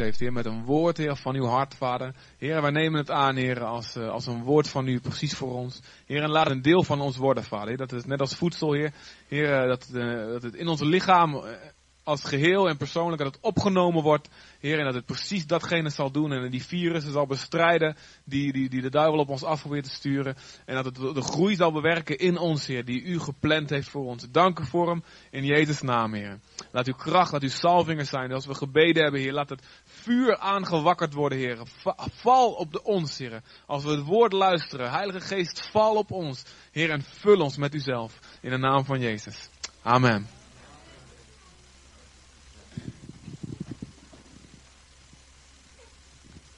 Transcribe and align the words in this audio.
heeft, 0.00 0.20
Heer, 0.20 0.32
met 0.32 0.46
een 0.46 0.64
woord, 0.64 0.96
Heer, 0.96 1.16
van 1.16 1.34
uw 1.34 1.44
hart, 1.44 1.74
Vader. 1.74 2.14
Heer, 2.38 2.62
wij 2.62 2.70
nemen 2.70 3.00
het 3.00 3.10
aan, 3.10 3.36
Heer, 3.36 3.64
als, 3.64 3.96
uh, 3.96 4.08
als 4.08 4.26
een 4.26 4.42
woord 4.42 4.68
van 4.68 4.86
u 4.86 5.00
precies 5.00 5.34
voor 5.34 5.52
ons. 5.52 5.80
Heer, 6.06 6.22
en 6.22 6.30
laat 6.30 6.50
een 6.50 6.62
deel 6.62 6.82
van 6.82 7.00
ons 7.00 7.16
worden, 7.16 7.44
Vader. 7.44 7.76
Dat 7.76 7.90
het 7.90 8.06
net 8.06 8.20
als 8.20 8.34
voedsel, 8.34 8.72
Heer, 8.72 8.92
Heer 9.28 9.66
dat, 9.66 9.88
uh, 9.92 10.26
dat 10.26 10.42
het 10.42 10.54
in 10.54 10.68
ons 10.68 10.80
lichaam 10.80 11.42
als 12.10 12.24
geheel 12.24 12.68
en 12.68 12.76
persoonlijk 12.76 13.22
dat 13.22 13.34
het 13.34 13.42
opgenomen 13.42 14.02
wordt, 14.02 14.28
Heer, 14.60 14.78
en 14.78 14.84
dat 14.84 14.94
het 14.94 15.04
precies 15.04 15.46
datgene 15.46 15.90
zal 15.90 16.10
doen 16.10 16.32
en 16.32 16.50
die 16.50 16.64
virussen 16.64 17.12
zal 17.12 17.26
bestrijden 17.26 17.96
die, 18.24 18.52
die, 18.52 18.68
die 18.68 18.80
de 18.80 18.90
duivel 18.90 19.18
op 19.18 19.28
ons 19.28 19.44
af 19.44 19.60
probeert 19.60 19.84
te 19.84 19.90
sturen. 19.90 20.36
En 20.64 20.74
dat 20.74 20.84
het 20.84 20.94
de 20.94 21.22
groei 21.22 21.54
zal 21.54 21.72
bewerken 21.72 22.18
in 22.18 22.38
ons, 22.38 22.66
Heer, 22.66 22.84
die 22.84 23.02
u 23.02 23.18
gepland 23.18 23.70
heeft 23.70 23.88
voor 23.88 24.04
ons. 24.04 24.26
Dank 24.30 24.58
u 24.58 24.64
voor 24.64 24.88
hem 24.88 25.02
in 25.30 25.44
Jezus' 25.44 25.82
naam, 25.82 26.14
Heer. 26.14 26.38
Laat 26.72 26.86
uw 26.86 26.94
kracht, 26.94 27.32
laat 27.32 27.42
uw 27.42 27.48
salvingen 27.48 28.06
zijn. 28.06 28.32
Als 28.32 28.46
we 28.46 28.54
gebeden 28.54 29.02
hebben, 29.02 29.20
Heer, 29.20 29.32
laat 29.32 29.50
het 29.50 29.66
vuur 30.02 30.38
aangewakkerd 30.38 31.12
worden, 31.12 31.38
Heer. 31.38 31.58
Val 31.96 32.52
op 32.52 32.72
de 32.72 32.82
ons, 32.82 33.18
Heer. 33.18 33.42
Als 33.66 33.84
we 33.84 33.90
het 33.90 34.04
woord 34.04 34.32
luisteren, 34.32 34.90
Heilige 34.90 35.20
Geest, 35.20 35.68
val 35.70 35.96
op 35.96 36.10
ons, 36.10 36.42
Heer, 36.70 36.90
en 36.90 37.02
vul 37.02 37.40
ons 37.40 37.56
met 37.56 37.74
uzelf. 37.74 38.18
In 38.40 38.50
de 38.50 38.56
naam 38.56 38.84
van 38.84 39.00
Jezus. 39.00 39.48
Amen. 39.82 40.28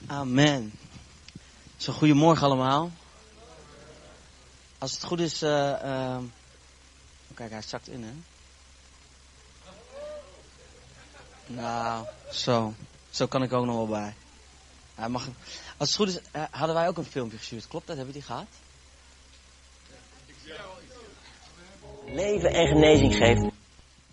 Amen. 0.07 0.73
Zo, 1.77 1.93
goedemorgen 1.93 2.47
allemaal. 2.47 2.91
Als 4.79 4.93
het 4.93 5.05
goed 5.05 5.21
is, 5.21 5.43
uh, 5.43 5.51
uh, 5.85 6.19
kijk, 7.35 7.51
hij 7.51 7.63
zakt 7.63 7.89
in, 7.89 8.03
hè? 8.03 8.13
Nou, 11.47 12.07
zo. 12.33 12.75
Zo 13.13 13.27
kan 13.27 13.43
ik 13.43 13.53
ook 13.53 13.65
nog 13.67 13.77
wel 13.77 13.87
bij. 13.87 14.15
Hij 14.95 15.09
mag, 15.09 15.29
als 15.77 15.89
het 15.89 15.97
goed 15.97 16.09
is, 16.09 16.19
uh, 16.37 16.43
hadden 16.51 16.75
wij 16.75 16.89
ook 16.89 16.97
een 16.97 17.05
filmpje 17.05 17.39
gestuurd. 17.39 17.69
Klopt 17.69 17.87
dat? 17.87 17.97
Hebben 17.97 18.15
we 18.15 18.21
die 18.21 18.29
gehad? 18.29 18.47
Leven 22.07 22.53
en 22.53 22.67
genezing 22.67 23.15
geeft. 23.15 23.51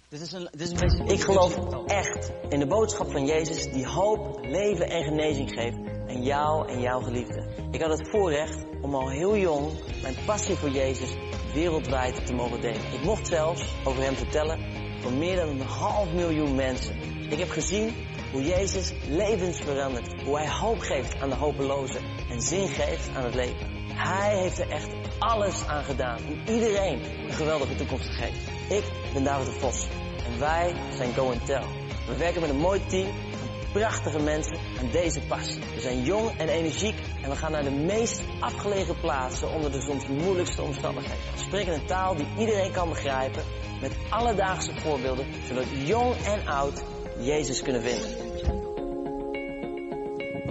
Dit 0.09 0.21
is, 0.21 0.31
een, 0.31 0.47
dit 0.51 0.61
is 0.61 0.69
een 0.69 0.77
beetje... 0.77 1.13
Ik 1.13 1.21
geloof 1.21 1.55
echt 1.85 2.31
in 2.49 2.59
de 2.59 2.67
boodschap 2.67 3.11
van 3.11 3.25
Jezus 3.25 3.63
die 3.63 3.87
hoop, 3.87 4.39
leven 4.41 4.89
en 4.89 5.03
genezing 5.03 5.49
geeft. 5.51 5.77
En 6.07 6.23
jou 6.23 6.69
en 6.69 6.81
jouw 6.81 7.01
geliefde. 7.01 7.67
Ik 7.71 7.81
had 7.81 7.97
het 7.97 8.09
voorrecht 8.09 8.65
om 8.81 8.95
al 8.95 9.09
heel 9.09 9.37
jong 9.37 9.71
mijn 10.01 10.15
passie 10.25 10.55
voor 10.55 10.69
Jezus 10.69 11.09
wereldwijd 11.53 12.25
te 12.25 12.33
mogen 12.33 12.61
delen. 12.61 12.93
Ik 12.93 13.03
mocht 13.03 13.27
zelfs 13.27 13.63
over 13.83 14.03
hem 14.03 14.15
vertellen 14.15 14.59
voor 15.01 15.11
meer 15.11 15.35
dan 15.35 15.47
een 15.47 15.61
half 15.61 16.11
miljoen 16.11 16.55
mensen. 16.55 16.95
Ik 17.31 17.39
heb 17.39 17.49
gezien 17.49 18.08
hoe 18.31 18.43
Jezus 18.43 18.93
levens 19.07 19.57
verandert. 19.57 20.21
Hoe 20.23 20.37
hij 20.37 20.49
hoop 20.49 20.79
geeft 20.79 21.21
aan 21.21 21.29
de 21.29 21.35
hopelozen 21.35 22.01
en 22.29 22.41
zin 22.41 22.67
geeft 22.67 23.09
aan 23.15 23.23
het 23.23 23.35
leven. 23.35 23.67
Hij 23.93 24.37
heeft 24.37 24.59
er 24.59 24.69
echt 24.69 24.89
alles 25.19 25.65
aan 25.65 25.83
gedaan 25.83 26.19
om 26.27 26.53
iedereen 26.53 27.01
een 27.23 27.33
geweldige 27.33 27.75
toekomst 27.75 28.05
te 28.05 28.11
geven. 28.11 28.77
Ik 28.77 28.83
ben 29.13 29.23
David 29.23 29.45
de 29.45 29.59
Vos 29.59 29.87
en 30.25 30.39
wij 30.39 30.73
zijn 30.95 31.13
Go 31.13 31.33
Tell. 31.45 31.63
We 32.07 32.17
werken 32.17 32.41
met 32.41 32.49
een 32.49 32.57
mooi 32.57 32.85
team 32.87 33.07
van 33.37 33.47
prachtige 33.71 34.19
mensen 34.19 34.57
aan 34.79 34.89
deze 34.91 35.21
passie. 35.21 35.61
We 35.75 35.81
zijn 35.81 36.03
jong 36.03 36.37
en 36.37 36.47
energiek 36.47 36.95
en 37.23 37.29
we 37.29 37.35
gaan 37.35 37.51
naar 37.51 37.63
de 37.63 37.71
meest 37.71 38.21
afgelegen 38.39 38.99
plaatsen 38.99 39.49
onder 39.49 39.71
de 39.71 39.81
soms 39.81 40.07
moeilijkste 40.07 40.61
omstandigheden. 40.61 41.17
We 41.35 41.41
spreken 41.41 41.73
een 41.73 41.85
taal 41.85 42.15
die 42.15 42.27
iedereen 42.37 42.71
kan 42.71 42.89
begrijpen 42.89 43.43
met 43.81 43.97
alledaagse 44.09 44.71
voorbeelden, 44.79 45.25
zodat 45.47 45.65
jong 45.85 46.15
en 46.15 46.47
oud 46.47 46.83
Jezus 47.19 47.61
kunnen 47.61 47.81
vinden. 47.81 48.07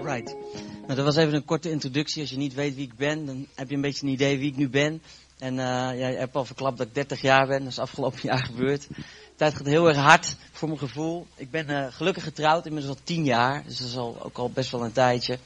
Right. 0.04 0.36
Nou, 0.80 0.94
dat 0.94 1.04
was 1.04 1.16
even 1.16 1.34
een 1.34 1.44
korte 1.44 1.70
introductie. 1.70 2.20
Als 2.20 2.30
je 2.30 2.36
niet 2.36 2.54
weet 2.54 2.74
wie 2.74 2.84
ik 2.84 2.96
ben, 2.96 3.26
dan 3.26 3.46
heb 3.54 3.68
je 3.68 3.74
een 3.74 3.80
beetje 3.80 4.06
een 4.06 4.12
idee 4.12 4.38
wie 4.38 4.50
ik 4.50 4.56
nu 4.56 4.68
ben. 4.68 5.02
En 5.38 5.52
uh, 5.52 5.58
ja, 5.64 6.08
je 6.08 6.16
hebt 6.16 6.36
al 6.36 6.44
verklapt 6.44 6.78
dat 6.78 6.86
ik 6.86 6.94
30 6.94 7.20
jaar 7.20 7.46
ben. 7.46 7.58
Dat 7.58 7.68
is 7.68 7.78
afgelopen 7.78 8.20
jaar 8.28 8.44
gebeurd. 8.44 8.88
Tijd 9.36 9.54
gaat 9.54 9.66
heel 9.66 9.88
erg 9.88 9.96
hard 9.96 10.36
voor 10.52 10.68
mijn 10.68 10.80
gevoel. 10.80 11.26
Ik 11.36 11.50
ben 11.50 11.70
uh, 11.70 11.86
gelukkig 11.90 12.22
getrouwd, 12.22 12.66
inmiddels 12.66 12.96
al 12.96 13.02
10 13.04 13.24
jaar. 13.24 13.62
Dus 13.64 13.78
dat 13.78 13.88
is 13.88 13.96
al, 13.96 14.22
ook 14.22 14.38
al 14.38 14.50
best 14.50 14.70
wel 14.70 14.84
een 14.84 14.92
tijdje. 14.92 15.38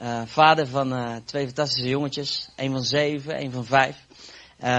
Uh, 0.00 0.22
vader 0.26 0.66
van 0.66 1.20
twee 1.24 1.46
fantastische 1.46 1.88
jongetjes. 1.88 2.48
Eén 2.56 2.70
van 2.70 2.84
zeven, 2.84 3.34
één 3.36 3.52
van 3.52 3.64
vijf. 3.64 3.96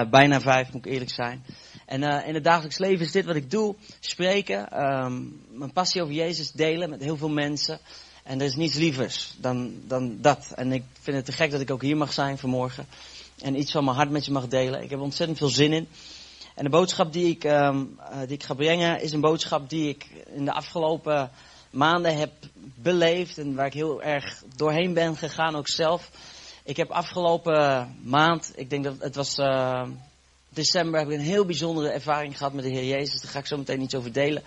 bijna 0.09 0.41
vijf, 0.41 0.72
moet 0.72 0.85
ik 0.85 0.91
eerlijk 0.91 1.11
zijn. 1.11 1.44
En 1.85 2.03
in 2.03 2.34
het 2.34 2.44
dagelijks 2.44 2.78
leven 2.78 3.06
is 3.06 3.12
dit 3.12 3.25
wat 3.25 3.35
ik 3.35 3.51
doe. 3.51 3.75
Spreken, 4.00 4.85
um, 4.85 5.41
mijn 5.51 5.73
passie 5.73 6.01
over 6.01 6.13
Jezus 6.13 6.51
delen 6.51 6.90
met 6.90 7.01
heel 7.01 7.18
veel 7.18 7.29
mensen. 7.29 7.79
En 8.23 8.40
er 8.40 8.46
is 8.46 8.56
niets 8.56 8.75
lievers 8.75 9.35
dan, 9.38 9.73
dan 9.88 10.18
dat. 10.22 10.51
En 10.56 10.72
ik 10.72 10.84
vind 11.01 11.16
het 11.16 11.25
te 11.25 11.31
gek 11.31 11.51
dat 11.51 11.62
ik 11.62 11.72
ook 11.72 11.81
hier 11.81 11.97
mag 11.97 12.13
zijn 12.13 12.38
vanmorgen. 12.38 12.85
En 13.41 13.59
iets 13.59 13.72
van 13.72 13.84
mijn 13.84 13.96
hart 13.96 14.09
met 14.09 14.25
je 14.25 14.31
mag 14.31 14.47
delen. 14.47 14.84
Ik 14.84 14.90
heb 14.90 15.00
ontzettend 15.00 15.38
veel 15.38 15.47
zin 15.50 15.73
in. 15.73 15.88
En 16.56 16.63
de 16.63 16.69
boodschap 16.69 17.13
die 17.13 17.29
ik, 17.29 17.44
um, 17.44 18.00
uh, 18.00 18.19
die 18.19 18.35
ik 18.35 18.44
ga 18.44 18.53
brengen 18.53 19.02
is 19.02 19.12
een 19.12 19.22
boodschap 19.22 19.69
die 19.69 19.90
ik 19.90 20.06
in 20.34 20.46
de 20.46 20.52
afgelopen 20.52 21.31
maanden 21.69 22.17
heb 22.17 22.31
beleefd. 22.75 23.38
En 23.38 23.56
waar 23.56 23.66
ik 23.66 23.73
heel 23.73 24.02
erg 24.02 24.44
doorheen 24.56 24.94
ben 24.94 25.17
gegaan 25.17 25.56
ook 25.56 25.67
zelf. 25.67 26.09
Ik 26.63 26.78
heb 26.78 26.90
afgelopen 26.90 27.96
maand, 28.03 28.53
ik 28.56 28.69
denk 28.69 28.84
dat 28.84 28.96
het 29.00 29.16
was 29.16 29.38
uh, 29.38 29.88
december, 30.55 30.99
heb 30.99 31.09
ik 31.09 31.17
een 31.17 31.23
heel 31.23 31.45
bijzondere 31.45 31.89
ervaring 31.89 32.38
gehad 32.38 32.53
met 32.53 32.63
de 32.63 32.69
Heer 32.69 32.85
Jezus. 32.85 33.21
Daar 33.21 33.31
ga 33.31 33.39
ik 33.39 33.45
zo 33.45 33.57
meteen 33.57 33.81
iets 33.81 33.95
over 33.95 34.11
delen. 34.11 34.43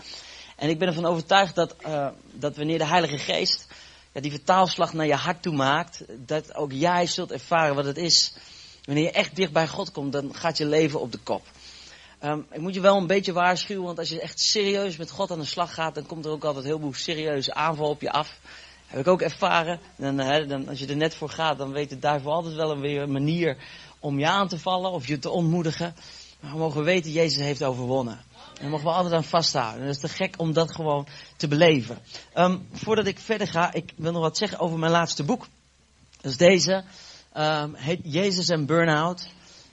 En 0.56 0.68
ik 0.68 0.78
ben 0.78 0.88
ervan 0.88 1.06
overtuigd 1.06 1.54
dat, 1.54 1.74
uh, 1.86 2.08
dat 2.32 2.56
wanneer 2.56 2.78
de 2.78 2.86
Heilige 2.86 3.18
Geest 3.18 3.66
ja, 4.12 4.20
die 4.20 4.30
vertaalslag 4.30 4.92
naar 4.92 5.06
je 5.06 5.14
hart 5.14 5.42
toe 5.42 5.54
maakt, 5.54 6.04
dat 6.26 6.54
ook 6.54 6.72
jij 6.72 7.06
zult 7.06 7.32
ervaren 7.32 7.74
wat 7.74 7.84
het 7.84 7.96
is. 7.96 8.34
Wanneer 8.84 9.04
je 9.04 9.10
echt 9.10 9.36
dicht 9.36 9.52
bij 9.52 9.68
God 9.68 9.92
komt, 9.92 10.12
dan 10.12 10.34
gaat 10.34 10.58
je 10.58 10.66
leven 10.66 11.00
op 11.00 11.12
de 11.12 11.18
kop. 11.18 11.42
Um, 12.24 12.46
ik 12.52 12.60
moet 12.60 12.74
je 12.74 12.80
wel 12.80 12.96
een 12.96 13.06
beetje 13.06 13.32
waarschuwen, 13.32 13.84
want 13.84 13.98
als 13.98 14.08
je 14.08 14.20
echt 14.20 14.40
serieus 14.40 14.96
met 14.96 15.10
God 15.10 15.30
aan 15.30 15.38
de 15.38 15.44
slag 15.44 15.74
gaat, 15.74 15.94
dan 15.94 16.06
komt 16.06 16.24
er 16.24 16.30
ook 16.30 16.44
altijd 16.44 16.64
heel 16.64 16.78
veel 16.78 16.94
serieuze 16.94 17.54
aanval 17.54 17.88
op 17.88 18.00
je 18.00 18.10
af. 18.10 18.38
Heb 18.86 19.00
ik 19.00 19.06
ook 19.06 19.22
ervaren. 19.22 19.80
Dan, 19.96 20.18
hè, 20.18 20.46
dan, 20.46 20.68
als 20.68 20.78
je 20.78 20.86
er 20.86 20.96
net 20.96 21.14
voor 21.14 21.28
gaat, 21.28 21.58
dan 21.58 21.72
weet 21.72 21.90
de 21.90 21.98
duivel 21.98 22.32
altijd 22.32 22.54
wel 22.54 22.70
een, 22.70 22.80
weer 22.80 23.02
een 23.02 23.12
manier 23.12 23.56
om 23.98 24.18
je 24.18 24.26
aan 24.26 24.48
te 24.48 24.58
vallen 24.58 24.90
of 24.90 25.06
je 25.06 25.18
te 25.18 25.30
ontmoedigen. 25.30 25.94
Maar 26.40 26.52
we 26.52 26.58
mogen 26.58 26.84
weten, 26.84 27.12
Jezus 27.12 27.42
heeft 27.42 27.62
overwonnen. 27.62 28.14
En 28.14 28.60
daar 28.60 28.70
mogen 28.70 28.86
we 28.86 28.92
altijd 28.92 29.14
aan 29.14 29.24
vasthouden. 29.24 29.80
En 29.80 29.86
dat 29.86 29.94
is 29.94 30.00
te 30.00 30.16
gek 30.16 30.34
om 30.36 30.52
dat 30.52 30.74
gewoon 30.74 31.06
te 31.36 31.48
beleven. 31.48 31.98
Um, 32.34 32.68
voordat 32.72 33.06
ik 33.06 33.18
verder 33.18 33.48
ga, 33.48 33.72
ik 33.72 33.92
wil 33.96 34.12
nog 34.12 34.22
wat 34.22 34.36
zeggen 34.36 34.58
over 34.58 34.78
mijn 34.78 34.92
laatste 34.92 35.24
boek. 35.24 35.46
Dat 36.20 36.30
is 36.30 36.36
deze. 36.36 36.84
Um, 37.36 37.74
heet 37.74 38.00
Jezus 38.02 38.48
en 38.48 38.66
Burnout. 38.66 39.28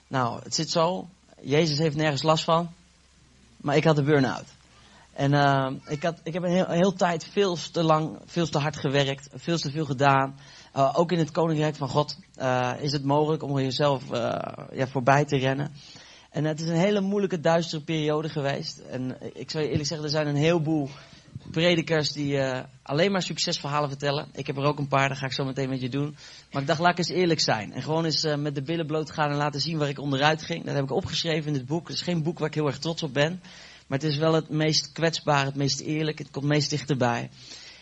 Nou, 0.08 0.42
het 0.42 0.54
zit 0.54 0.70
zo. 0.70 1.08
Jezus 1.40 1.78
heeft 1.78 1.96
nergens 1.96 2.22
last 2.22 2.44
van. 2.44 2.72
Maar 3.56 3.76
ik 3.76 3.84
had 3.84 3.96
de 3.96 4.02
burn-out. 4.02 4.44
En 5.16 5.32
uh, 5.32 5.70
ik, 5.86 6.02
had, 6.02 6.20
ik 6.22 6.32
heb 6.32 6.42
een 6.42 6.50
heel, 6.50 6.68
heel 6.68 6.92
tijd 6.92 7.28
veel 7.32 7.56
te 7.72 7.82
lang, 7.82 8.18
veel 8.24 8.48
te 8.48 8.58
hard 8.58 8.76
gewerkt. 8.76 9.28
Veel 9.34 9.58
te 9.58 9.70
veel 9.70 9.84
gedaan. 9.84 10.38
Uh, 10.76 10.92
ook 10.92 11.12
in 11.12 11.18
het 11.18 11.30
Koninkrijk 11.30 11.76
van 11.76 11.88
God 11.88 12.18
uh, 12.38 12.72
is 12.80 12.92
het 12.92 13.04
mogelijk 13.04 13.42
om 13.42 13.58
jezelf 13.58 14.02
uh, 14.12 14.38
ja, 14.72 14.86
voorbij 14.86 15.24
te 15.24 15.36
rennen. 15.36 15.72
En 16.30 16.44
het 16.44 16.60
is 16.60 16.68
een 16.68 16.76
hele 16.76 17.00
moeilijke, 17.00 17.40
duistere 17.40 17.82
periode 17.82 18.28
geweest. 18.28 18.78
En 18.78 19.16
ik 19.32 19.50
zou 19.50 19.64
je 19.64 19.70
eerlijk 19.70 19.88
zeggen, 19.88 20.06
er 20.06 20.12
zijn 20.12 20.26
een 20.26 20.36
heleboel 20.36 20.88
predikers 21.50 22.12
die 22.12 22.40
alleen 22.82 23.12
maar 23.12 23.22
succesverhalen 23.22 23.88
vertellen. 23.88 24.28
Ik 24.32 24.46
heb 24.46 24.56
er 24.56 24.64
ook 24.64 24.78
een 24.78 24.88
paar, 24.88 25.08
dat 25.08 25.18
ga 25.18 25.26
ik 25.26 25.32
zo 25.32 25.44
meteen 25.44 25.68
met 25.68 25.80
je 25.80 25.88
doen. 25.88 26.16
Maar 26.52 26.62
ik 26.62 26.68
dacht, 26.68 26.80
laat 26.80 26.90
ik 26.90 26.98
eens 26.98 27.08
eerlijk 27.08 27.40
zijn. 27.40 27.72
En 27.72 27.82
gewoon 27.82 28.04
eens 28.04 28.26
met 28.38 28.54
de 28.54 28.62
billen 28.62 28.86
bloot 28.86 29.10
gaan 29.10 29.30
en 29.30 29.36
laten 29.36 29.60
zien 29.60 29.78
waar 29.78 29.88
ik 29.88 29.98
onderuit 29.98 30.42
ging. 30.42 30.64
Dat 30.64 30.74
heb 30.74 30.84
ik 30.84 30.90
opgeschreven 30.90 31.46
in 31.46 31.52
dit 31.52 31.66
boek. 31.66 31.88
Het 31.88 31.96
is 31.96 32.02
geen 32.02 32.22
boek 32.22 32.38
waar 32.38 32.48
ik 32.48 32.54
heel 32.54 32.66
erg 32.66 32.78
trots 32.78 33.02
op 33.02 33.12
ben. 33.12 33.40
Maar 33.86 33.98
het 33.98 34.08
is 34.08 34.16
wel 34.16 34.32
het 34.32 34.48
meest 34.48 34.92
kwetsbaar, 34.92 35.44
het 35.44 35.54
meest 35.54 35.80
eerlijk. 35.80 36.18
Het 36.18 36.30
komt 36.30 36.44
meest 36.44 36.70
dichterbij. 36.70 37.30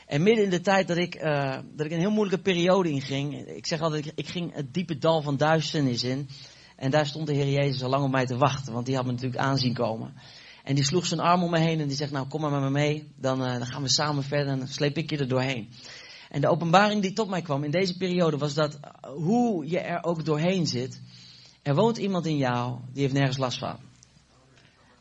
En 0.07 0.23
midden 0.23 0.45
in 0.45 0.51
de 0.51 0.61
tijd 0.61 0.89
dat 0.89 0.97
ik, 0.97 1.23
uh, 1.23 1.59
dat 1.75 1.87
ik 1.87 1.93
een 1.93 1.99
heel 1.99 2.11
moeilijke 2.11 2.43
periode 2.43 2.91
inging. 2.91 3.47
Ik 3.47 3.67
zeg 3.67 3.81
altijd, 3.81 4.13
ik, 4.15 4.29
ging 4.29 4.55
het 4.55 4.75
diepe 4.75 4.99
dal 4.99 5.23
van 5.23 5.37
duisternis 5.37 6.05
in. 6.05 6.29
En 6.77 6.91
daar 6.91 7.07
stond 7.07 7.27
de 7.27 7.35
Heer 7.35 7.49
Jezus 7.49 7.83
al 7.83 7.91
lang 7.91 8.05
op 8.05 8.11
mij 8.11 8.27
te 8.27 8.37
wachten. 8.37 8.73
Want 8.73 8.87
die 8.87 8.95
had 8.95 9.05
me 9.05 9.13
natuurlijk 9.13 9.41
aanzien 9.41 9.75
komen. 9.75 10.15
En 10.65 10.75
die 10.75 10.85
sloeg 10.85 11.07
zijn 11.07 11.21
arm 11.21 11.43
om 11.43 11.51
me 11.51 11.59
heen 11.59 11.81
en 11.81 11.89
die 11.89 11.97
zegt, 11.97 12.13
nou 12.13 12.29
kom 12.29 12.41
maar 12.41 12.51
met 12.51 12.61
me 12.61 12.71
mee. 12.71 13.13
Dan, 13.17 13.43
uh, 13.43 13.53
dan 13.53 13.67
gaan 13.67 13.83
we 13.83 13.89
samen 13.89 14.23
verder 14.23 14.53
en 14.53 14.59
dan 14.59 14.69
sleep 14.69 14.97
ik 14.97 15.11
je 15.11 15.19
er 15.19 15.29
doorheen. 15.29 15.69
En 16.29 16.41
de 16.41 16.49
openbaring 16.49 17.03
die 17.03 17.13
tot 17.13 17.29
mij 17.29 17.43
kwam 17.43 17.65
in 17.65 17.71
deze 17.71 17.97
periode 17.97 18.37
was 18.37 18.55
dat 18.55 18.79
hoe 19.03 19.69
je 19.69 19.81
er 19.81 20.05
ook 20.05 20.25
doorheen 20.25 20.67
zit. 20.67 21.01
Er 21.63 21.75
woont 21.75 21.97
iemand 21.97 22.27
in 22.27 22.37
jou 22.37 22.79
die 22.93 23.03
heeft 23.03 23.15
nergens 23.15 23.39
last 23.39 23.59
van. 23.59 23.77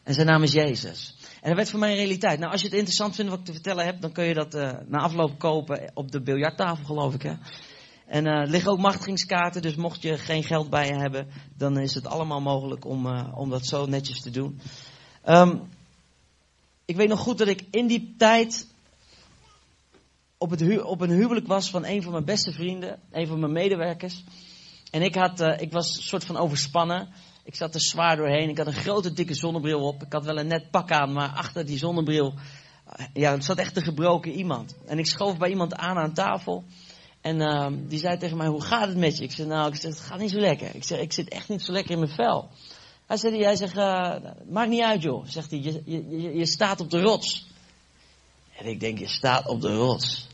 En 0.03 0.13
zijn 0.13 0.27
naam 0.27 0.43
is 0.43 0.51
Jezus. 0.51 1.15
En 1.41 1.47
dat 1.47 1.55
werd 1.55 1.69
voor 1.69 1.79
mij 1.79 1.89
een 1.89 1.95
realiteit. 1.95 2.39
Nou, 2.39 2.51
als 2.51 2.61
je 2.61 2.67
het 2.67 2.75
interessant 2.75 3.15
vindt 3.15 3.31
wat 3.31 3.39
ik 3.39 3.45
te 3.45 3.53
vertellen 3.53 3.85
heb, 3.85 4.01
dan 4.01 4.11
kun 4.11 4.25
je 4.25 4.33
dat 4.33 4.55
uh, 4.55 4.71
na 4.87 4.97
afloop 4.97 5.39
kopen 5.39 5.91
op 5.93 6.11
de 6.11 6.21
biljarttafel, 6.21 6.85
geloof 6.85 7.13
ik. 7.13 7.21
Hè? 7.21 7.33
En 8.07 8.25
uh, 8.25 8.31
er 8.31 8.47
liggen 8.47 8.71
ook 8.71 8.79
machtigingskaarten, 8.79 9.61
dus 9.61 9.75
mocht 9.75 10.01
je 10.01 10.17
geen 10.17 10.43
geld 10.43 10.69
bij 10.69 10.87
je 10.87 10.95
hebben, 10.95 11.27
dan 11.57 11.79
is 11.79 11.93
het 11.93 12.07
allemaal 12.07 12.41
mogelijk 12.41 12.85
om, 12.85 13.05
uh, 13.05 13.27
om 13.35 13.49
dat 13.49 13.65
zo 13.65 13.85
netjes 13.85 14.21
te 14.21 14.29
doen. 14.29 14.59
Um, 15.25 15.61
ik 16.85 16.95
weet 16.95 17.09
nog 17.09 17.19
goed 17.19 17.37
dat 17.37 17.47
ik 17.47 17.63
in 17.71 17.87
die 17.87 18.15
tijd 18.17 18.67
op, 20.37 20.49
het 20.49 20.81
op 20.83 21.01
een 21.01 21.09
huwelijk 21.09 21.47
was 21.47 21.69
van 21.69 21.85
een 21.85 22.03
van 22.03 22.11
mijn 22.11 22.25
beste 22.25 22.51
vrienden, 22.51 22.99
een 23.11 23.27
van 23.27 23.39
mijn 23.39 23.51
medewerkers. 23.51 24.23
En 24.91 25.01
ik, 25.01 25.15
had, 25.15 25.39
eh, 25.39 25.61
ik 25.61 25.71
was 25.71 25.95
een 25.95 26.03
soort 26.03 26.25
van 26.25 26.37
overspannen. 26.37 27.09
Ik 27.43 27.55
zat 27.55 27.73
er 27.73 27.81
zwaar 27.81 28.15
doorheen. 28.15 28.49
Ik 28.49 28.57
had 28.57 28.67
een 28.67 28.73
grote 28.73 29.13
dikke 29.13 29.35
zonnebril 29.35 29.87
op. 29.87 30.03
Ik 30.03 30.13
had 30.13 30.25
wel 30.25 30.37
een 30.37 30.47
net 30.47 30.71
pak 30.71 30.91
aan, 30.91 31.13
maar 31.13 31.29
achter 31.29 31.65
die 31.65 31.77
zonnebril 31.77 32.33
eh, 32.85 33.05
ja, 33.13 33.31
er 33.31 33.43
zat 33.43 33.57
echt 33.57 33.75
een 33.75 33.83
gebroken 33.83 34.31
iemand. 34.31 34.75
En 34.85 34.97
ik 34.97 35.05
schoof 35.05 35.37
bij 35.37 35.49
iemand 35.49 35.75
aan 35.75 35.97
aan 35.97 36.13
tafel. 36.13 36.63
En 37.21 37.41
ehm, 37.41 37.87
die 37.87 37.99
zei 37.99 38.17
tegen 38.17 38.37
mij, 38.37 38.47
hoe 38.47 38.63
gaat 38.63 38.87
het 38.87 38.97
met 38.97 39.17
je? 39.17 39.23
Ik 39.23 39.31
zei, 39.31 39.47
nou, 39.47 39.67
ik 39.67 39.75
zeg, 39.75 39.91
het 39.91 39.99
gaat 39.99 40.19
niet 40.19 40.31
zo 40.31 40.39
lekker. 40.39 40.75
Ik 40.75 40.83
zeg, 40.83 40.99
ik 40.99 41.13
zit 41.13 41.29
echt 41.29 41.49
niet 41.49 41.61
zo 41.61 41.71
lekker 41.71 41.91
in 41.91 41.99
mijn 41.99 42.11
vel. 42.11 42.49
Hij 43.05 43.17
zei, 43.17 43.43
hij 43.43 43.55
zegt, 43.55 43.77
eh, 43.77 44.15
maakt 44.49 44.69
niet 44.69 44.81
uit 44.81 45.01
joh. 45.01 45.25
Zegt 45.25 45.51
hij, 45.51 45.59
je, 45.59 45.81
je, 45.85 46.37
je 46.37 46.45
staat 46.45 46.79
op 46.79 46.89
de 46.89 47.01
rots. 47.01 47.47
En 48.57 48.65
ik 48.65 48.79
denk, 48.79 48.99
je 48.99 49.07
staat 49.07 49.47
op 49.47 49.61
de 49.61 49.75
rots. 49.75 50.27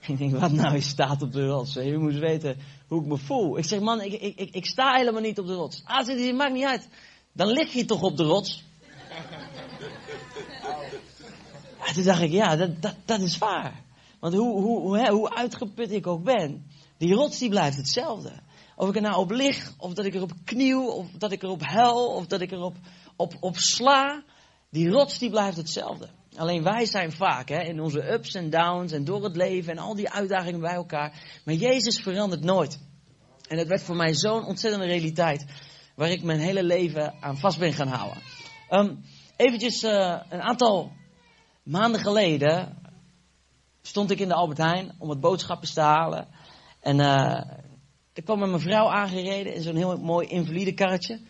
Ik 0.06 0.18
denk, 0.18 0.38
wat 0.38 0.52
nou, 0.52 0.74
je 0.74 0.80
staat 0.80 1.22
op 1.22 1.32
de 1.32 1.46
rots? 1.46 1.74
Je 1.74 1.98
moet 1.98 2.14
weten 2.14 2.56
hoe 2.88 3.00
ik 3.00 3.06
me 3.06 3.16
voel. 3.16 3.58
Ik 3.58 3.64
zeg, 3.64 3.80
man, 3.80 4.00
ik, 4.00 4.12
ik, 4.12 4.36
ik, 4.36 4.54
ik 4.54 4.66
sta 4.66 4.96
helemaal 4.96 5.20
niet 5.20 5.38
op 5.38 5.46
de 5.46 5.54
rots. 5.54 5.82
Ah, 5.84 6.04
zegt 6.04 6.18
hij, 6.18 6.32
maakt 6.32 6.52
niet 6.52 6.64
uit. 6.64 6.88
Dan 7.32 7.48
lig 7.48 7.72
je 7.72 7.84
toch 7.84 8.02
op 8.02 8.16
de 8.16 8.24
rots? 8.24 8.64
En 11.84 11.92
toen 11.94 12.04
dacht 12.04 12.22
ik, 12.22 12.30
ja, 12.30 12.56
dat, 12.56 12.82
dat, 12.82 12.94
dat 13.04 13.20
is 13.20 13.38
waar. 13.38 13.84
Want 14.20 14.34
hoe, 14.34 14.60
hoe, 14.60 14.80
hoe, 14.80 14.98
hè, 14.98 15.10
hoe 15.10 15.34
uitgeput 15.34 15.90
ik 15.90 16.06
ook 16.06 16.24
ben, 16.24 16.66
die 16.96 17.14
rots 17.14 17.38
die 17.38 17.48
blijft 17.48 17.76
hetzelfde. 17.76 18.32
Of 18.76 18.88
ik 18.88 18.94
er 18.94 19.02
nou 19.02 19.16
op 19.16 19.30
lig, 19.30 19.72
of 19.78 19.94
dat 19.94 20.04
ik 20.04 20.14
erop 20.14 20.32
knieuw, 20.44 20.86
of 20.86 21.06
dat 21.10 21.32
ik 21.32 21.42
erop 21.42 21.62
huil, 21.62 22.06
of 22.06 22.26
dat 22.26 22.40
ik 22.40 22.52
erop 22.52 22.76
op, 23.16 23.36
op 23.40 23.56
sla. 23.56 24.22
Die 24.70 24.88
rots 24.88 25.18
die 25.18 25.30
blijft 25.30 25.56
hetzelfde. 25.56 26.08
Alleen 26.36 26.62
wij 26.62 26.86
zijn 26.86 27.12
vaak 27.12 27.48
hè, 27.48 27.60
in 27.62 27.80
onze 27.80 28.12
ups 28.12 28.34
en 28.34 28.50
downs 28.50 28.92
en 28.92 29.04
door 29.04 29.24
het 29.24 29.36
leven 29.36 29.72
en 29.72 29.78
al 29.78 29.94
die 29.94 30.10
uitdagingen 30.10 30.60
bij 30.60 30.74
elkaar. 30.74 31.40
Maar 31.44 31.54
Jezus 31.54 32.00
verandert 32.00 32.44
nooit. 32.44 32.78
En 33.48 33.58
het 33.58 33.68
werd 33.68 33.82
voor 33.82 33.96
mij 33.96 34.14
zo'n 34.14 34.44
ontzettende 34.44 34.86
realiteit. 34.86 35.46
Waar 35.94 36.10
ik 36.10 36.22
mijn 36.22 36.40
hele 36.40 36.62
leven 36.62 37.14
aan 37.20 37.38
vast 37.38 37.58
ben 37.58 37.72
gaan 37.72 37.88
houden. 37.88 38.22
Um, 38.70 39.04
eventjes 39.36 39.82
uh, 39.82 40.20
een 40.28 40.42
aantal 40.42 40.92
maanden 41.62 42.00
geleden 42.00 42.78
stond 43.82 44.10
ik 44.10 44.20
in 44.20 44.28
de 44.28 44.34
Albert 44.34 44.58
Heijn 44.58 44.94
om 44.98 45.08
wat 45.08 45.20
boodschappen 45.20 45.72
te 45.72 45.80
halen. 45.80 46.28
En 46.80 46.98
uh, 46.98 47.44
er 48.12 48.22
kwam 48.24 48.38
mijn 48.38 48.60
vrouw 48.60 48.88
aangereden 48.88 49.54
in 49.54 49.62
zo'n 49.62 49.76
heel 49.76 49.96
mooi 49.96 50.28
invalide 50.28 50.74
karretje. 50.74 51.20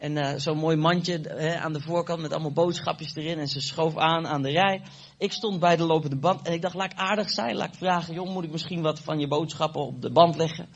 En 0.00 0.16
uh, 0.16 0.32
zo'n 0.36 0.58
mooi 0.58 0.76
mandje 0.76 1.20
hè, 1.22 1.56
aan 1.56 1.72
de 1.72 1.80
voorkant 1.80 2.20
met 2.20 2.32
allemaal 2.32 2.52
boodschapjes 2.52 3.16
erin. 3.16 3.38
En 3.38 3.48
ze 3.48 3.60
schoof 3.60 3.96
aan 3.96 4.26
aan 4.26 4.42
de 4.42 4.50
rij. 4.50 4.82
Ik 5.18 5.32
stond 5.32 5.60
bij 5.60 5.76
de 5.76 5.84
lopende 5.84 6.16
band 6.16 6.46
en 6.46 6.52
ik 6.52 6.62
dacht, 6.62 6.74
laat 6.74 6.92
ik 6.92 6.98
aardig 6.98 7.30
zijn. 7.30 7.56
Laat 7.56 7.68
ik 7.68 7.78
vragen, 7.78 8.14
joh, 8.14 8.28
moet 8.28 8.44
ik 8.44 8.50
misschien 8.50 8.82
wat 8.82 9.00
van 9.00 9.18
je 9.18 9.28
boodschappen 9.28 9.80
op 9.80 10.02
de 10.02 10.12
band 10.12 10.36
leggen? 10.36 10.68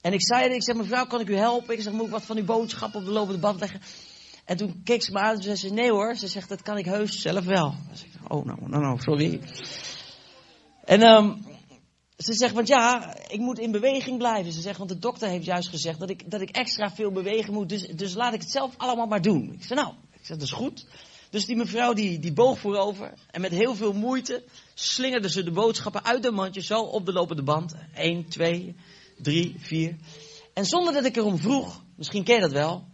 En 0.00 0.12
ik 0.12 0.26
zei, 0.26 0.54
ik 0.54 0.62
zeg, 0.62 0.76
mevrouw, 0.76 1.06
kan 1.06 1.20
ik 1.20 1.28
u 1.28 1.36
helpen? 1.36 1.74
Ik 1.74 1.80
zeg, 1.82 1.92
moet 1.92 2.06
ik 2.06 2.12
wat 2.12 2.24
van 2.24 2.36
uw 2.36 2.44
boodschappen 2.44 3.00
op 3.00 3.06
de 3.06 3.12
lopende 3.12 3.40
band 3.40 3.60
leggen? 3.60 3.80
En 4.44 4.56
toen 4.56 4.80
keek 4.84 5.02
ze 5.02 5.12
me 5.12 5.18
aan 5.18 5.34
en 5.34 5.42
zei 5.42 5.56
ze, 5.56 5.72
nee 5.72 5.90
hoor. 5.90 6.14
Ze 6.14 6.28
zegt, 6.28 6.48
dat 6.48 6.62
kan 6.62 6.78
ik 6.78 6.84
heus 6.84 7.20
zelf 7.20 7.44
wel. 7.44 7.74
Dus 7.90 8.04
ik 8.04 8.10
zeg, 8.12 8.30
oh, 8.30 8.44
nou, 8.44 8.58
nou, 8.60 8.82
nou, 8.82 9.00
sorry. 9.00 9.40
En 10.84 11.02
um, 11.02 11.44
ze 12.22 12.32
zegt, 12.32 12.54
want 12.54 12.68
ja, 12.68 13.16
ik 13.28 13.40
moet 13.40 13.58
in 13.58 13.70
beweging 13.70 14.18
blijven. 14.18 14.52
Ze 14.52 14.60
zegt, 14.60 14.78
want 14.78 14.90
de 14.90 14.98
dokter 14.98 15.28
heeft 15.28 15.44
juist 15.44 15.68
gezegd 15.68 15.98
dat 15.98 16.10
ik, 16.10 16.30
dat 16.30 16.40
ik 16.40 16.50
extra 16.50 16.90
veel 16.90 17.10
bewegen 17.10 17.52
moet. 17.52 17.68
Dus, 17.68 17.86
dus 17.86 18.14
laat 18.14 18.34
ik 18.34 18.40
het 18.40 18.50
zelf 18.50 18.74
allemaal 18.76 19.06
maar 19.06 19.22
doen. 19.22 19.52
Ik 19.52 19.64
zeg, 19.64 19.78
nou, 19.78 19.94
ik 20.12 20.26
zeg, 20.26 20.36
dat 20.36 20.46
is 20.46 20.52
goed. 20.52 20.86
Dus 21.30 21.44
die 21.44 21.56
mevrouw 21.56 21.92
die, 21.92 22.18
die 22.18 22.32
boog 22.32 22.58
voorover. 22.58 23.12
En 23.30 23.40
met 23.40 23.50
heel 23.50 23.74
veel 23.74 23.92
moeite 23.92 24.44
slingerde 24.74 25.30
ze 25.30 25.42
de 25.42 25.50
boodschappen 25.50 26.04
uit 26.04 26.22
de 26.22 26.30
mandje 26.30 26.62
zo 26.62 26.80
op 26.80 27.06
de 27.06 27.12
lopende 27.12 27.42
band. 27.42 27.74
1, 27.94 28.28
2, 28.28 28.76
3, 29.16 29.54
4. 29.58 29.96
En 30.54 30.64
zonder 30.64 30.92
dat 30.92 31.04
ik 31.04 31.16
erom 31.16 31.38
vroeg, 31.38 31.82
misschien 31.96 32.24
ken 32.24 32.34
je 32.34 32.40
dat 32.40 32.52
wel, 32.52 32.84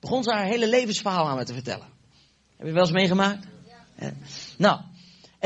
begon 0.00 0.22
ze 0.22 0.32
haar 0.32 0.46
hele 0.46 0.68
levensverhaal 0.68 1.28
aan 1.28 1.36
me 1.36 1.44
te 1.44 1.52
vertellen. 1.52 1.86
Heb 2.56 2.66
je 2.66 2.72
wel 2.72 2.82
eens 2.82 2.92
meegemaakt? 2.92 3.46
Ja. 3.98 4.12
Nou, 4.58 4.80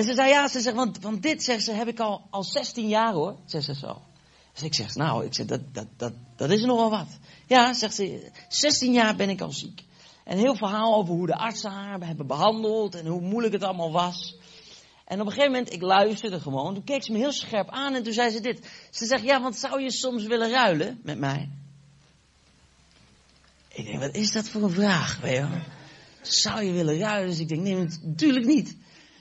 en 0.00 0.06
ze 0.06 0.14
zei 0.14 0.29
ja, 0.29 0.49
ze 0.49 0.61
zegt, 0.61 0.76
want, 0.76 1.00
want 1.00 1.23
dit 1.23 1.44
zegt 1.44 1.64
ze, 1.64 1.73
heb 1.73 1.88
ik 1.88 2.00
al, 2.00 2.26
al 2.31 2.44
16 2.44 2.88
jaar 2.88 3.12
hoor, 3.12 3.37
zegt 3.44 3.64
ze 3.64 3.75
zo. 3.75 4.02
Dus 4.52 4.62
ik 4.62 4.75
zeg, 4.75 4.94
nou, 4.94 5.25
ik 5.25 5.35
zeg, 5.35 5.47
dat, 5.47 5.61
dat, 5.75 5.87
dat, 5.97 6.12
dat 6.37 6.50
is 6.50 6.64
nogal 6.64 6.91
wat. 6.91 7.19
Ja, 7.47 7.75
zegt 7.75 7.94
ze, 7.94 8.31
16 8.49 8.93
jaar 8.93 9.17
ben 9.17 9.29
ik 9.29 9.41
al 9.41 9.52
ziek. 9.52 9.85
En 10.25 10.38
heel 10.38 10.56
verhaal 10.56 10.94
over 10.94 11.14
hoe 11.14 11.26
de 11.26 11.37
artsen 11.37 11.70
haar 11.70 12.06
hebben 12.06 12.26
behandeld 12.26 12.94
en 12.94 13.06
hoe 13.06 13.20
moeilijk 13.20 13.52
het 13.52 13.62
allemaal 13.62 13.93
was. 13.93 14.37
En 15.05 15.20
op 15.20 15.26
een 15.26 15.32
gegeven 15.32 15.52
moment, 15.52 15.73
ik 15.73 15.82
luisterde 15.82 16.41
gewoon, 16.41 16.75
toen 16.75 16.85
keek 16.85 17.05
ze 17.05 17.12
me 17.12 17.19
heel 17.19 17.32
scherp 17.32 17.70
aan 17.70 17.94
en 17.94 18.03
toen 18.03 18.12
zei 18.12 18.31
ze 18.31 18.41
dit. 18.41 18.69
Ze 18.91 19.06
zegt, 19.06 19.23
ja, 19.23 19.43
want 19.43 19.56
zou 19.56 19.82
je 19.82 19.93
soms 19.93 20.26
willen 20.26 20.50
ruilen 20.50 21.00
met 21.03 21.19
mij? 21.19 21.49
Ik 23.69 23.87
denk, 23.87 23.99
wat 23.99 24.14
is 24.14 24.32
dat 24.32 24.49
voor 24.49 24.62
een 24.62 24.70
vraag, 24.70 25.20
weet 25.20 25.37
je? 25.37 25.61
Zou 26.20 26.62
je 26.62 26.73
willen 26.73 26.99
ruilen? 26.99 27.29
Dus 27.29 27.38
ik 27.38 27.49
denk, 27.49 27.62
nee, 27.62 27.87
natuurlijk 28.03 28.46
niet. 28.46 28.76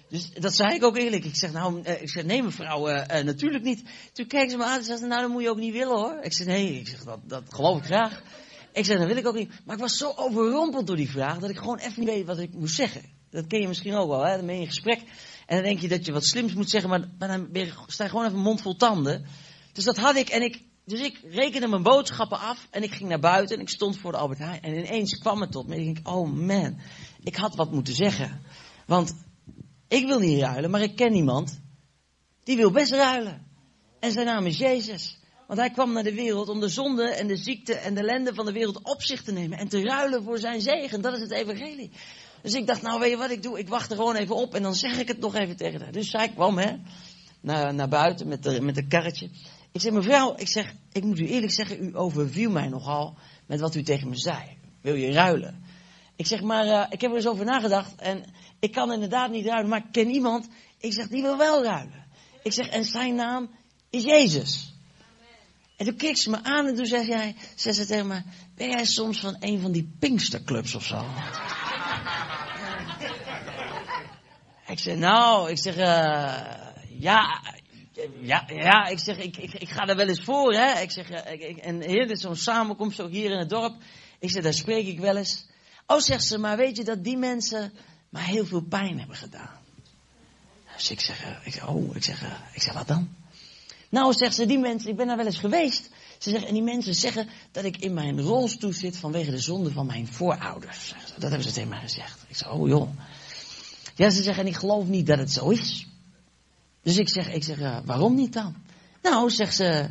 Dus 0.09 0.31
dat 0.33 0.55
zei 0.55 0.75
ik 0.75 0.83
ook 0.83 0.97
eerlijk. 0.97 1.25
Ik 1.25 1.35
zeg, 1.35 1.51
nou, 1.51 1.81
ik 1.81 2.09
zeg, 2.09 2.23
nee 2.25 2.43
mevrouw, 2.43 2.89
uh, 2.89 2.95
uh, 2.95 3.23
natuurlijk 3.23 3.63
niet. 3.63 3.83
Toen 4.13 4.27
keek 4.27 4.49
ze 4.49 4.57
me 4.57 4.63
aan 4.63 4.77
en 4.77 4.83
zei, 4.83 5.07
nou, 5.07 5.21
dat 5.21 5.31
moet 5.31 5.41
je 5.41 5.49
ook 5.49 5.57
niet 5.57 5.73
willen 5.73 5.97
hoor. 5.97 6.19
Ik 6.21 6.33
zeg, 6.33 6.47
nee, 6.47 6.79
ik 6.79 6.87
zeg, 6.87 7.03
dat, 7.03 7.19
dat 7.23 7.43
geloof 7.47 7.77
ik 7.77 7.83
graag. 7.83 8.21
Ik 8.73 8.85
zeg, 8.85 8.97
dat 8.97 9.07
wil 9.07 9.17
ik 9.17 9.27
ook 9.27 9.35
niet. 9.35 9.51
Maar 9.65 9.75
ik 9.75 9.81
was 9.81 9.97
zo 9.97 10.13
overrompeld 10.15 10.87
door 10.87 10.95
die 10.95 11.09
vraag, 11.09 11.37
dat 11.37 11.49
ik 11.49 11.57
gewoon 11.57 11.77
even 11.77 11.99
niet 11.99 12.09
weet 12.09 12.25
wat 12.25 12.39
ik 12.39 12.53
moest 12.53 12.75
zeggen. 12.75 13.01
Dat 13.29 13.47
ken 13.47 13.61
je 13.61 13.67
misschien 13.67 13.93
ook 13.93 14.09
wel, 14.09 14.25
hè? 14.25 14.37
Dan 14.37 14.45
ben 14.45 14.55
je 14.55 14.61
in 14.61 14.67
gesprek 14.67 14.99
en 15.45 15.55
dan 15.55 15.63
denk 15.63 15.79
je 15.79 15.87
dat 15.87 16.05
je 16.05 16.11
wat 16.11 16.25
slims 16.25 16.53
moet 16.53 16.69
zeggen, 16.69 16.89
maar, 16.89 17.07
dan 17.17 17.49
sta 17.87 18.03
je 18.03 18.09
gewoon 18.09 18.25
even 18.25 18.37
mond 18.37 18.61
vol 18.61 18.75
tanden. 18.75 19.25
Dus 19.73 19.83
dat 19.83 19.97
had 19.97 20.15
ik 20.15 20.29
en 20.29 20.41
ik, 20.41 20.61
dus 20.85 20.99
ik 20.99 21.19
rekende 21.29 21.67
mijn 21.67 21.83
boodschappen 21.83 22.39
af 22.39 22.67
en 22.71 22.83
ik 22.83 22.91
ging 22.91 23.09
naar 23.09 23.19
buiten 23.19 23.55
en 23.55 23.61
ik 23.61 23.69
stond 23.69 23.97
voor 23.97 24.11
de 24.11 24.17
Albert 24.17 24.39
Heijn. 24.39 24.61
En 24.61 24.77
ineens 24.77 25.17
kwam 25.17 25.41
het 25.41 25.51
tot 25.51 25.67
me 25.67 25.75
ik 25.75 25.85
denk, 25.95 26.07
oh 26.07 26.31
man, 26.31 26.79
ik 27.23 27.35
had 27.35 27.55
wat 27.55 27.71
moeten 27.71 27.93
zeggen. 27.93 28.41
Want 28.85 29.13
ik 29.89 30.05
wil 30.05 30.19
niet 30.19 30.41
ruilen, 30.41 30.69
maar 30.69 30.81
ik 30.81 30.95
ken 30.95 31.13
iemand 31.13 31.61
die 32.43 32.57
wil 32.57 32.71
best 32.71 32.91
ruilen. 32.91 33.47
En 33.99 34.11
zijn 34.11 34.25
naam 34.25 34.45
is 34.45 34.57
Jezus. 34.57 35.17
Want 35.47 35.59
hij 35.59 35.69
kwam 35.69 35.93
naar 35.93 36.03
de 36.03 36.13
wereld 36.13 36.49
om 36.49 36.59
de 36.59 36.67
zonde 36.67 37.09
en 37.09 37.27
de 37.27 37.37
ziekte 37.37 37.73
en 37.73 37.93
de 37.93 37.99
ellende 37.99 38.33
van 38.33 38.45
de 38.45 38.51
wereld 38.51 38.83
op 38.83 39.01
zich 39.01 39.23
te 39.23 39.31
nemen. 39.31 39.57
En 39.57 39.67
te 39.67 39.83
ruilen 39.83 40.23
voor 40.23 40.37
zijn 40.37 40.61
zegen. 40.61 41.01
Dat 41.01 41.13
is 41.13 41.21
het 41.21 41.31
evangelie. 41.31 41.91
Dus 42.41 42.53
ik 42.53 42.67
dacht, 42.67 42.81
nou 42.81 42.99
weet 42.99 43.09
je 43.09 43.17
wat 43.17 43.31
ik 43.31 43.43
doe? 43.43 43.59
Ik 43.59 43.67
wacht 43.67 43.91
er 43.91 43.97
gewoon 43.97 44.15
even 44.15 44.35
op 44.35 44.55
en 44.55 44.63
dan 44.63 44.75
zeg 44.75 44.99
ik 44.99 45.07
het 45.07 45.19
nog 45.19 45.35
even 45.35 45.55
tegen 45.55 45.81
haar. 45.81 45.91
Dus 45.91 46.09
zij 46.09 46.29
kwam 46.29 46.57
hè, 46.57 46.75
naar, 47.41 47.73
naar 47.73 47.89
buiten 47.89 48.27
met, 48.27 48.43
de, 48.43 48.61
met 48.61 48.77
een 48.77 48.87
karretje. 48.87 49.29
Ik 49.71 49.81
zeg, 49.81 49.91
mevrouw, 49.91 50.35
ik 50.37 50.47
zeg, 50.47 50.73
ik 50.91 51.03
moet 51.03 51.19
u 51.19 51.27
eerlijk 51.27 51.51
zeggen, 51.51 51.83
u 51.83 51.97
overviel 51.97 52.51
mij 52.51 52.67
nogal 52.67 53.17
met 53.45 53.59
wat 53.59 53.75
u 53.75 53.83
tegen 53.83 54.09
me 54.09 54.15
zei. 54.15 54.57
Wil 54.81 54.95
je 54.95 55.11
ruilen? 55.11 55.63
Ik 56.19 56.27
zeg, 56.27 56.41
maar 56.41 56.65
uh, 56.65 56.85
ik 56.89 57.01
heb 57.01 57.11
er 57.11 57.17
eens 57.17 57.27
over 57.27 57.45
nagedacht 57.45 57.95
en 57.95 58.25
ik 58.59 58.71
kan 58.71 58.93
inderdaad 58.93 59.31
niet 59.31 59.45
ruilen, 59.45 59.69
maar 59.69 59.79
ik 59.79 59.91
ken 59.91 60.09
iemand. 60.09 60.47
Ik 60.77 60.93
zeg, 60.93 61.07
die 61.07 61.21
wil 61.21 61.37
wel 61.37 61.63
ruilen. 61.63 62.05
Ik 62.43 62.53
zeg, 62.53 62.67
en 62.67 62.83
zijn 62.83 63.15
naam 63.15 63.49
is 63.89 64.03
Jezus. 64.03 64.73
En 65.77 65.85
toen 65.85 65.95
keek 65.95 66.17
ze 66.17 66.29
me 66.29 66.43
aan 66.43 66.67
en 66.67 66.75
toen 66.75 66.85
zei, 66.85 67.07
jij, 67.07 67.35
zei 67.55 67.73
ze 67.73 67.85
tegen 67.85 68.25
ben 68.55 68.69
jij 68.69 68.85
soms 68.85 69.19
van 69.19 69.35
een 69.39 69.61
van 69.61 69.71
die 69.71 69.95
Pinksterclubs 69.99 70.75
of 70.75 70.85
zo? 70.85 70.95
ik 74.73 74.79
zeg, 74.79 74.95
nou, 74.95 75.49
ik 75.49 75.59
zeg, 75.59 75.77
uh, 75.77 76.41
ja, 76.99 77.41
ja, 78.21 78.43
ja, 78.47 78.85
ik 78.85 78.99
zeg, 78.99 79.17
ik, 79.17 79.37
ik, 79.37 79.53
ik 79.53 79.69
ga 79.69 79.87
er 79.87 79.95
wel 79.95 80.07
eens 80.07 80.23
voor, 80.23 80.53
hè. 80.53 80.81
Ik 80.81 80.91
zeg, 80.91 81.09
ik, 81.09 81.41
ik, 81.41 81.57
en 81.57 81.83
hier, 81.83 82.07
dit 82.07 82.17
is 82.17 82.21
zo'n 82.21 82.35
samenkomst 82.35 83.01
ook 83.01 83.11
hier 83.11 83.31
in 83.31 83.39
het 83.39 83.49
dorp. 83.49 83.75
Ik 84.19 84.29
zeg, 84.29 84.43
daar 84.43 84.53
spreek 84.53 84.87
ik 84.87 84.99
wel 84.99 85.17
eens. 85.17 85.47
Oh, 85.89 85.99
zegt 85.99 86.25
ze, 86.25 86.37
maar 86.37 86.57
weet 86.57 86.77
je 86.77 86.83
dat 86.83 87.03
die 87.03 87.17
mensen 87.17 87.73
maar 88.09 88.25
heel 88.25 88.45
veel 88.45 88.61
pijn 88.61 88.99
hebben 88.99 89.15
gedaan? 89.15 89.59
Dus 90.75 90.91
ik 90.91 90.99
zeg, 90.99 91.39
ik 91.43 91.53
zeg 91.53 91.67
oh, 91.67 91.95
ik 91.95 92.03
zeg, 92.03 92.21
ik 92.53 92.61
zeg, 92.61 92.73
wat 92.73 92.87
dan? 92.87 93.09
Nou, 93.89 94.13
zegt 94.13 94.35
ze, 94.35 94.45
die 94.45 94.59
mensen, 94.59 94.89
ik 94.89 94.95
ben 94.95 95.07
daar 95.07 95.17
wel 95.17 95.25
eens 95.25 95.37
geweest. 95.37 95.89
Ze 96.17 96.29
zegt, 96.29 96.45
en 96.45 96.53
die 96.53 96.63
mensen 96.63 96.93
zeggen 96.93 97.27
dat 97.51 97.63
ik 97.63 97.77
in 97.77 97.93
mijn 97.93 98.21
rolstoel 98.21 98.73
zit 98.73 98.97
vanwege 98.97 99.31
de 99.31 99.39
zonde 99.39 99.71
van 99.71 99.85
mijn 99.85 100.07
voorouders. 100.07 100.93
Dat 101.17 101.29
hebben 101.29 101.47
ze 101.47 101.53
tegen 101.53 101.69
mij 101.69 101.79
gezegd. 101.79 102.25
Ik 102.27 102.35
zeg, 102.35 102.51
oh 102.51 102.67
joh. 102.67 102.89
Ja, 103.95 104.09
ze 104.09 104.23
zeggen, 104.23 104.43
en 104.43 104.49
ik 104.49 104.57
geloof 104.57 104.87
niet 104.87 105.07
dat 105.07 105.17
het 105.17 105.31
zo 105.31 105.49
is. 105.49 105.87
Dus 106.81 106.97
ik 106.97 107.09
zeg, 107.09 107.33
ik 107.33 107.43
zeg, 107.43 107.59
uh, 107.59 107.79
waarom 107.85 108.15
niet 108.15 108.33
dan? 108.33 108.55
Nou, 109.01 109.29
zegt 109.29 109.55
ze, 109.55 109.89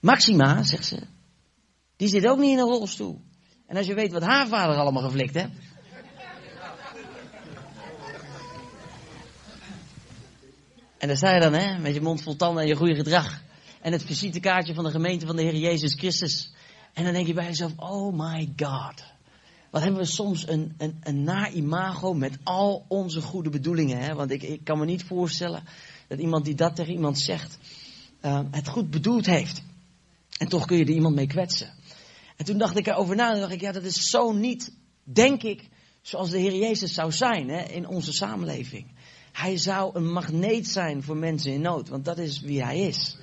Maxima, 0.00 0.62
zegt 0.62 0.86
ze, 0.86 1.02
die 1.96 2.08
zit 2.08 2.26
ook 2.26 2.38
niet 2.38 2.50
in 2.50 2.58
een 2.58 2.68
rolstoel. 2.68 3.20
En 3.66 3.76
als 3.76 3.86
je 3.86 3.94
weet 3.94 4.12
wat 4.12 4.22
haar 4.22 4.48
vader 4.48 4.76
allemaal 4.76 5.02
geflikt 5.02 5.34
heeft. 5.34 5.52
En 10.98 11.08
daar 11.08 11.16
sta 11.16 11.34
je 11.34 11.40
dan, 11.40 11.52
hè, 11.52 11.78
met 11.78 11.94
je 11.94 12.00
mond 12.00 12.22
vol 12.22 12.36
tanden 12.36 12.62
en 12.62 12.68
je 12.68 12.76
goede 12.76 12.94
gedrag. 12.94 13.42
En 13.80 13.92
het 13.92 14.04
visitekaartje 14.04 14.74
van 14.74 14.84
de 14.84 14.90
gemeente 14.90 15.26
van 15.26 15.36
de 15.36 15.42
Heer 15.42 15.56
Jezus 15.56 15.94
Christus. 15.94 16.54
En 16.92 17.04
dan 17.04 17.12
denk 17.12 17.26
je 17.26 17.34
bij 17.34 17.46
jezelf, 17.46 17.72
oh 17.76 18.18
my 18.18 18.52
God. 18.56 19.02
Wat 19.70 19.82
hebben 19.82 20.00
we 20.00 20.06
soms 20.06 20.48
een, 20.48 20.74
een, 20.78 20.96
een 21.02 21.22
na 21.22 21.50
imago 21.50 22.14
met 22.14 22.38
al 22.42 22.84
onze 22.88 23.20
goede 23.20 23.50
bedoelingen. 23.50 23.98
Hè? 23.98 24.14
Want 24.14 24.30
ik, 24.30 24.42
ik 24.42 24.64
kan 24.64 24.78
me 24.78 24.84
niet 24.84 25.04
voorstellen 25.04 25.62
Dat 26.08 26.18
iemand 26.18 26.44
die 26.44 26.54
dat 26.54 26.76
tegen 26.76 26.92
iemand 26.92 27.18
zegt, 27.18 27.58
uh, 28.22 28.40
het 28.50 28.68
goed 28.68 28.90
bedoeld 28.90 29.26
heeft. 29.26 29.62
En 30.38 30.48
toch 30.48 30.64
kun 30.64 30.76
je 30.76 30.84
er 30.84 30.90
iemand 30.90 31.14
mee 31.14 31.26
kwetsen. 31.26 31.72
En 32.36 32.44
toen 32.44 32.58
dacht 32.58 32.76
ik 32.76 32.86
erover 32.86 33.16
na 33.16 33.32
en 33.32 33.40
dacht 33.40 33.52
ik, 33.52 33.60
ja, 33.60 33.72
dat 33.72 33.82
is 33.82 34.10
zo 34.10 34.32
niet, 34.32 34.76
denk 35.02 35.42
ik, 35.42 35.68
zoals 36.02 36.30
de 36.30 36.38
Heer 36.38 36.54
Jezus 36.54 36.94
zou 36.94 37.12
zijn 37.12 37.48
hè, 37.48 37.62
in 37.62 37.86
onze 37.86 38.12
samenleving. 38.12 38.92
Hij 39.32 39.56
zou 39.56 39.96
een 39.96 40.12
magneet 40.12 40.68
zijn 40.68 41.02
voor 41.02 41.16
mensen 41.16 41.52
in 41.52 41.60
nood, 41.60 41.88
want 41.88 42.04
dat 42.04 42.18
is 42.18 42.40
wie 42.40 42.64
hij 42.64 42.78
is. 42.78 43.18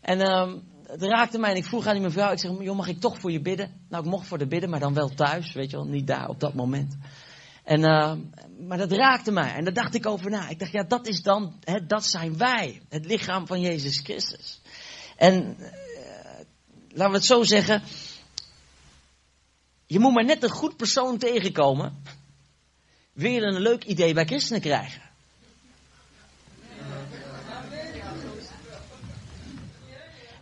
En 0.00 0.20
uh, 0.20 0.52
het 0.86 1.02
raakte 1.02 1.38
mij 1.38 1.50
en 1.50 1.56
ik 1.56 1.64
vroeg 1.64 1.86
aan 1.86 1.94
die 1.94 2.02
mevrouw, 2.02 2.32
ik 2.32 2.38
zeg, 2.38 2.50
joh, 2.60 2.76
mag 2.76 2.88
ik 2.88 3.00
toch 3.00 3.20
voor 3.20 3.32
je 3.32 3.40
bidden? 3.40 3.80
Nou, 3.88 4.04
ik 4.04 4.10
mocht 4.10 4.26
voor 4.26 4.38
de 4.38 4.46
bidden, 4.46 4.70
maar 4.70 4.80
dan 4.80 4.94
wel 4.94 5.08
thuis, 5.08 5.52
weet 5.52 5.70
je 5.70 5.76
wel, 5.76 5.86
niet 5.86 6.06
daar 6.06 6.28
op 6.28 6.40
dat 6.40 6.54
moment. 6.54 6.96
En, 7.64 7.80
uh, 7.80 8.12
maar 8.66 8.78
dat 8.78 8.92
raakte 8.92 9.30
mij 9.30 9.54
en 9.54 9.64
daar 9.64 9.74
dacht 9.74 9.94
ik 9.94 10.06
over 10.06 10.30
na. 10.30 10.48
Ik 10.48 10.58
dacht, 10.58 10.72
ja, 10.72 10.82
dat 10.82 11.06
is 11.06 11.22
dan, 11.22 11.54
hè, 11.64 11.86
dat 11.86 12.06
zijn 12.06 12.36
wij, 12.36 12.80
het 12.88 13.06
lichaam 13.06 13.46
van 13.46 13.60
Jezus 13.60 14.00
Christus. 14.00 14.60
En 15.16 15.56
uh, 15.58 15.66
laten 16.88 17.10
we 17.10 17.16
het 17.16 17.24
zo 17.24 17.42
zeggen, 17.42 17.82
je 19.86 19.98
moet 19.98 20.12
maar 20.12 20.24
net 20.24 20.42
een 20.42 20.50
goed 20.50 20.76
persoon 20.76 21.18
tegenkomen, 21.18 22.02
wil 23.12 23.30
je 23.30 23.40
een 23.40 23.60
leuk 23.60 23.84
idee 23.84 24.14
bij 24.14 24.24
christenen 24.24 24.60
krijgen. 24.60 25.02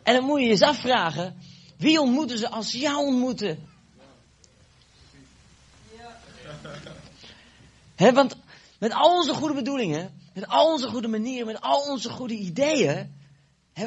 En 0.02 0.14
dan 0.14 0.24
moet 0.24 0.40
je 0.40 0.48
eens 0.48 0.62
afvragen, 0.62 1.36
wie 1.76 2.00
ontmoeten 2.00 2.38
ze 2.38 2.48
als 2.48 2.72
jou 2.72 3.06
ontmoeten? 3.06 3.68
He, 7.94 8.12
want 8.12 8.36
met 8.78 8.92
al 8.92 9.16
onze 9.16 9.34
goede 9.34 9.54
bedoelingen, 9.54 10.20
met 10.34 10.46
al 10.46 10.72
onze 10.72 10.88
goede 10.88 11.08
manieren, 11.08 11.46
met 11.46 11.60
al 11.60 11.80
onze 11.80 12.10
goede 12.10 12.34
ideeën, 12.34 13.14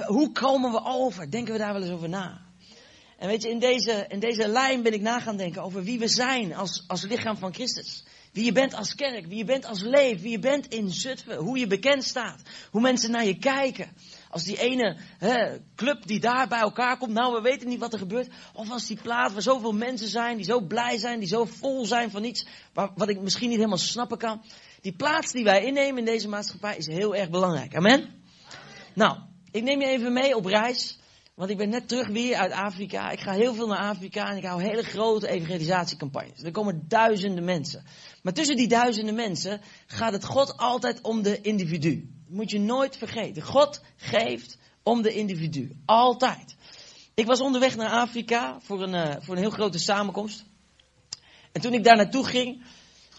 hoe 0.05 0.31
komen 0.31 0.71
we 0.71 0.83
over? 0.83 1.31
Denken 1.31 1.53
we 1.53 1.59
daar 1.59 1.73
wel 1.73 1.81
eens 1.81 1.91
over 1.91 2.09
na? 2.09 2.46
En 3.17 3.27
weet 3.27 3.41
je, 3.41 3.50
in 3.50 3.59
deze, 3.59 4.05
in 4.07 4.19
deze 4.19 4.47
lijn 4.47 4.81
ben 4.81 4.93
ik 4.93 5.01
na 5.01 5.19
gaan 5.19 5.38
denken 5.38 5.62
over 5.62 5.83
wie 5.83 6.00
we 6.00 6.07
zijn 6.07 6.55
als, 6.55 6.83
als 6.88 7.03
lichaam 7.03 7.38
van 7.38 7.53
Christus. 7.53 8.03
Wie 8.31 8.45
je 8.45 8.51
bent 8.51 8.74
als 8.74 8.95
kerk, 8.95 9.25
wie 9.25 9.38
je 9.38 9.43
bent 9.43 9.65
als 9.65 9.81
leef, 9.81 10.21
wie 10.21 10.31
je 10.31 10.39
bent 10.39 10.67
in 10.67 10.89
Zutphen, 10.89 11.38
hoe 11.38 11.57
je 11.57 11.67
bekend 11.67 12.03
staat, 12.03 12.41
hoe 12.71 12.81
mensen 12.81 13.12
naar 13.12 13.25
je 13.25 13.38
kijken. 13.38 13.89
Als 14.29 14.43
die 14.43 14.59
ene 14.59 14.97
hè, 15.17 15.57
club 15.75 16.07
die 16.07 16.19
daar 16.19 16.47
bij 16.47 16.59
elkaar 16.59 16.97
komt, 16.97 17.13
nou 17.13 17.33
we 17.33 17.41
weten 17.41 17.67
niet 17.67 17.79
wat 17.79 17.93
er 17.93 18.00
gebeurt. 18.00 18.27
Of 18.53 18.69
als 18.69 18.88
die 18.88 19.01
plaats 19.01 19.33
waar 19.33 19.41
zoveel 19.41 19.74
mensen 19.74 20.07
zijn, 20.07 20.36
die 20.36 20.45
zo 20.45 20.62
blij 20.62 20.97
zijn, 20.97 21.19
die 21.19 21.27
zo 21.27 21.45
vol 21.45 21.86
zijn 21.86 22.12
van 22.12 22.24
iets 22.24 22.45
wat 22.74 23.09
ik 23.09 23.21
misschien 23.21 23.47
niet 23.47 23.57
helemaal 23.57 23.77
snappen 23.77 24.17
kan. 24.17 24.41
Die 24.81 24.95
plaats 24.95 25.31
die 25.31 25.43
wij 25.43 25.65
innemen 25.65 26.00
in 26.00 26.05
deze 26.05 26.27
maatschappij 26.27 26.77
is 26.77 26.88
heel 26.88 27.15
erg 27.15 27.29
belangrijk. 27.29 27.75
Amen? 27.75 28.09
Nou, 28.93 29.17
ik 29.51 29.63
neem 29.63 29.81
je 29.81 29.88
even 29.88 30.13
mee 30.13 30.36
op 30.36 30.45
reis. 30.45 30.97
Want 31.38 31.50
ik 31.50 31.58
ben 31.58 31.70
net 31.70 31.88
terug 31.88 32.08
weer 32.08 32.36
uit 32.36 32.51
Afrika. 32.51 33.10
Ik 33.10 33.20
ga 33.20 33.32
heel 33.32 33.53
veel 33.53 33.67
naar 33.67 33.89
Afrika 33.89 34.29
en 34.29 34.38
ik 34.38 34.44
hou 34.44 34.63
hele 34.63 34.84
grote 34.84 35.27
evangelisatiecampagnes. 35.27 36.44
Er 36.44 36.51
komen 36.51 36.86
duizenden 36.88 37.44
mensen. 37.44 37.84
Maar 38.22 38.34
tussen 38.34 38.56
die 38.56 38.67
duizenden 38.67 39.15
mensen 39.15 39.62
gaat 39.88 40.13
het 40.13 40.25
God 40.25 40.58
altijd 40.58 41.01
om 41.01 41.22
de 41.22 41.41
individu. 41.41 41.96
Dat 42.25 42.36
moet 42.36 42.51
je 42.51 42.60
nooit 42.60 42.98
vergeten. 42.98 43.41
God 43.41 43.82
geeft 43.96 44.58
om 44.84 45.01
de 45.01 45.13
individu. 45.13 45.75
Altijd. 45.86 46.56
Ik 47.13 47.25
was 47.25 47.41
onderweg 47.41 47.75
naar 47.75 47.89
Afrika 47.89 48.60
voor 48.62 48.82
een, 48.82 48.94
uh, 48.94 49.15
voor 49.20 49.36
een 49.36 49.41
heel 49.41 49.50
grote 49.50 49.79
samenkomst. 49.79 50.46
En 51.51 51.62
toen 51.62 51.74
ik 51.74 51.84
daar 51.84 51.98
naartoe 51.98 52.25
ging, 52.25 52.63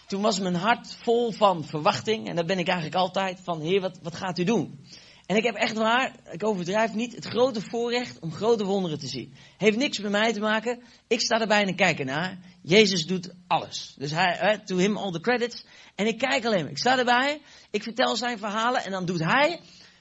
toen 0.07 0.23
was 0.23 0.41
mijn 0.41 0.55
hart 0.55 0.95
vol 0.95 1.33
van 1.33 1.65
verwachting. 1.65 2.29
En 2.29 2.37
dat 2.37 2.47
ben 2.47 2.59
ik 2.59 2.67
eigenlijk 2.67 3.01
altijd 3.01 3.41
van, 3.43 3.61
heer, 3.61 3.81
wat, 3.81 3.99
wat 4.03 4.15
gaat 4.15 4.39
u 4.39 4.45
doen? 4.45 4.79
En 5.29 5.37
ik 5.37 5.45
heb 5.45 5.55
echt 5.55 5.77
waar, 5.77 6.15
ik 6.31 6.45
overdrijf 6.45 6.95
niet, 6.95 7.15
het 7.15 7.25
grote 7.25 7.61
voorrecht 7.61 8.19
om 8.19 8.33
grote 8.33 8.65
wonderen 8.65 8.99
te 8.99 9.07
zien. 9.07 9.35
Heeft 9.57 9.77
niks 9.77 9.99
met 9.99 10.11
mij 10.11 10.33
te 10.33 10.41
maken. 10.41 10.83
Ik 11.07 11.21
sta 11.21 11.41
erbij 11.41 11.67
en 11.67 11.75
kijk 11.75 11.99
ernaar. 11.99 12.39
Jezus 12.63 13.07
doet 13.07 13.35
alles. 13.47 13.95
Dus 13.99 14.11
hij, 14.11 14.63
to 14.65 14.77
him 14.77 14.97
all 14.97 15.13
the 15.13 15.21
credits. 15.21 15.65
En 15.95 16.07
ik 16.07 16.19
kijk 16.19 16.45
alleen 16.45 16.63
maar. 16.63 16.71
Ik 16.71 16.79
sta 16.79 16.99
erbij, 16.99 17.41
ik 17.71 17.83
vertel 17.83 18.17
zijn 18.17 18.39
verhalen 18.39 18.85
en 18.85 18.91
dan 18.91 19.05
doet 19.05 19.25
hij 19.25 19.61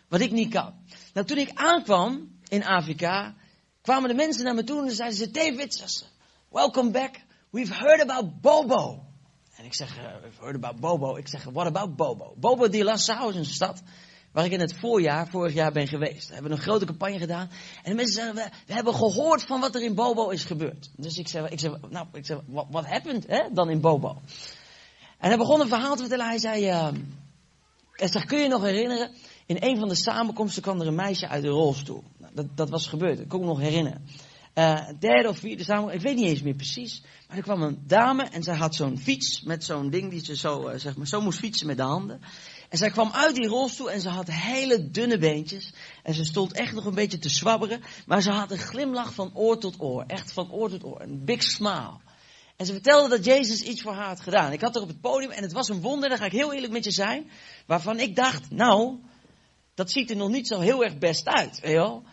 wat 0.10 0.20
ik 0.20 0.32
niet 0.32 0.54
kan. 0.54 0.74
Nou, 1.14 1.26
toen 1.26 1.38
ik 1.38 1.52
aankwam 1.54 2.40
in 2.48 2.66
Afrika, 2.66 3.36
kwamen 3.82 4.10
de 4.10 4.16
mensen 4.16 4.44
naar 4.44 4.56
me 4.56 4.64
toe 4.64 4.88
en 4.88 4.96
zeiden 4.96 5.18
ze, 5.18 5.32
David, 5.32 6.06
welcome 6.50 6.92
back. 6.92 7.16
We've 7.50 7.74
heard 7.74 8.02
about 8.02 8.42
Bobo. 8.42 9.04
En 9.56 9.66
ik 9.66 9.74
zeg, 9.74 9.96
we've 10.22 10.42
heard 10.42 10.56
about 10.56 10.80
Bobo. 10.80 11.16
Ik 11.16 11.28
zeg, 11.28 11.44
what 11.44 11.68
about 11.68 11.96
Bobo? 11.96 12.34
Bobo 12.38 12.70
di 12.70 12.84
Lassau 12.84 13.30
is 13.30 13.36
een 13.36 13.46
stad 13.46 13.84
waar 14.32 14.46
ik 14.46 14.52
in 14.52 14.60
het 14.60 14.80
voorjaar, 14.80 15.28
vorig 15.28 15.54
jaar 15.54 15.72
ben 15.72 15.88
geweest. 15.88 16.28
We 16.28 16.34
hebben 16.34 16.52
een 16.52 16.58
grote 16.58 16.86
campagne 16.86 17.20
gedaan. 17.20 17.50
En 17.84 17.90
de 17.92 17.96
mensen 17.96 18.16
zeggen, 18.16 18.36
we, 18.36 18.50
we 18.66 18.74
hebben 18.74 18.94
gehoord 18.94 19.44
van 19.44 19.60
wat 19.60 19.76
er 19.76 19.84
in 19.84 19.96
Bobo 19.96 20.30
is 20.30 20.44
gebeurd. 20.44 20.90
Dus 20.96 21.18
ik 21.18 21.28
zeg, 21.28 21.50
ik 21.50 21.60
zeg 21.60 21.72
nou, 21.90 22.08
ik 22.14 22.26
zeg, 22.26 22.40
wat, 22.46 22.66
wat 22.70 22.86
happened 22.86 23.28
hè, 23.28 23.44
dan 23.54 23.70
in 23.70 23.82
Bobo? 23.82 24.22
En 25.18 25.28
hij 25.28 25.38
begon 25.38 25.62
een 25.62 25.68
verhaal 25.68 25.96
te 25.96 26.02
vertellen. 26.02 26.26
Hij 26.26 26.38
zei, 26.38 26.70
uh, 26.70 28.26
kun 28.26 28.40
je 28.40 28.48
nog 28.48 28.62
herinneren? 28.62 29.12
In 29.46 29.58
een 29.60 29.78
van 29.78 29.88
de 29.88 29.96
samenkomsten 29.96 30.62
kwam 30.62 30.82
er 30.82 30.88
een 30.88 30.96
meisje 30.96 31.28
uit 31.28 31.44
de 31.44 31.50
rolstoel. 31.50 32.04
Nou, 32.18 32.34
dat, 32.36 32.46
dat 32.56 32.70
was 32.70 32.88
gebeurd, 32.88 33.18
dat 33.18 33.28
kon 33.28 33.40
ik 33.40 33.46
me 33.46 33.52
nog 33.52 33.62
herinneren. 33.62 34.06
Uh, 34.56 34.90
derde 35.00 35.30
of 35.30 35.38
vierde 35.38 35.64
samenkomst, 35.64 35.96
ik 35.96 36.02
weet 36.02 36.16
niet 36.16 36.26
eens 36.26 36.42
meer 36.42 36.56
precies. 36.56 37.04
Maar 37.28 37.38
er 37.38 37.44
kwam 37.44 37.62
een 37.62 37.84
dame 37.88 38.24
en 38.24 38.44
zij 38.44 38.56
had 38.56 38.76
zo'n 38.76 38.98
fiets 38.98 39.42
met 39.42 39.64
zo'n 39.64 39.90
ding 39.90 40.10
die 40.10 40.26
ze 40.26 40.36
zo, 40.36 40.70
uh, 40.70 40.80
zeg 40.80 40.98
maar, 40.98 41.08
zo 41.08 41.22
moest 41.22 41.40
fietsen 41.40 41.68
met 41.68 41.78
de 41.78 41.84
handen. 41.84 42.22
En 42.70 42.78
zij 42.78 42.90
kwam 42.90 43.12
uit 43.12 43.36
die 43.36 43.48
rolstoel 43.48 43.92
en 43.92 44.02
ze 44.02 44.10
had 44.10 44.32
hele 44.32 44.90
dunne 44.92 45.18
beentjes. 45.18 45.74
En 46.04 46.14
ze 46.14 46.26
stond 46.26 46.54
echt 46.54 46.74
nog 46.74 46.86
een 46.86 46.96
beetje 46.96 47.20
te 47.20 47.30
zwabberen. 47.30 47.82
Maar 48.06 48.22
ze 48.22 48.32
had 48.32 48.52
een 48.52 48.58
glimlach 48.58 49.14
van 49.14 49.32
oor 49.34 49.58
tot 49.58 49.76
oor. 49.80 50.04
Echt 50.08 50.32
van 50.32 50.52
oor 50.52 50.70
tot 50.70 50.84
oor. 50.84 51.02
Een 51.02 51.26
big 51.26 51.44
smile. 51.44 51.98
En 52.56 52.66
ze 52.66 52.74
vertelde 52.74 53.10
dat 53.10 53.26
Jezus 53.26 53.62
iets 53.62 53.82
voor 53.82 53.94
haar 53.94 54.08
had 54.08 54.20
gedaan. 54.20 54.52
Ik 54.52 54.62
had 54.62 54.76
er 54.76 54.82
op 54.82 54.88
het 54.88 55.02
podium 55.02 55.32
en 55.32 55.44
het 55.44 55.52
was 55.52 55.70
een 55.70 55.82
wonder, 55.82 56.10
daar 56.10 56.18
ga 56.18 56.26
ik 56.26 56.32
heel 56.32 56.54
eerlijk 56.54 56.74
met 56.74 56.84
je 56.84 56.92
zijn. 56.92 57.30
Waarvan 57.66 58.00
ik 58.00 58.16
dacht, 58.16 58.52
nou, 58.52 59.00
dat 59.74 59.92
ziet 59.92 60.10
er 60.10 60.16
nog 60.16 60.30
niet 60.30 60.48
zo 60.48 60.60
heel 60.60 60.84
erg 60.84 60.98
best 60.98 61.28
uit. 61.28 61.60
Weet 61.60 61.72
je 61.72 61.78
wel? 61.78 62.04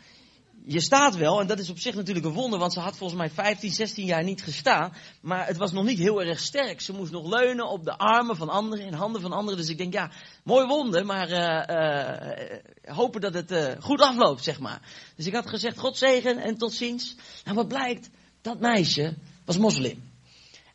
Je 0.67 0.81
staat 0.81 1.17
wel, 1.17 1.41
en 1.41 1.47
dat 1.47 1.59
is 1.59 1.71
op 1.71 1.79
zich 1.79 1.95
natuurlijk 1.95 2.27
een 2.27 2.33
wonder, 2.33 2.59
want 2.59 2.73
ze 2.73 2.81
had 2.81 2.97
volgens 2.97 3.19
mij 3.19 3.31
15, 3.31 3.71
16 3.71 4.05
jaar 4.05 4.25
niet 4.25 4.43
gestaan. 4.43 4.93
Maar 5.21 5.47
het 5.47 5.57
was 5.57 5.73
nog 5.73 5.85
niet 5.85 5.99
heel 5.99 6.23
erg 6.23 6.41
sterk. 6.41 6.81
Ze 6.81 6.93
moest 6.93 7.13
nog 7.13 7.27
leunen 7.27 7.69
op 7.69 7.85
de 7.85 7.99
armen 7.99 8.37
van 8.37 8.49
anderen, 8.49 8.87
in 8.87 8.93
handen 8.93 9.21
van 9.21 9.33
anderen. 9.33 9.59
Dus 9.59 9.69
ik 9.69 9.79
denk, 9.79 9.93
ja, 9.93 10.11
mooi 10.45 10.67
wonder, 10.67 11.07
maar 11.07 11.31
uh, 11.31 11.77
uh, 11.77 12.95
hopen 12.95 13.21
dat 13.21 13.35
het 13.35 13.51
uh, 13.51 13.73
goed 13.81 14.01
afloopt, 14.01 14.45
zeg 14.45 14.61
maar. 14.61 14.81
Dus 15.17 15.27
ik 15.27 15.35
had 15.35 15.49
gezegd, 15.49 15.79
God 15.79 15.99
zegen 15.99 16.39
en 16.39 16.57
tot 16.57 16.73
ziens. 16.73 17.17
Nou, 17.45 17.57
wat 17.57 17.69
blijkt, 17.69 18.11
dat 18.43 18.61
meisje 18.61 19.15
was 19.45 19.59
moslim. 19.59 20.13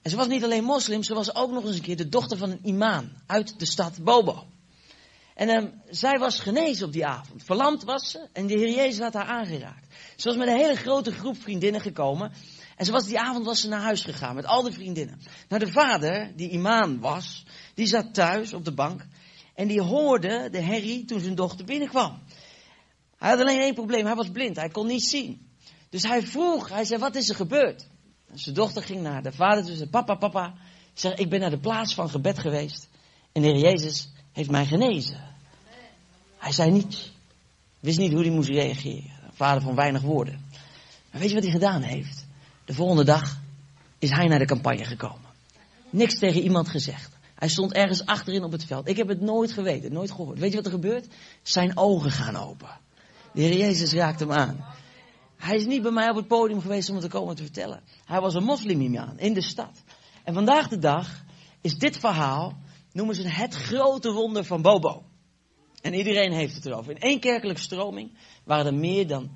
En 0.02 0.10
ze 0.10 0.16
was 0.16 0.28
niet 0.28 0.44
alleen 0.44 0.64
moslim, 0.64 1.04
ze 1.04 1.14
was 1.14 1.36
ook 1.36 1.52
nog 1.52 1.66
eens 1.66 1.76
een 1.76 1.82
keer 1.82 1.98
de 1.98 2.10
dochter 2.10 2.38
van 2.38 2.50
een 2.52 2.60
imam 2.64 3.12
uit 3.26 3.60
de 3.60 3.66
stad 3.66 4.04
Bobo. 4.04 4.46
En 5.40 5.50
um, 5.50 5.82
zij 5.90 6.18
was 6.18 6.40
genezen 6.40 6.86
op 6.86 6.94
die 6.94 7.06
avond. 7.06 7.44
Verlamd 7.44 7.84
was 7.84 8.12
ze 8.12 8.28
en 8.34 8.48
de 8.48 8.54
Heer 8.54 8.76
Jezus 8.76 9.00
had 9.00 9.14
haar 9.14 9.26
aangeraakt. 9.26 9.96
Ze 10.16 10.28
was 10.28 10.38
met 10.38 10.48
een 10.48 10.58
hele 10.58 10.76
grote 10.76 11.12
groep 11.12 11.38
vriendinnen 11.38 11.82
gekomen. 11.82 12.32
En 12.76 12.86
ze 12.86 12.92
was, 12.92 13.06
die 13.06 13.20
avond 13.20 13.46
was 13.46 13.62
ze 13.62 13.68
naar 13.68 13.82
huis 13.82 14.02
gegaan 14.02 14.36
met 14.36 14.46
al 14.46 14.64
die 14.64 14.74
vriendinnen. 14.74 15.22
Nou, 15.48 15.66
de 15.66 15.72
vader, 15.72 16.32
die 16.36 16.50
imam 16.50 17.00
was, 17.00 17.46
die 17.74 17.88
zat 17.88 18.14
thuis 18.14 18.54
op 18.54 18.66
de 18.66 18.74
bank. 18.74 19.06
En 19.56 19.68
die 19.68 19.82
hoorde 19.82 20.50
de 20.52 20.62
herrie 20.62 21.06
toen 21.06 21.20
zijn 21.20 21.36
dochter 21.36 21.66
binnenkwam. 21.66 22.20
Hij 23.18 23.30
had 23.30 23.40
alleen 23.40 23.60
één 23.60 23.74
probleem, 23.74 24.06
hij 24.06 24.16
was 24.16 24.30
blind, 24.30 24.56
hij 24.56 24.70
kon 24.70 24.88
niet 24.88 25.04
zien. 25.04 25.50
Dus 25.90 26.04
hij 26.04 26.22
vroeg, 26.22 26.70
hij 26.70 26.86
zei, 26.86 27.00
wat 27.00 27.16
is 27.16 27.30
er 27.30 27.36
gebeurd? 27.36 27.88
En 28.28 28.40
zijn 28.40 28.56
dochter 28.56 28.84
ging 28.84 29.02
naar 29.02 29.24
de 29.24 29.32
vader 29.32 29.62
toe 29.62 29.72
en 29.72 29.78
zei, 29.78 29.90
papa, 29.90 30.16
papa. 30.16 30.54
Zeg, 30.94 31.14
ik 31.16 31.30
ben 31.30 31.40
naar 31.40 31.50
de 31.50 31.60
plaats 31.60 31.94
van 31.94 32.10
gebed 32.10 32.40
geweest. 32.40 32.90
En 33.32 33.42
de 33.42 33.48
Heer 33.48 33.60
Jezus 33.60 34.10
heeft 34.32 34.52
mij 34.52 34.66
genezen. 34.66 35.29
Hij 36.40 36.52
zei 36.52 36.72
niets. 36.72 37.12
Wist 37.80 37.98
niet 37.98 38.12
hoe 38.12 38.22
hij 38.22 38.32
moest 38.32 38.50
reageren. 38.50 39.12
Vader 39.34 39.62
van 39.62 39.76
weinig 39.76 40.02
woorden. 40.02 40.46
Maar 41.12 41.20
weet 41.22 41.30
je 41.30 41.36
wat 41.36 41.44
hij 41.44 41.52
gedaan 41.52 41.82
heeft? 41.82 42.28
De 42.66 42.74
volgende 42.74 43.04
dag 43.04 43.40
is 44.00 44.10
hij 44.10 44.28
naar 44.28 44.40
de 44.40 44.46
campagne 44.46 44.86
gekomen. 44.86 45.30
Niks 45.90 46.20
tegen 46.20 46.42
iemand 46.42 46.70
gezegd. 46.70 47.18
Hij 47.36 47.48
stond 47.48 47.74
ergens 47.74 48.06
achterin 48.06 48.44
op 48.44 48.52
het 48.52 48.66
veld. 48.66 48.88
Ik 48.88 48.98
heb 48.98 49.08
het 49.08 49.22
nooit 49.22 49.52
geweten, 49.52 49.94
nooit 49.94 50.12
gehoord. 50.12 50.40
Weet 50.40 50.50
je 50.50 50.56
wat 50.56 50.66
er 50.66 50.72
gebeurt? 50.72 51.08
Zijn 51.42 51.78
ogen 51.78 52.12
gaan 52.12 52.36
open. 52.36 52.70
De 53.34 53.42
Heer 53.42 53.58
Jezus 53.58 53.94
raakt 53.94 54.20
hem 54.20 54.32
aan. 54.32 54.66
Hij 55.38 55.56
is 55.56 55.66
niet 55.66 55.82
bij 55.82 55.92
mij 55.92 56.10
op 56.10 56.16
het 56.16 56.28
podium 56.28 56.62
geweest 56.62 56.90
om 56.90 56.96
het 56.96 57.04
te 57.04 57.10
komen 57.10 57.36
te 57.36 57.44
vertellen. 57.44 57.82
Hij 58.06 58.20
was 58.20 58.34
een 58.34 58.44
moslimimam 58.44 59.14
in 59.18 59.34
de 59.34 59.42
stad. 59.42 59.84
En 60.24 60.34
vandaag 60.34 60.68
de 60.68 60.80
dag 60.80 61.24
is 61.62 61.78
dit 61.78 61.98
verhaal, 61.98 62.58
noemen 62.92 63.16
ze 63.16 63.28
het 63.28 63.56
grote 63.56 64.12
wonder 64.12 64.44
van 64.44 64.62
Bobo. 64.62 65.04
En 65.82 65.94
iedereen 65.94 66.32
heeft 66.32 66.56
het 66.56 66.66
erover. 66.66 66.92
In 66.92 67.00
één 67.00 67.20
kerkelijke 67.20 67.62
stroming 67.62 68.12
waren 68.44 68.66
er 68.66 68.74
meer 68.74 69.08
dan 69.08 69.30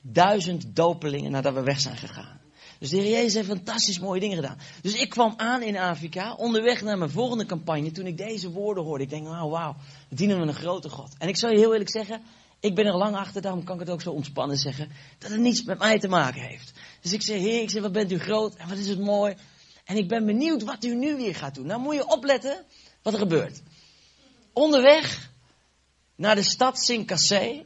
duizend 0.00 0.76
dopelingen 0.76 1.30
nadat 1.30 1.54
we 1.54 1.62
weg 1.62 1.80
zijn 1.80 1.96
gegaan. 1.96 2.40
Dus 2.78 2.90
de 2.90 2.96
Heer 2.96 3.10
Jezus 3.10 3.34
heeft 3.34 3.48
fantastisch 3.48 3.98
mooie 3.98 4.20
dingen 4.20 4.36
gedaan. 4.36 4.58
Dus 4.82 4.94
ik 4.94 5.10
kwam 5.10 5.34
aan 5.36 5.62
in 5.62 5.76
Afrika, 5.76 6.34
onderweg 6.34 6.82
naar 6.82 6.98
mijn 6.98 7.10
volgende 7.10 7.46
campagne, 7.46 7.90
toen 7.90 8.06
ik 8.06 8.16
deze 8.16 8.50
woorden 8.50 8.84
hoorde. 8.84 9.04
Ik 9.04 9.10
denk, 9.10 9.26
wauw, 9.26 9.48
wauw, 9.48 9.76
dienen 10.08 10.40
we 10.40 10.46
een 10.46 10.54
grote 10.54 10.88
God. 10.88 11.14
En 11.18 11.28
ik 11.28 11.36
zal 11.36 11.50
je 11.50 11.58
heel 11.58 11.72
eerlijk 11.72 11.90
zeggen, 11.90 12.22
ik 12.60 12.74
ben 12.74 12.86
er 12.86 12.96
lang 12.96 13.16
achter, 13.16 13.42
daarom 13.42 13.64
kan 13.64 13.74
ik 13.74 13.80
het 13.80 13.90
ook 13.90 14.02
zo 14.02 14.10
ontspannen 14.10 14.56
zeggen, 14.56 14.90
dat 15.18 15.30
het 15.30 15.40
niets 15.40 15.62
met 15.62 15.78
mij 15.78 15.98
te 15.98 16.08
maken 16.08 16.40
heeft. 16.40 16.72
Dus 17.00 17.12
ik 17.12 17.22
zeg, 17.22 17.38
Heer, 17.38 17.62
ik 17.62 17.70
zeg, 17.70 17.82
wat 17.82 17.92
bent 17.92 18.12
u 18.12 18.18
groot 18.18 18.54
en 18.54 18.68
wat 18.68 18.78
is 18.78 18.88
het 18.88 19.00
mooi. 19.00 19.34
En 19.84 19.96
ik 19.96 20.08
ben 20.08 20.26
benieuwd 20.26 20.62
wat 20.62 20.84
u 20.84 20.94
nu 20.94 21.16
weer 21.16 21.34
gaat 21.34 21.54
doen. 21.54 21.66
Nou 21.66 21.80
moet 21.80 21.94
je 21.94 22.08
opletten 22.08 22.64
wat 23.02 23.12
er 23.12 23.18
gebeurt. 23.18 23.62
Onderweg 24.52 25.32
naar 26.16 26.34
de 26.34 26.42
stad 26.42 26.78
Sincassé, 26.78 27.64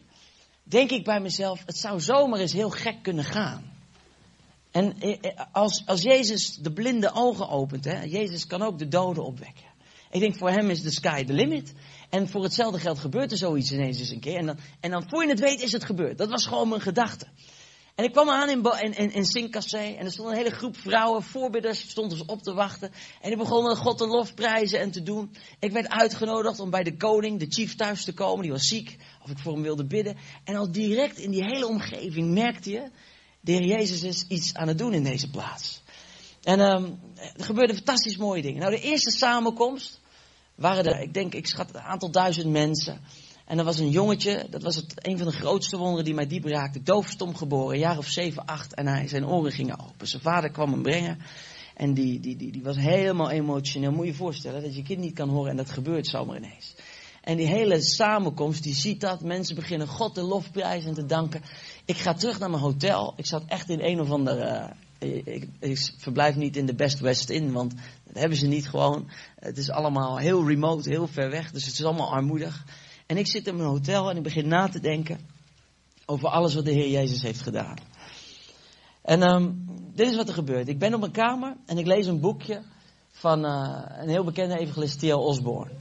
denk 0.62 0.90
ik 0.90 1.05
bij 1.05 1.21
mezelf, 1.21 1.62
het 1.67 1.78
zou 1.78 2.00
zomaar 2.00 2.40
eens 2.40 2.52
heel 2.52 2.71
gek 2.71 3.02
kunnen 3.02 3.25
gaan. 3.25 3.76
En 4.71 5.00
eh, 5.00 5.19
eh, 5.21 5.45
als, 5.52 5.83
als 5.87 6.02
Jezus 6.02 6.57
de 6.57 6.73
blinde 6.73 7.11
ogen 7.12 7.49
opent, 7.49 7.85
hè, 7.85 8.02
Jezus 8.02 8.47
kan 8.47 8.62
ook 8.62 8.78
de 8.78 8.88
doden 8.88 9.25
opwekken. 9.25 9.67
Ik 10.11 10.21
denk 10.21 10.37
voor 10.37 10.50
hem 10.50 10.71
is 10.71 10.83
de 10.83 10.90
sky 10.90 11.25
the 11.25 11.33
limit. 11.33 11.73
En 12.09 12.28
voor 12.28 12.43
hetzelfde 12.43 12.81
geld 12.81 12.99
gebeurt 12.99 13.31
er 13.31 13.38
zoiets 13.38 13.73
ineens 13.73 13.99
eens 13.99 14.11
een 14.11 14.21
keer. 14.21 14.37
En 14.37 14.47
dan, 14.47 14.59
en 14.81 14.90
dan 14.90 15.09
voor 15.09 15.23
je 15.23 15.28
het 15.28 15.40
weet 15.40 15.61
is 15.61 15.73
het 15.73 15.85
gebeurd. 15.85 16.19
Dat 16.19 16.31
was 16.31 16.47
gewoon 16.47 16.69
mijn 16.69 16.81
gedachte. 16.81 17.26
En 17.99 18.05
ik 18.05 18.12
kwam 18.12 18.31
aan 18.31 18.49
in, 18.49 18.62
in, 18.81 19.12
in, 19.12 19.33
in 19.33 19.52
en 19.52 20.05
er 20.05 20.12
stond 20.12 20.28
een 20.28 20.37
hele 20.37 20.50
groep 20.50 20.76
vrouwen, 20.76 21.23
voorbidders, 21.23 21.88
stonden 21.88 22.19
ze 22.19 22.26
op 22.26 22.43
te 22.43 22.55
wachten. 22.55 22.90
En 23.21 23.28
die 23.28 23.38
begonnen 23.38 23.76
God 23.76 24.00
een 24.00 24.09
lof 24.09 24.35
prijzen 24.35 24.81
en 24.81 24.90
te 24.90 25.02
doen. 25.02 25.37
Ik 25.59 25.73
werd 25.73 25.88
uitgenodigd 25.88 26.61
om 26.61 26.71
bij 26.71 26.83
de 26.83 26.97
koning, 26.97 27.38
de 27.38 27.47
chief 27.49 27.75
thuis 27.75 28.05
te 28.05 28.12
komen, 28.12 28.43
die 28.43 28.50
was 28.50 28.67
ziek, 28.67 28.97
of 29.25 29.31
ik 29.31 29.38
voor 29.38 29.52
hem 29.52 29.62
wilde 29.62 29.87
bidden. 29.87 30.17
En 30.45 30.57
al 30.57 30.73
direct 30.73 31.19
in 31.19 31.31
die 31.31 31.45
hele 31.45 31.67
omgeving 31.67 32.35
merkte 32.35 32.71
je, 32.71 32.90
de 33.40 33.52
Heer 33.52 33.64
Jezus 33.64 34.02
is 34.02 34.25
iets 34.28 34.55
aan 34.55 34.69
het 34.69 34.78
doen 34.78 34.93
in 34.93 35.05
deze 35.05 35.31
plaats. 35.31 35.83
En 36.43 36.61
um, 36.61 37.00
er 37.37 37.45
gebeurden 37.45 37.76
fantastisch 37.76 38.17
mooie 38.17 38.43
dingen. 38.43 38.61
Nou, 38.61 38.75
de 38.75 38.81
eerste 38.83 39.11
samenkomst 39.11 40.00
waren 40.55 40.85
er, 40.85 41.00
ik 41.00 41.14
denk, 41.14 41.35
ik 41.35 41.47
schat 41.47 41.75
een 41.75 41.81
aantal 41.81 42.11
duizend 42.11 42.50
mensen. 42.50 43.00
En 43.49 43.59
er 43.59 43.64
was 43.64 43.78
een 43.78 43.90
jongetje, 43.90 44.47
dat 44.50 44.62
was 44.62 44.76
het, 44.76 45.07
een 45.07 45.19
van 45.19 45.26
de 45.26 45.33
grootste 45.33 45.76
wonderen 45.76 46.05
die 46.05 46.14
mij 46.14 46.26
diep 46.26 46.45
raakte. 46.45 46.83
Doofstom 46.83 47.37
geboren, 47.37 47.78
jaar 47.78 47.99
of 47.99 48.07
zeven, 48.07 48.45
acht. 48.45 48.75
En 48.75 48.87
hij, 48.87 49.09
zijn 49.09 49.26
oren 49.26 49.52
gingen 49.52 49.81
open. 49.81 50.07
Zijn 50.07 50.23
vader 50.23 50.50
kwam 50.50 50.73
hem 50.73 50.83
brengen. 50.83 51.19
En 51.75 51.95
die, 51.95 52.21
die, 52.21 52.37
die, 52.37 52.52
die 52.52 52.62
was 52.62 52.76
helemaal 52.76 53.31
emotioneel. 53.31 53.90
Moet 53.90 54.05
je 54.05 54.11
je 54.11 54.17
voorstellen 54.17 54.62
dat 54.62 54.76
je 54.76 54.83
kind 54.83 55.00
niet 55.00 55.14
kan 55.14 55.28
horen 55.28 55.50
en 55.50 55.57
dat 55.57 55.71
gebeurt 55.71 56.07
zomaar 56.07 56.37
ineens. 56.37 56.75
En 57.23 57.37
die 57.37 57.47
hele 57.47 57.83
samenkomst, 57.83 58.62
die 58.62 58.75
ziet 58.75 59.00
dat. 59.00 59.23
Mensen 59.23 59.55
beginnen 59.55 59.87
God 59.87 60.14
de 60.14 60.23
lofprijs 60.23 60.85
en 60.85 60.95
te 60.95 61.07
danken. 61.07 61.43
Ik 61.85 61.97
ga 61.97 62.12
terug 62.14 62.38
naar 62.38 62.50
mijn 62.50 62.62
hotel. 62.62 63.14
Ik 63.17 63.26
zat 63.26 63.43
echt 63.47 63.71
in 63.71 63.81
een 63.81 64.00
of 64.00 64.11
andere... 64.11 64.73
Uh, 65.00 65.17
ik, 65.61 65.93
verblijf 65.97 66.37
niet 66.37 66.57
in 66.57 66.67
de 66.67 66.75
Best 66.75 67.00
West 67.00 67.31
Inn, 67.31 67.52
want 67.52 67.75
dat 68.05 68.19
hebben 68.19 68.38
ze 68.38 68.47
niet 68.47 68.69
gewoon. 68.69 69.11
Het 69.38 69.59
is 69.59 69.71
allemaal 69.71 70.17
heel 70.19 70.49
remote, 70.49 70.88
heel 70.88 71.07
ver 71.07 71.31
weg. 71.31 71.50
Dus 71.50 71.64
het 71.67 71.75
is 71.75 71.85
allemaal 71.85 72.12
armoedig. 72.12 72.64
En 73.09 73.17
ik 73.17 73.27
zit 73.27 73.47
in 73.47 73.57
mijn 73.57 73.69
hotel 73.69 74.11
en 74.11 74.17
ik 74.17 74.23
begin 74.23 74.49
na 74.49 74.69
te 74.69 74.81
denken 74.81 75.21
over 76.07 76.29
alles 76.29 76.55
wat 76.55 76.65
de 76.65 76.71
Heer 76.71 76.88
Jezus 76.88 77.23
heeft 77.23 77.41
gedaan. 77.41 77.77
En 79.03 79.23
um, 79.33 79.67
dit 79.95 80.11
is 80.11 80.17
wat 80.17 80.29
er 80.29 80.35
gebeurt. 80.35 80.69
Ik 80.69 80.79
ben 80.79 80.95
op 80.95 81.00
mijn 81.00 81.12
kamer 81.12 81.57
en 81.67 81.79
ik 81.79 81.87
lees 81.87 82.07
een 82.07 82.21
boekje 82.21 82.62
van 83.11 83.45
uh, 83.45 83.83
een 83.87 84.09
heel 84.09 84.25
bekende 84.25 84.59
evangelist 84.59 84.99
Theo 84.99 85.17
Osborne. 85.17 85.73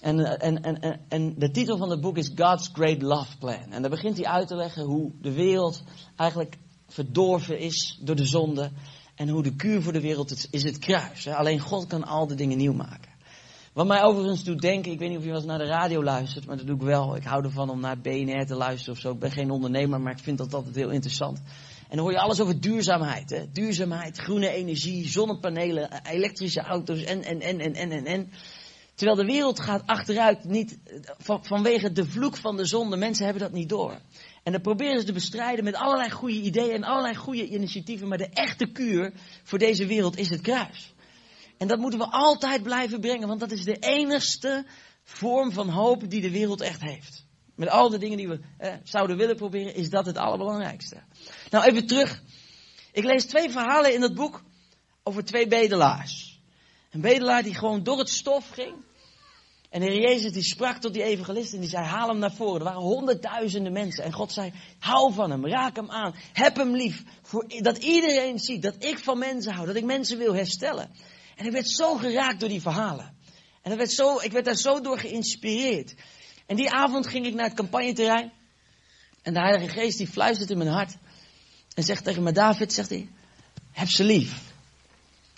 En, 0.00 0.18
en, 0.40 0.62
en, 0.62 1.00
en, 1.08 1.34
de 1.38 1.50
titel 1.50 1.76
van 1.76 1.90
het 1.90 2.00
boek 2.00 2.16
is 2.16 2.32
God's 2.34 2.70
Great 2.72 3.02
Love 3.02 3.38
Plan. 3.38 3.70
En 3.72 3.82
daar 3.82 3.90
begint 3.90 4.16
hij 4.16 4.26
uit 4.26 4.48
te 4.48 4.56
leggen 4.56 4.84
hoe 4.84 5.12
de 5.20 5.32
wereld 5.32 5.82
eigenlijk 6.16 6.56
verdorven 6.86 7.58
is 7.58 7.98
door 8.02 8.16
de 8.16 8.26
zonde. 8.26 8.70
En 9.14 9.28
hoe 9.28 9.42
de 9.42 9.56
kuur 9.56 9.82
voor 9.82 9.92
de 9.92 10.00
wereld 10.00 10.30
is, 10.30 10.50
is 10.50 10.62
het 10.62 10.78
kruis. 10.78 11.26
Alleen 11.26 11.60
God 11.60 11.86
kan 11.86 12.04
al 12.04 12.26
de 12.26 12.34
dingen 12.34 12.58
nieuw 12.58 12.72
maken. 12.72 13.13
Wat 13.74 13.86
mij 13.86 14.02
overigens 14.02 14.44
doet 14.44 14.60
denken, 14.60 14.92
ik 14.92 14.98
weet 14.98 15.08
niet 15.08 15.18
of 15.18 15.24
je 15.24 15.30
wel 15.30 15.38
eens 15.38 15.48
naar 15.48 15.58
de 15.58 15.66
radio 15.66 16.02
luistert, 16.02 16.46
maar 16.46 16.56
dat 16.56 16.66
doe 16.66 16.76
ik 16.76 16.82
wel. 16.82 17.16
Ik 17.16 17.24
hou 17.24 17.44
ervan 17.44 17.70
om 17.70 17.80
naar 17.80 18.00
BNR 18.00 18.46
te 18.46 18.54
luisteren 18.54 18.94
of 18.94 19.00
zo. 19.00 19.12
Ik 19.12 19.18
ben 19.18 19.30
geen 19.30 19.50
ondernemer, 19.50 20.00
maar 20.00 20.12
ik 20.12 20.22
vind 20.22 20.38
dat 20.38 20.54
altijd 20.54 20.74
heel 20.74 20.90
interessant. 20.90 21.38
En 21.88 21.96
dan 21.96 21.98
hoor 21.98 22.12
je 22.12 22.18
alles 22.18 22.40
over 22.40 22.60
duurzaamheid. 22.60 23.30
Hè? 23.30 23.50
Duurzaamheid, 23.52 24.18
groene 24.18 24.48
energie, 24.48 25.08
zonnepanelen, 25.08 26.02
elektrische 26.02 26.60
auto's 26.60 27.04
en, 27.04 27.22
en, 27.22 27.40
en, 27.40 27.60
en, 27.60 27.90
en, 27.90 28.04
en. 28.04 28.30
Terwijl 28.94 29.18
de 29.18 29.32
wereld 29.32 29.60
gaat 29.60 29.86
achteruit, 29.86 30.44
niet 30.44 30.78
van, 31.18 31.44
vanwege 31.44 31.92
de 31.92 32.06
vloek 32.06 32.36
van 32.36 32.56
de 32.56 32.66
zon. 32.66 32.90
De 32.90 32.96
mensen 32.96 33.24
hebben 33.24 33.42
dat 33.42 33.52
niet 33.52 33.68
door. 33.68 33.98
En 34.42 34.52
dan 34.52 34.60
proberen 34.60 35.00
ze 35.00 35.06
te 35.06 35.12
bestrijden 35.12 35.64
met 35.64 35.74
allerlei 35.74 36.10
goede 36.10 36.40
ideeën 36.40 36.74
en 36.74 36.84
allerlei 36.84 37.14
goede 37.14 37.46
initiatieven. 37.46 38.08
Maar 38.08 38.18
de 38.18 38.30
echte 38.32 38.66
kuur 38.66 39.12
voor 39.42 39.58
deze 39.58 39.86
wereld 39.86 40.16
is 40.16 40.30
het 40.30 40.40
kruis. 40.40 40.93
En 41.58 41.68
dat 41.68 41.78
moeten 41.78 41.98
we 41.98 42.10
altijd 42.10 42.62
blijven 42.62 43.00
brengen, 43.00 43.28
want 43.28 43.40
dat 43.40 43.50
is 43.50 43.64
de 43.64 43.78
enigste 43.78 44.66
vorm 45.04 45.52
van 45.52 45.68
hoop 45.68 46.10
die 46.10 46.20
de 46.20 46.30
wereld 46.30 46.60
echt 46.60 46.80
heeft. 46.80 47.26
Met 47.54 47.68
al 47.68 47.88
de 47.88 47.98
dingen 47.98 48.16
die 48.16 48.28
we 48.28 48.40
eh, 48.58 48.74
zouden 48.84 49.16
willen 49.16 49.36
proberen, 49.36 49.74
is 49.74 49.90
dat 49.90 50.06
het 50.06 50.16
allerbelangrijkste. 50.16 51.02
Nou, 51.50 51.64
even 51.64 51.86
terug. 51.86 52.22
Ik 52.92 53.04
lees 53.04 53.24
twee 53.24 53.50
verhalen 53.50 53.94
in 53.94 54.02
het 54.02 54.14
boek 54.14 54.42
over 55.02 55.24
twee 55.24 55.48
bedelaars. 55.48 56.40
Een 56.90 57.00
bedelaar 57.00 57.42
die 57.42 57.54
gewoon 57.54 57.82
door 57.82 57.98
het 57.98 58.08
stof 58.08 58.48
ging. 58.48 58.74
En 59.70 59.80
de 59.80 59.86
Heer 59.86 60.00
Jezus 60.00 60.32
die 60.32 60.42
sprak 60.42 60.76
tot 60.76 60.92
die 60.92 61.02
evangelist 61.02 61.52
en 61.52 61.60
die 61.60 61.68
zei, 61.68 61.84
haal 61.84 62.08
hem 62.08 62.18
naar 62.18 62.32
voren. 62.32 62.58
Er 62.58 62.64
waren 62.64 62.80
honderdduizenden 62.80 63.72
mensen. 63.72 64.04
En 64.04 64.12
God 64.12 64.32
zei, 64.32 64.52
hou 64.78 65.12
van 65.12 65.30
hem, 65.30 65.46
raak 65.46 65.76
hem 65.76 65.90
aan, 65.90 66.14
heb 66.32 66.56
hem 66.56 66.76
lief. 66.76 67.02
Voor, 67.22 67.46
dat 67.60 67.78
iedereen 67.78 68.38
ziet 68.38 68.62
dat 68.62 68.74
ik 68.78 68.98
van 68.98 69.18
mensen 69.18 69.52
hou, 69.52 69.66
dat 69.66 69.76
ik 69.76 69.84
mensen 69.84 70.18
wil 70.18 70.34
herstellen. 70.34 70.90
En 71.36 71.46
ik 71.46 71.52
werd 71.52 71.70
zo 71.70 71.96
geraakt 71.96 72.40
door 72.40 72.48
die 72.48 72.60
verhalen. 72.60 73.14
En 73.62 73.76
werd 73.76 73.92
zo, 73.92 74.20
ik 74.20 74.32
werd 74.32 74.44
daar 74.44 74.56
zo 74.56 74.80
door 74.80 74.98
geïnspireerd. 74.98 75.94
En 76.46 76.56
die 76.56 76.70
avond 76.70 77.06
ging 77.06 77.26
ik 77.26 77.34
naar 77.34 77.46
het 77.46 77.54
campagneterrein. 77.54 78.32
En 79.22 79.32
de 79.32 79.40
Heilige 79.40 79.68
Geest 79.68 79.98
die 79.98 80.08
fluistert 80.08 80.50
in 80.50 80.58
mijn 80.58 80.70
hart. 80.70 80.96
En 81.74 81.82
zegt 81.82 82.04
tegen 82.04 82.22
me, 82.22 82.32
David, 82.32 82.72
zegt 82.72 82.88
hij, 82.88 83.08
heb 83.72 83.88
ze 83.88 84.04
lief. 84.04 84.52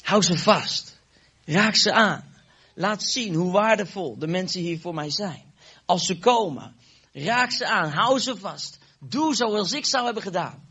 Hou 0.03 0.23
ze 0.23 0.39
vast. 0.39 0.99
Raak 1.45 1.77
ze 1.77 1.93
aan. 1.93 2.35
Laat 2.75 3.03
zien 3.03 3.35
hoe 3.35 3.53
waardevol 3.53 4.19
de 4.19 4.27
mensen 4.27 4.61
hier 4.61 4.81
voor 4.81 4.95
mij 4.95 5.11
zijn. 5.11 5.43
Als 5.85 6.07
ze 6.07 6.19
komen, 6.19 6.77
raak 7.13 7.51
ze 7.51 7.67
aan. 7.67 7.91
Hou 7.91 8.19
ze 8.19 8.37
vast. 8.37 8.79
Doe 8.99 9.35
zoals 9.35 9.73
ik 9.73 9.87
zou 9.87 10.05
hebben 10.05 10.23
gedaan. 10.23 10.69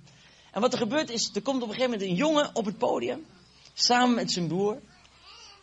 En 0.52 0.62
wat 0.62 0.74
er 0.74 0.80
gebeurt 0.80 1.10
is, 1.10 1.30
er 1.34 1.42
komt 1.42 1.62
op 1.62 1.70
een 1.70 1.76
gegeven 1.76 1.92
moment 1.92 2.10
een 2.10 2.16
jongen 2.16 2.56
op 2.56 2.66
het 2.66 2.78
podium. 2.78 3.26
Samen 3.74 4.16
met 4.16 4.32
zijn 4.32 4.48
broer. 4.48 4.82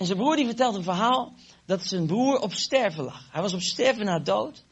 En 0.03 0.09
zijn 0.09 0.19
broer 0.19 0.37
die 0.37 0.47
vertelt 0.47 0.75
een 0.75 0.83
verhaal 0.83 1.35
dat 1.67 1.87
zijn 1.87 2.07
broer 2.07 2.39
op 2.39 2.53
sterven 2.53 3.05
lag. 3.05 3.29
Hij 3.31 3.43
was 3.43 3.53
op 3.53 3.61
sterven 3.61 4.05
na 4.05 4.19
dood. 4.19 4.65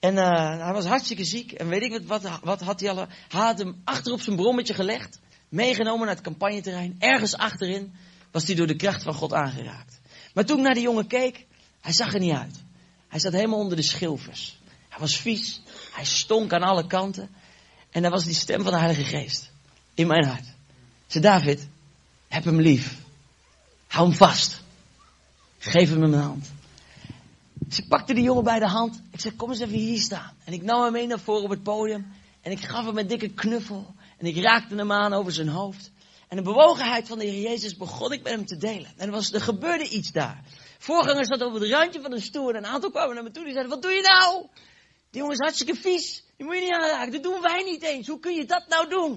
En 0.00 0.14
uh, 0.14 0.60
hij 0.64 0.72
was 0.72 0.84
hartstikke 0.84 1.24
ziek. 1.24 1.52
En 1.52 1.68
weet 1.68 1.82
ik 1.82 2.06
wat, 2.06 2.22
wat, 2.22 2.40
wat 2.42 2.60
had 2.60 2.80
hij 2.80 2.90
al? 2.90 2.96
Hij 2.96 3.08
had 3.28 3.58
hem 3.58 3.80
achter 3.84 4.12
op 4.12 4.20
zijn 4.20 4.36
brommetje 4.36 4.74
gelegd. 4.74 5.20
Meegenomen 5.48 6.06
naar 6.06 6.14
het 6.14 6.24
campagneterrein. 6.24 6.96
Ergens 6.98 7.36
achterin 7.36 7.94
was 8.30 8.46
hij 8.46 8.54
door 8.54 8.66
de 8.66 8.76
kracht 8.76 9.02
van 9.02 9.14
God 9.14 9.32
aangeraakt. 9.32 10.00
Maar 10.34 10.44
toen 10.44 10.58
ik 10.58 10.64
naar 10.64 10.74
die 10.74 10.82
jongen 10.82 11.06
keek, 11.06 11.46
hij 11.80 11.92
zag 11.92 12.14
er 12.14 12.20
niet 12.20 12.36
uit. 12.36 12.62
Hij 13.08 13.20
zat 13.20 13.32
helemaal 13.32 13.58
onder 13.58 13.76
de 13.76 13.82
schilfers. 13.82 14.58
Hij 14.88 14.98
was 14.98 15.16
vies. 15.16 15.62
Hij 15.92 16.04
stonk 16.04 16.52
aan 16.52 16.62
alle 16.62 16.86
kanten. 16.86 17.30
En 17.90 18.02
daar 18.02 18.10
was 18.10 18.24
die 18.24 18.34
stem 18.34 18.62
van 18.62 18.72
de 18.72 18.78
Heilige 18.78 19.04
Geest. 19.04 19.50
In 19.94 20.06
mijn 20.06 20.26
hart. 20.26 20.46
Ze 21.06 21.20
David, 21.20 21.68
heb 22.28 22.44
hem 22.44 22.60
lief. 22.60 23.04
Hou 23.86 24.08
hem 24.08 24.16
vast. 24.16 24.64
Geef 25.66 25.88
hem 25.88 26.02
een 26.02 26.14
hand. 26.14 26.50
Ze 27.70 27.86
pakte 27.86 28.14
die 28.14 28.22
jongen 28.22 28.44
bij 28.44 28.58
de 28.58 28.68
hand. 28.68 29.02
Ik 29.10 29.20
zei, 29.20 29.36
kom 29.36 29.50
eens 29.50 29.60
even 29.60 29.74
hier 29.74 30.00
staan. 30.00 30.36
En 30.44 30.52
ik 30.52 30.62
nam 30.62 30.82
hem 30.82 30.92
mee 30.92 31.06
naar 31.06 31.20
voren 31.20 31.42
op 31.42 31.50
het 31.50 31.62
podium. 31.62 32.06
En 32.40 32.52
ik 32.52 32.60
gaf 32.60 32.84
hem 32.84 32.98
een 32.98 33.06
dikke 33.06 33.28
knuffel. 33.28 33.94
En 34.18 34.26
ik 34.26 34.36
raakte 34.36 34.74
hem 34.74 34.92
aan 34.92 35.12
over 35.12 35.32
zijn 35.32 35.48
hoofd. 35.48 35.90
En 36.28 36.36
de 36.36 36.42
bewogenheid 36.42 37.08
van 37.08 37.18
de 37.18 37.24
Heer 37.24 37.42
Jezus 37.42 37.76
begon 37.76 38.12
ik 38.12 38.22
met 38.22 38.32
hem 38.32 38.46
te 38.46 38.56
delen. 38.56 38.92
En 38.96 39.06
er, 39.06 39.12
was, 39.12 39.32
er 39.32 39.40
gebeurde 39.40 39.88
iets 39.88 40.12
daar. 40.12 40.44
Voorganger 40.78 41.26
zat 41.26 41.42
over 41.42 41.60
het 41.60 41.70
randje 41.70 42.00
van 42.00 42.12
een 42.12 42.22
stoel. 42.22 42.48
En 42.48 42.56
een 42.56 42.66
aantal 42.66 42.90
kwamen 42.90 43.14
naar 43.14 43.24
me 43.24 43.30
toe. 43.30 43.44
Die 43.44 43.52
zeiden, 43.52 43.72
wat 43.72 43.82
doe 43.82 43.92
je 43.92 44.02
nou? 44.02 44.46
Die 45.10 45.20
jongen 45.20 45.34
is 45.34 45.40
hartstikke 45.40 45.74
vies. 45.74 46.24
Die 46.36 46.46
moet 46.46 46.54
je 46.54 46.60
niet 46.60 46.72
aanraken. 46.72 47.12
Dat 47.12 47.22
doen 47.22 47.40
wij 47.40 47.62
niet 47.62 47.82
eens. 47.82 48.06
Hoe 48.06 48.20
kun 48.20 48.34
je 48.34 48.44
dat 48.44 48.64
nou 48.68 48.88
doen? 48.88 49.12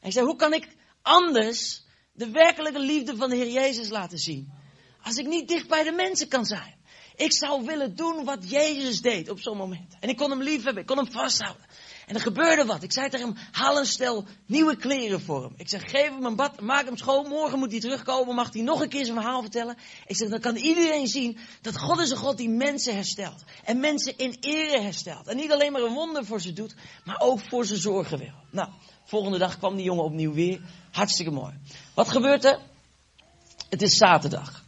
En 0.00 0.06
ik 0.06 0.12
zei, 0.12 0.26
hoe 0.26 0.36
kan 0.36 0.52
ik 0.52 0.68
anders 1.02 1.82
de 2.12 2.30
werkelijke 2.30 2.80
liefde 2.80 3.16
van 3.16 3.30
de 3.30 3.36
Heer 3.36 3.50
Jezus 3.50 3.88
laten 3.88 4.18
zien? 4.18 4.60
Als 5.02 5.16
ik 5.16 5.26
niet 5.26 5.48
dicht 5.48 5.68
bij 5.68 5.82
de 5.82 5.92
mensen 5.92 6.28
kan 6.28 6.44
zijn. 6.44 6.80
Ik 7.16 7.32
zou 7.32 7.64
willen 7.64 7.96
doen 7.96 8.24
wat 8.24 8.50
Jezus 8.50 9.00
deed 9.00 9.30
op 9.30 9.40
zo'n 9.40 9.56
moment. 9.56 9.96
En 10.00 10.08
ik 10.08 10.16
kon 10.16 10.30
hem 10.30 10.42
lief 10.42 10.64
hebben, 10.64 10.82
ik 10.82 10.88
kon 10.88 10.96
hem 10.96 11.12
vasthouden. 11.12 11.66
En 12.06 12.14
er 12.14 12.20
gebeurde 12.20 12.64
wat. 12.64 12.82
Ik 12.82 12.92
zei 12.92 13.08
tegen 13.08 13.26
hem, 13.26 13.36
haal 13.52 13.78
een 13.78 13.86
stel 13.86 14.24
nieuwe 14.46 14.76
kleren 14.76 15.20
voor 15.20 15.42
hem. 15.42 15.52
Ik 15.56 15.68
zeg, 15.68 15.90
geef 15.90 16.08
hem 16.08 16.24
een 16.24 16.36
bad, 16.36 16.60
maak 16.60 16.84
hem 16.84 16.96
schoon. 16.96 17.28
Morgen 17.28 17.58
moet 17.58 17.70
hij 17.70 17.80
terugkomen, 17.80 18.34
mag 18.34 18.52
hij 18.52 18.62
nog 18.62 18.80
een 18.80 18.88
keer 18.88 19.04
zijn 19.04 19.16
verhaal 19.16 19.40
vertellen. 19.40 19.76
Ik 20.06 20.16
zeg, 20.16 20.28
dan 20.28 20.40
kan 20.40 20.56
iedereen 20.56 21.06
zien 21.06 21.38
dat 21.60 21.78
God 21.78 22.00
is 22.00 22.10
een 22.10 22.16
God 22.16 22.36
die 22.36 22.48
mensen 22.48 22.94
herstelt. 22.94 23.44
En 23.64 23.80
mensen 23.80 24.18
in 24.18 24.36
ere 24.40 24.80
herstelt. 24.80 25.26
En 25.26 25.36
niet 25.36 25.52
alleen 25.52 25.72
maar 25.72 25.82
een 25.82 25.94
wonder 25.94 26.24
voor 26.24 26.40
ze 26.40 26.52
doet, 26.52 26.74
maar 27.04 27.20
ook 27.20 27.40
voor 27.40 27.66
ze 27.66 27.76
zorgen 27.76 28.18
wil. 28.18 28.34
Nou, 28.50 28.68
volgende 29.04 29.38
dag 29.38 29.58
kwam 29.58 29.76
die 29.76 29.84
jongen 29.84 30.04
opnieuw 30.04 30.32
weer. 30.32 30.60
Hartstikke 30.90 31.32
mooi. 31.32 31.54
Wat 31.94 32.08
gebeurt 32.08 32.44
er? 32.44 32.58
Het 33.68 33.82
is 33.82 33.96
zaterdag. 33.96 34.61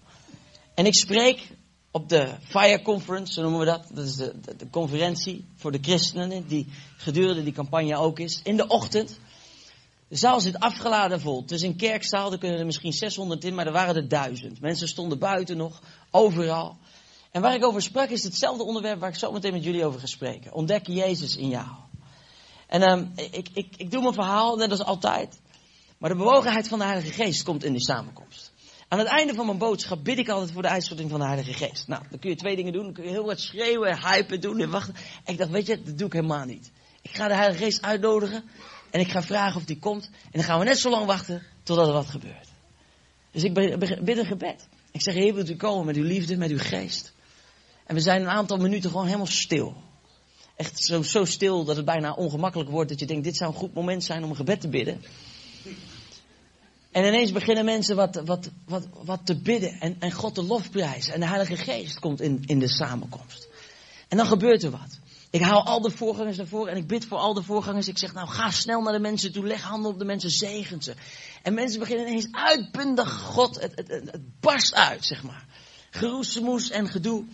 En 0.74 0.86
ik 0.86 0.94
spreek 0.94 1.48
op 1.90 2.08
de 2.08 2.34
Fire 2.40 2.82
Conference, 2.82 3.32
zo 3.32 3.42
noemen 3.42 3.60
we 3.60 3.66
dat. 3.66 3.86
Dat 3.92 4.04
is 4.04 4.16
de, 4.16 4.34
de, 4.56 4.70
conferentie 4.70 5.44
voor 5.56 5.72
de 5.72 5.78
christenen, 5.80 6.46
die 6.46 6.66
gedurende 6.96 7.42
die 7.42 7.52
campagne 7.52 7.96
ook 7.96 8.18
is. 8.18 8.40
In 8.42 8.56
de 8.56 8.66
ochtend. 8.66 9.18
De 10.08 10.16
zaal 10.16 10.40
zit 10.40 10.58
afgeladen 10.58 11.20
vol. 11.20 11.40
Het 11.40 11.50
is 11.50 11.62
een 11.62 11.76
kerkzaal, 11.76 12.32
er 12.32 12.38
kunnen 12.38 12.58
er 12.58 12.66
misschien 12.66 12.92
600 12.92 13.44
in, 13.44 13.54
maar 13.54 13.66
er 13.66 13.72
waren 13.72 13.96
er 13.96 14.08
duizend. 14.08 14.60
Mensen 14.60 14.88
stonden 14.88 15.18
buiten 15.18 15.56
nog, 15.56 15.82
overal. 16.10 16.76
En 17.30 17.42
waar 17.42 17.54
ik 17.54 17.64
over 17.64 17.82
sprak 17.82 18.08
is 18.08 18.22
hetzelfde 18.22 18.64
onderwerp 18.64 19.00
waar 19.00 19.08
ik 19.08 19.14
zo 19.14 19.32
meteen 19.32 19.52
met 19.52 19.64
jullie 19.64 19.84
over 19.84 20.00
ga 20.00 20.06
spreken. 20.06 20.52
Ontdek 20.52 20.86
Jezus 20.86 21.36
in 21.36 21.48
jou. 21.48 21.68
En 22.66 22.82
um, 22.90 23.12
ik, 23.14 23.48
ik, 23.52 23.76
ik 23.76 23.90
doe 23.90 24.02
mijn 24.02 24.14
verhaal, 24.14 24.56
net 24.56 24.70
als 24.70 24.84
altijd. 24.84 25.40
Maar 25.98 26.10
de 26.10 26.16
bewogenheid 26.16 26.68
van 26.68 26.78
de 26.78 26.84
Heilige 26.84 27.12
Geest 27.12 27.42
komt 27.42 27.64
in 27.64 27.72
die 27.72 27.84
samenkomst. 27.84 28.52
Aan 28.88 28.98
het 28.98 29.08
einde 29.08 29.34
van 29.34 29.46
mijn 29.46 29.58
boodschap 29.58 30.04
bid 30.04 30.18
ik 30.18 30.28
altijd 30.28 30.52
voor 30.52 30.62
de 30.62 30.68
uitstorting 30.68 31.10
van 31.10 31.20
de 31.20 31.26
Heilige 31.26 31.52
Geest. 31.52 31.88
Nou, 31.88 32.02
dan 32.10 32.18
kun 32.18 32.30
je 32.30 32.36
twee 32.36 32.56
dingen 32.56 32.72
doen. 32.72 32.84
Dan 32.84 32.92
kun 32.92 33.04
je 33.04 33.10
heel 33.10 33.24
wat 33.24 33.40
schreeuwen, 33.40 33.98
hypen 33.98 34.40
doen 34.40 34.60
en 34.60 34.70
wachten. 34.70 34.94
En 35.24 35.32
ik 35.32 35.38
dacht, 35.38 35.50
weet 35.50 35.66
je, 35.66 35.82
dat 35.82 35.98
doe 35.98 36.06
ik 36.06 36.12
helemaal 36.12 36.44
niet. 36.44 36.70
Ik 37.02 37.16
ga 37.16 37.28
de 37.28 37.34
Heilige 37.34 37.64
Geest 37.64 37.82
uitnodigen. 37.82 38.44
En 38.90 39.00
ik 39.00 39.08
ga 39.08 39.22
vragen 39.22 39.56
of 39.56 39.64
die 39.64 39.78
komt. 39.78 40.04
En 40.04 40.30
dan 40.32 40.42
gaan 40.42 40.58
we 40.58 40.64
net 40.64 40.78
zo 40.78 40.90
lang 40.90 41.06
wachten 41.06 41.42
totdat 41.62 41.86
er 41.86 41.92
wat 41.92 42.10
gebeurt. 42.10 42.48
Dus 43.30 43.42
ik 43.42 43.54
bid 44.04 44.18
een 44.18 44.26
gebed. 44.26 44.68
Ik 44.90 45.02
zeg, 45.02 45.14
Heer, 45.14 45.34
wilt 45.34 45.50
u 45.50 45.56
komen 45.56 45.86
met 45.86 45.96
uw 45.96 46.04
liefde, 46.04 46.36
met 46.36 46.50
uw 46.50 46.58
geest? 46.58 47.12
En 47.86 47.94
we 47.94 48.00
zijn 48.00 48.20
een 48.20 48.28
aantal 48.28 48.56
minuten 48.56 48.90
gewoon 48.90 49.06
helemaal 49.06 49.26
stil. 49.26 49.76
Echt 50.56 50.84
zo, 50.84 51.02
zo 51.02 51.24
stil 51.24 51.64
dat 51.64 51.76
het 51.76 51.84
bijna 51.84 52.12
ongemakkelijk 52.12 52.70
wordt. 52.70 52.90
Dat 52.90 53.00
je 53.00 53.06
denkt, 53.06 53.24
dit 53.24 53.36
zou 53.36 53.50
een 53.50 53.58
goed 53.58 53.74
moment 53.74 54.04
zijn 54.04 54.24
om 54.24 54.30
een 54.30 54.36
gebed 54.36 54.60
te 54.60 54.68
bidden. 54.68 55.02
En 56.94 57.04
ineens 57.04 57.32
beginnen 57.32 57.64
mensen 57.64 57.96
wat, 57.96 58.22
wat, 58.24 58.50
wat, 58.66 58.86
wat 59.04 59.20
te 59.26 59.36
bidden 59.36 59.80
en, 59.80 59.96
en 59.98 60.12
God 60.12 60.34
te 60.34 60.42
lofprijzen. 60.42 61.14
En 61.14 61.20
de 61.20 61.26
Heilige 61.26 61.56
Geest 61.56 61.98
komt 61.98 62.20
in, 62.20 62.42
in 62.46 62.58
de 62.58 62.68
samenkomst. 62.68 63.48
En 64.08 64.16
dan 64.16 64.26
gebeurt 64.26 64.62
er 64.62 64.70
wat. 64.70 64.98
Ik 65.30 65.40
haal 65.40 65.64
al 65.64 65.80
de 65.80 65.90
voorgangers 65.90 66.36
naar 66.36 66.46
voren 66.46 66.72
en 66.72 66.76
ik 66.76 66.86
bid 66.86 67.04
voor 67.04 67.18
al 67.18 67.34
de 67.34 67.42
voorgangers. 67.42 67.88
Ik 67.88 67.98
zeg, 67.98 68.14
nou 68.14 68.28
ga 68.28 68.50
snel 68.50 68.80
naar 68.80 68.92
de 68.92 68.98
mensen 68.98 69.32
toe, 69.32 69.46
leg 69.46 69.62
handen 69.62 69.90
op 69.90 69.98
de 69.98 70.04
mensen, 70.04 70.30
zegen 70.30 70.82
ze. 70.82 70.94
En 71.42 71.54
mensen 71.54 71.78
beginnen 71.80 72.06
ineens 72.06 72.28
uitbundig 72.30 73.12
God, 73.20 73.60
het, 73.60 73.72
het, 73.76 74.20
barst 74.40 74.74
uit, 74.74 75.04
zeg 75.04 75.22
maar. 75.22 75.44
Geroezemoes 75.90 76.70
en 76.70 76.88
gedoe. 76.88 77.24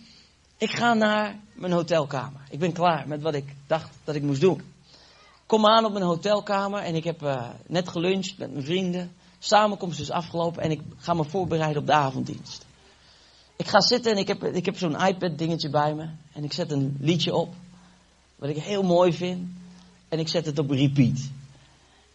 Ik 0.57 0.71
ga 0.71 0.93
naar 0.93 1.39
mijn 1.53 1.71
hotelkamer. 1.71 2.41
Ik 2.49 2.59
ben 2.59 2.71
klaar 2.71 3.07
met 3.07 3.21
wat 3.21 3.33
ik 3.33 3.55
dacht 3.67 3.89
dat 4.03 4.15
ik 4.15 4.21
moest 4.21 4.41
doen. 4.41 4.61
Kom 5.45 5.65
aan 5.65 5.85
op 5.85 5.91
mijn 5.91 6.05
hotelkamer 6.05 6.81
en 6.81 6.95
ik 6.95 7.03
heb 7.03 7.21
uh, 7.21 7.49
net 7.67 7.87
geluncht 7.87 8.37
met 8.37 8.51
mijn 8.51 8.65
vrienden. 8.65 9.19
Samenkomst 9.43 9.99
is 9.99 10.09
afgelopen 10.09 10.63
en 10.63 10.71
ik 10.71 10.81
ga 10.97 11.13
me 11.13 11.23
voorbereiden 11.23 11.81
op 11.81 11.87
de 11.87 11.93
avonddienst. 11.93 12.65
Ik 13.55 13.67
ga 13.67 13.81
zitten 13.81 14.11
en 14.11 14.17
ik 14.17 14.27
heb, 14.27 14.43
ik 14.43 14.65
heb 14.65 14.77
zo'n 14.77 15.05
iPad 15.05 15.37
dingetje 15.37 15.69
bij 15.69 15.93
me. 15.93 16.09
En 16.33 16.43
ik 16.43 16.53
zet 16.53 16.71
een 16.71 16.97
liedje 16.99 17.35
op. 17.35 17.53
Wat 18.35 18.49
ik 18.49 18.57
heel 18.57 18.83
mooi 18.83 19.13
vind. 19.13 19.49
En 20.09 20.19
ik 20.19 20.27
zet 20.27 20.45
het 20.45 20.59
op 20.59 20.69
repeat. 20.69 21.19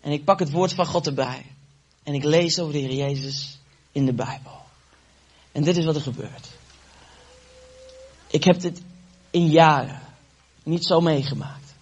En 0.00 0.12
ik 0.12 0.24
pak 0.24 0.38
het 0.38 0.50
woord 0.50 0.72
van 0.72 0.86
God 0.86 1.06
erbij. 1.06 1.46
En 2.02 2.14
ik 2.14 2.24
lees 2.24 2.58
over 2.58 2.72
de 2.72 2.78
Heer 2.78 2.94
Jezus 2.94 3.58
in 3.92 4.06
de 4.06 4.12
Bijbel. 4.12 4.60
En 5.52 5.62
dit 5.62 5.76
is 5.76 5.84
wat 5.84 5.94
er 5.94 6.00
gebeurt. 6.00 6.48
Ik 8.26 8.44
heb 8.44 8.60
dit 8.60 8.82
in 9.30 9.46
jaren 9.46 10.00
niet 10.62 10.86
zo 10.86 11.00
meegemaakt. 11.00 11.74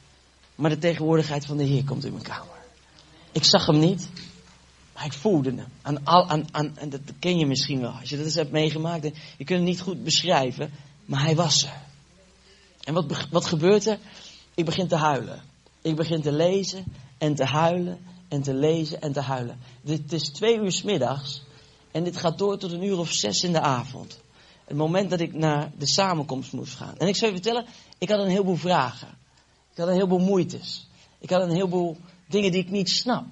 Maar 0.54 0.70
de 0.70 0.78
tegenwoordigheid 0.78 1.46
van 1.46 1.57
de 1.57 1.64
Heer 1.64 1.85
komt 1.85 2.04
in 2.04 2.12
mijn 2.12 2.24
kamer. 2.24 2.62
Ik 3.33 3.44
zag 3.44 3.66
hem 3.66 3.78
niet. 3.78 4.09
Maar 4.94 5.04
ik 5.04 5.12
voelde. 5.12 5.54
Aan 5.83 6.04
al, 6.04 6.28
aan, 6.28 6.44
aan, 6.50 6.76
en 6.78 6.90
dat 6.90 7.00
ken 7.18 7.38
je 7.38 7.46
misschien 7.46 7.80
wel. 7.80 7.90
Als 7.90 8.11
je 8.11 8.16
dat 8.16 8.24
eens 8.24 8.35
hebt 8.35 8.50
meegemaakt. 8.50 9.04
Je 9.38 9.44
kunt 9.44 9.59
het 9.59 9.68
niet 9.68 9.80
goed 9.80 10.04
beschrijven. 10.04 10.70
Maar 11.04 11.22
hij 11.22 11.35
was 11.35 11.64
er. 11.64 11.83
En 12.85 12.94
wat, 12.94 13.26
wat 13.30 13.46
gebeurt 13.46 13.87
er? 13.87 13.98
Ik 14.54 14.64
begin 14.64 14.88
te 14.88 14.96
huilen. 14.96 15.42
Ik 15.83 15.96
begin 15.96 16.22
te 16.22 16.33
lezen 16.33 16.85
en 17.18 17.35
te 17.35 17.44
huilen 17.44 17.98
en 18.28 18.42
te 18.42 18.54
lezen 18.54 19.00
en 19.00 19.12
te 19.12 19.20
huilen. 19.20 19.59
Dit 19.83 20.12
is 20.12 20.28
twee 20.28 20.59
uur 20.59 20.72
s 20.72 20.83
middags. 20.83 21.42
En 21.90 22.04
dit 22.04 22.16
gaat 22.16 22.38
door 22.38 22.59
tot 22.59 22.72
een 22.72 22.85
uur 22.85 22.98
of 22.98 23.12
zes 23.12 23.42
in 23.42 23.52
de 23.52 23.61
avond. 23.61 24.20
Het 24.64 24.76
moment 24.76 25.11
dat 25.11 25.20
ik 25.20 25.35
naar 25.35 25.72
de 25.78 25.87
samenkomst 25.87 26.52
moest 26.52 26.74
gaan. 26.74 26.98
En 26.98 27.09
ik 27.09 27.16
zou 27.16 27.30
je 27.30 27.37
vertellen, 27.37 27.66
ik 27.98 28.09
had 28.09 28.18
een 28.18 28.30
heleboel 28.30 28.57
vragen. 28.57 29.09
Ik 29.72 29.76
had 29.76 29.88
een 29.88 29.94
heleboel 29.94 30.18
moeites. 30.18 30.87
Ik 31.18 31.30
had 31.30 31.42
een 31.42 31.54
heleboel 31.54 31.96
dingen 32.28 32.52
die 32.52 32.61
ik 32.61 32.70
niet 32.70 32.90
snap. 32.90 33.24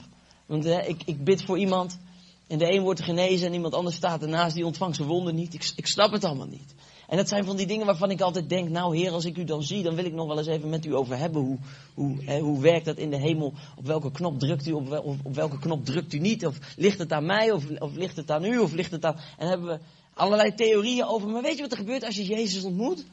Want 0.52 0.66
ik, 0.66 1.02
ik 1.04 1.24
bid 1.24 1.42
voor 1.42 1.58
iemand 1.58 1.98
en 2.46 2.58
de 2.58 2.72
een 2.72 2.82
wordt 2.82 3.02
genezen 3.02 3.46
en 3.46 3.54
iemand 3.54 3.74
anders 3.74 3.96
staat 3.96 4.22
ernaast 4.22 4.54
die 4.54 4.66
ontvangt 4.66 4.96
zijn 4.96 5.08
wonden 5.08 5.34
niet. 5.34 5.54
Ik, 5.54 5.72
ik 5.76 5.86
snap 5.86 6.12
het 6.12 6.24
allemaal 6.24 6.46
niet. 6.46 6.74
En 7.08 7.16
dat 7.16 7.28
zijn 7.28 7.44
van 7.44 7.56
die 7.56 7.66
dingen 7.66 7.86
waarvan 7.86 8.10
ik 8.10 8.20
altijd 8.20 8.48
denk, 8.48 8.68
nou 8.68 8.96
heer, 8.96 9.10
als 9.10 9.24
ik 9.24 9.36
u 9.36 9.44
dan 9.44 9.62
zie, 9.62 9.82
dan 9.82 9.94
wil 9.94 10.04
ik 10.04 10.12
nog 10.12 10.26
wel 10.26 10.38
eens 10.38 10.46
even 10.46 10.68
met 10.68 10.84
u 10.84 10.94
over 10.94 11.16
hebben. 11.16 11.42
Hoe, 11.42 11.58
hoe, 11.94 12.38
hoe 12.40 12.60
werkt 12.60 12.84
dat 12.84 12.96
in 12.96 13.10
de 13.10 13.16
hemel? 13.16 13.54
Op 13.76 13.86
welke 13.86 14.10
knop 14.10 14.38
drukt 14.38 14.66
u, 14.66 14.72
op, 14.72 15.18
op 15.22 15.34
welke 15.34 15.58
knop 15.58 15.84
drukt 15.84 16.12
u 16.12 16.18
niet? 16.18 16.46
Of 16.46 16.58
ligt 16.76 16.98
het 16.98 17.12
aan 17.12 17.26
mij, 17.26 17.50
of, 17.50 17.64
of 17.78 17.94
ligt 17.94 18.16
het 18.16 18.30
aan 18.30 18.44
u, 18.44 18.58
of 18.58 18.72
ligt 18.72 18.90
het 18.90 19.04
aan... 19.04 19.16
En 19.38 19.48
hebben 19.48 19.66
we 19.66 19.78
allerlei 20.14 20.54
theorieën 20.54 21.04
over. 21.04 21.28
Maar 21.28 21.42
weet 21.42 21.56
je 21.56 21.62
wat 21.62 21.72
er 21.72 21.78
gebeurt 21.78 22.04
als 22.04 22.16
je 22.16 22.24
Jezus 22.24 22.64
ontmoet? 22.64 23.04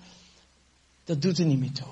Dat 1.03 1.21
doet 1.21 1.39
er 1.39 1.45
niet 1.45 1.59
meer 1.59 1.73
toe. 1.73 1.87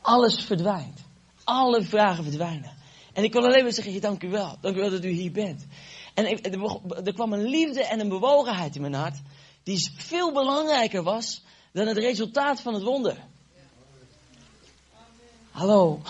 Alles 0.00 0.44
verdwijnt. 0.44 1.00
Alle 1.44 1.82
vragen 1.82 2.24
verdwijnen. 2.24 2.77
En 3.18 3.24
ik 3.24 3.32
wil 3.32 3.44
alleen 3.44 3.62
maar 3.62 3.72
zeggen, 3.72 4.00
dank 4.00 4.22
u 4.22 4.28
wel. 4.28 4.56
Dank 4.60 4.76
u 4.76 4.80
wel 4.80 4.90
dat 4.90 5.04
u 5.04 5.08
hier 5.08 5.32
bent. 5.32 5.66
En 6.14 6.26
er 7.04 7.14
kwam 7.14 7.32
een 7.32 7.44
liefde 7.44 7.84
en 7.84 8.00
een 8.00 8.08
bewogenheid 8.08 8.74
in 8.74 8.80
mijn 8.80 8.94
hart. 8.94 9.16
Die 9.62 9.92
veel 9.96 10.32
belangrijker 10.32 11.02
was 11.02 11.42
dan 11.72 11.86
het 11.86 11.96
resultaat 11.96 12.60
van 12.60 12.74
het 12.74 12.82
wonder. 12.82 13.16
Hallo. 15.50 16.00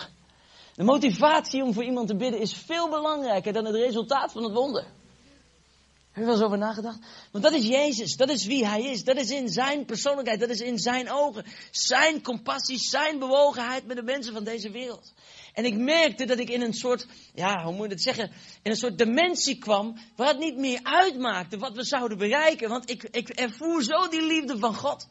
De 0.74 0.84
motivatie 0.84 1.62
om 1.62 1.72
voor 1.72 1.84
iemand 1.84 2.08
te 2.08 2.16
bidden 2.16 2.40
is 2.40 2.52
veel 2.52 2.88
belangrijker 2.88 3.52
dan 3.52 3.64
het 3.64 3.74
resultaat 3.74 4.32
van 4.32 4.42
het 4.42 4.52
wonder. 4.52 4.82
Heb 4.82 6.14
je 6.14 6.24
wel 6.24 6.34
eens 6.34 6.42
over 6.42 6.58
nagedacht? 6.58 6.98
Want 7.30 7.44
dat 7.44 7.52
is 7.52 7.66
Jezus, 7.66 8.16
dat 8.16 8.28
is 8.28 8.46
wie 8.46 8.66
Hij 8.66 8.82
is, 8.82 9.04
dat 9.04 9.16
is 9.16 9.30
in 9.30 9.48
Zijn 9.48 9.84
persoonlijkheid, 9.84 10.40
dat 10.40 10.48
is 10.48 10.60
in 10.60 10.78
Zijn 10.78 11.10
ogen. 11.10 11.44
Zijn 11.70 12.22
compassie, 12.22 12.78
Zijn 12.78 13.18
bewogenheid 13.18 13.86
met 13.86 13.96
de 13.96 14.02
mensen 14.02 14.32
van 14.32 14.44
deze 14.44 14.70
wereld. 14.70 15.12
En 15.52 15.64
ik 15.64 15.74
merkte 15.74 16.24
dat 16.24 16.38
ik 16.38 16.50
in 16.50 16.62
een 16.62 16.72
soort, 16.72 17.06
ja, 17.34 17.64
hoe 17.64 17.72
moet 17.72 17.86
je 17.86 17.92
het 17.92 18.02
zeggen, 18.02 18.30
in 18.62 18.70
een 18.70 18.76
soort 18.76 18.98
dimensie 18.98 19.58
kwam, 19.58 19.98
waar 20.16 20.28
het 20.28 20.38
niet 20.38 20.56
meer 20.56 20.80
uitmaakte 20.82 21.58
wat 21.58 21.76
we 21.76 21.84
zouden 21.84 22.18
bereiken. 22.18 22.68
Want 22.68 22.90
ik, 22.90 23.02
ik 23.02 23.28
ervoer 23.28 23.82
zo 23.82 24.08
die 24.08 24.22
liefde 24.22 24.58
van 24.58 24.74
God. 24.74 25.08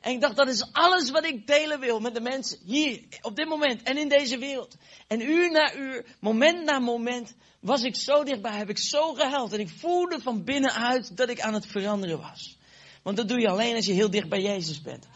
En 0.00 0.12
ik 0.12 0.20
dacht, 0.20 0.36
dat 0.36 0.48
is 0.48 0.72
alles 0.72 1.10
wat 1.10 1.24
ik 1.24 1.46
delen 1.46 1.80
wil 1.80 2.00
met 2.00 2.14
de 2.14 2.20
mensen 2.20 2.58
hier, 2.64 3.00
op 3.20 3.36
dit 3.36 3.48
moment 3.48 3.82
en 3.82 3.96
in 3.96 4.08
deze 4.08 4.38
wereld. 4.38 4.76
En 5.06 5.20
uur 5.20 5.50
na 5.50 5.74
uur, 5.74 6.04
moment 6.20 6.64
na 6.64 6.78
moment, 6.78 7.34
was 7.60 7.82
ik 7.82 7.96
zo 7.96 8.24
dichtbij, 8.24 8.56
heb 8.56 8.68
ik 8.68 8.78
zo 8.78 9.14
gehuild. 9.14 9.52
En 9.52 9.60
ik 9.60 9.68
voelde 9.68 10.20
van 10.20 10.44
binnenuit 10.44 11.16
dat 11.16 11.28
ik 11.28 11.40
aan 11.40 11.54
het 11.54 11.66
veranderen 11.66 12.20
was. 12.20 12.58
Want 13.02 13.16
dat 13.16 13.28
doe 13.28 13.40
je 13.40 13.48
alleen 13.48 13.74
als 13.74 13.86
je 13.86 13.92
heel 13.92 14.10
dicht 14.10 14.28
bij 14.28 14.40
Jezus 14.40 14.82
bent. 14.82 15.06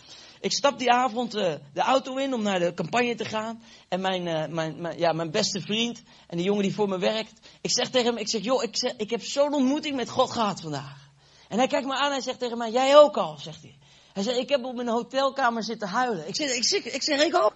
Ik 0.44 0.52
stap 0.52 0.78
die 0.78 0.92
avond 0.92 1.34
uh, 1.34 1.54
de 1.72 1.80
auto 1.80 2.16
in 2.16 2.34
om 2.34 2.42
naar 2.42 2.58
de 2.58 2.74
campagne 2.74 3.14
te 3.14 3.24
gaan. 3.24 3.62
En 3.88 4.00
mijn, 4.00 4.26
uh, 4.26 4.46
mijn, 4.46 4.98
ja, 4.98 5.12
mijn 5.12 5.30
beste 5.30 5.60
vriend 5.60 6.02
en 6.26 6.36
de 6.36 6.42
jongen 6.42 6.62
die 6.62 6.74
voor 6.74 6.88
me 6.88 6.98
werkt. 6.98 7.32
Ik 7.60 7.70
zeg 7.70 7.90
tegen 7.90 8.06
hem, 8.06 8.16
ik 8.16 8.28
zeg, 8.28 8.42
joh, 8.42 8.62
ik, 8.62 8.94
ik 8.96 9.10
heb 9.10 9.22
zo'n 9.22 9.54
ontmoeting 9.54 9.96
met 9.96 10.08
God 10.08 10.30
gehad 10.30 10.60
vandaag. 10.60 11.10
En 11.48 11.58
hij 11.58 11.66
kijkt 11.66 11.86
me 11.86 11.94
aan 11.94 12.06
en 12.06 12.12
hij 12.12 12.20
zegt 12.20 12.38
tegen 12.38 12.58
mij, 12.58 12.70
jij 12.70 12.96
ook 12.96 13.16
al, 13.16 13.38
zegt 13.38 13.62
hij. 13.62 13.78
Hij 14.12 14.22
zegt, 14.22 14.38
ik 14.38 14.48
heb 14.48 14.64
op 14.64 14.74
mijn 14.74 14.88
hotelkamer 14.88 15.64
zitten 15.64 15.88
huilen. 15.88 16.28
Ik 16.28 16.36
zeg, 16.36 16.54
ik 16.54 16.64
zeg, 16.64 16.84
ik, 16.84 17.02
zeg, 17.02 17.24
ik 17.24 17.34
ook. 17.34 17.54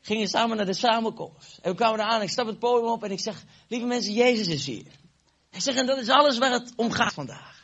Gingen 0.00 0.28
samen 0.28 0.56
naar 0.56 0.66
de 0.66 0.74
samenkomst. 0.74 1.58
En 1.62 1.70
we 1.70 1.76
kwamen 1.76 2.00
eraan, 2.00 2.22
ik 2.22 2.30
stap 2.30 2.46
het 2.46 2.58
podium 2.58 2.90
op 2.90 3.04
en 3.04 3.10
ik 3.10 3.20
zeg, 3.20 3.44
lieve 3.68 3.86
mensen, 3.86 4.12
Jezus 4.12 4.46
is 4.46 4.66
hier. 4.66 4.92
Ik 5.50 5.60
zeg, 5.60 5.74
en 5.74 5.86
dat 5.86 5.98
is 5.98 6.08
alles 6.08 6.38
waar 6.38 6.52
het 6.52 6.72
om 6.76 6.90
gaat 6.90 7.12
vandaag. 7.12 7.57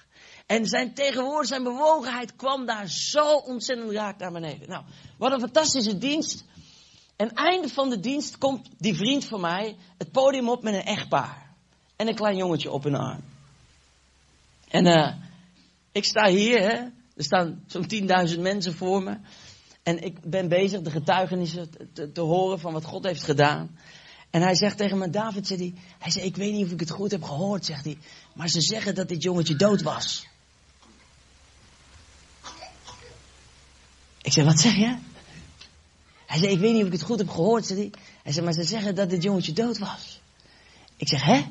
En 0.46 0.66
zijn 0.66 0.94
tegenwoordig, 0.94 1.46
zijn 1.46 1.62
bewogenheid 1.62 2.36
kwam 2.36 2.66
daar 2.66 2.88
zo 2.88 3.36
ontzettend 3.36 3.90
raak 3.90 4.18
naar 4.18 4.32
beneden. 4.32 4.68
Nou, 4.68 4.84
wat 5.18 5.32
een 5.32 5.40
fantastische 5.40 5.98
dienst. 5.98 6.44
En 7.16 7.32
einde 7.32 7.68
van 7.68 7.90
de 7.90 8.00
dienst 8.00 8.38
komt 8.38 8.68
die 8.78 8.94
vriend 8.94 9.24
van 9.24 9.40
mij 9.40 9.76
het 9.98 10.10
podium 10.10 10.48
op 10.48 10.62
met 10.62 10.74
een 10.74 10.84
echtpaar. 10.84 11.52
En 11.96 12.08
een 12.08 12.14
klein 12.14 12.36
jongetje 12.36 12.70
op 12.70 12.82
hun 12.84 12.94
arm. 12.94 13.24
En 14.68 14.86
uh, 14.86 15.14
ik 15.92 16.04
sta 16.04 16.28
hier, 16.28 16.60
hè, 16.60 16.74
Er 17.16 17.24
staan 17.24 17.64
zo'n 17.66 17.86
10.000 18.34 18.40
mensen 18.40 18.74
voor 18.74 19.02
me. 19.02 19.18
En 19.82 20.02
ik 20.02 20.30
ben 20.30 20.48
bezig 20.48 20.80
de 20.80 20.90
getuigenissen 20.90 21.70
te, 21.92 22.12
te, 22.12 22.20
horen 22.20 22.60
van 22.60 22.72
wat 22.72 22.84
God 22.84 23.04
heeft 23.04 23.22
gedaan. 23.22 23.78
En 24.30 24.42
hij 24.42 24.54
zegt 24.54 24.76
tegen 24.76 24.98
me, 24.98 25.10
David, 25.10 25.46
zegt 25.46 25.60
hij, 25.60 25.74
hij 25.98 26.10
zei, 26.10 26.24
ik 26.24 26.36
weet 26.36 26.52
niet 26.52 26.64
of 26.64 26.72
ik 26.72 26.80
het 26.80 26.90
goed 26.90 27.10
heb 27.10 27.22
gehoord, 27.22 27.64
zegt 27.64 27.84
hij. 27.84 27.98
Maar 28.34 28.48
ze 28.48 28.60
zeggen 28.60 28.94
dat 28.94 29.08
dit 29.08 29.22
jongetje 29.22 29.56
dood 29.56 29.82
was. 29.82 30.26
Ik 34.24 34.32
zeg, 34.32 34.44
wat 34.44 34.60
zeg 34.60 34.74
je? 34.74 34.96
Hij 36.26 36.38
zei, 36.38 36.52
ik 36.52 36.58
weet 36.58 36.72
niet 36.72 36.80
of 36.80 36.86
ik 36.86 36.92
het 36.92 37.02
goed 37.02 37.18
heb 37.18 37.28
gehoord, 37.28 37.66
zei 37.66 37.78
hij. 37.78 37.90
Hij 38.22 38.32
zei, 38.32 38.44
maar 38.44 38.54
ze 38.54 38.62
zeggen 38.62 38.94
dat 38.94 39.10
dit 39.10 39.22
jongetje 39.22 39.52
dood 39.52 39.78
was. 39.78 40.20
Ik 40.96 41.08
zeg, 41.08 41.22
hè? 41.22 41.42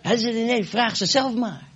Hij 0.00 0.16
zei, 0.16 0.44
nee, 0.44 0.64
vraag 0.64 0.96
ze 0.96 1.06
zelf 1.06 1.34
maar. 1.34 1.68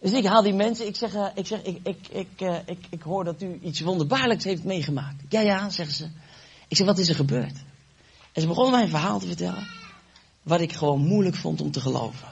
Dus 0.00 0.12
ik 0.12 0.26
haal 0.26 0.42
die 0.42 0.54
mensen, 0.54 0.86
ik 0.86 0.96
zeg, 0.96 1.14
uh, 1.14 1.26
ik, 1.34 1.46
zeg 1.46 1.62
ik, 1.62 1.78
ik, 1.82 2.08
ik, 2.08 2.40
uh, 2.40 2.58
ik, 2.66 2.86
ik 2.90 3.02
hoor 3.02 3.24
dat 3.24 3.42
u 3.42 3.58
iets 3.62 3.80
wonderbaarlijks 3.80 4.44
heeft 4.44 4.64
meegemaakt. 4.64 5.22
Ja, 5.28 5.40
ja, 5.40 5.70
zeggen 5.70 5.94
ze. 5.94 6.08
Ik 6.68 6.76
zeg, 6.76 6.86
wat 6.86 6.98
is 6.98 7.08
er 7.08 7.14
gebeurd? 7.14 7.56
En 8.32 8.40
ze 8.40 8.46
begonnen 8.46 8.72
mij 8.72 8.82
een 8.82 8.88
verhaal 8.88 9.18
te 9.18 9.26
vertellen, 9.26 9.66
wat 10.42 10.60
ik 10.60 10.72
gewoon 10.72 11.00
moeilijk 11.00 11.36
vond 11.36 11.60
om 11.60 11.70
te 11.70 11.80
geloven. 11.80 12.28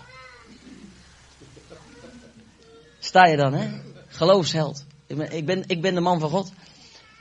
Sta 2.99 3.27
je 3.27 3.37
dan, 3.37 3.53
hè? 3.53 3.88
Geloofsheld. 4.19 4.85
Ik 5.07 5.17
ben, 5.47 5.65
ik 5.67 5.81
ben, 5.81 5.95
de 5.95 6.01
man 6.01 6.21
van 6.21 6.31
God. 6.31 6.53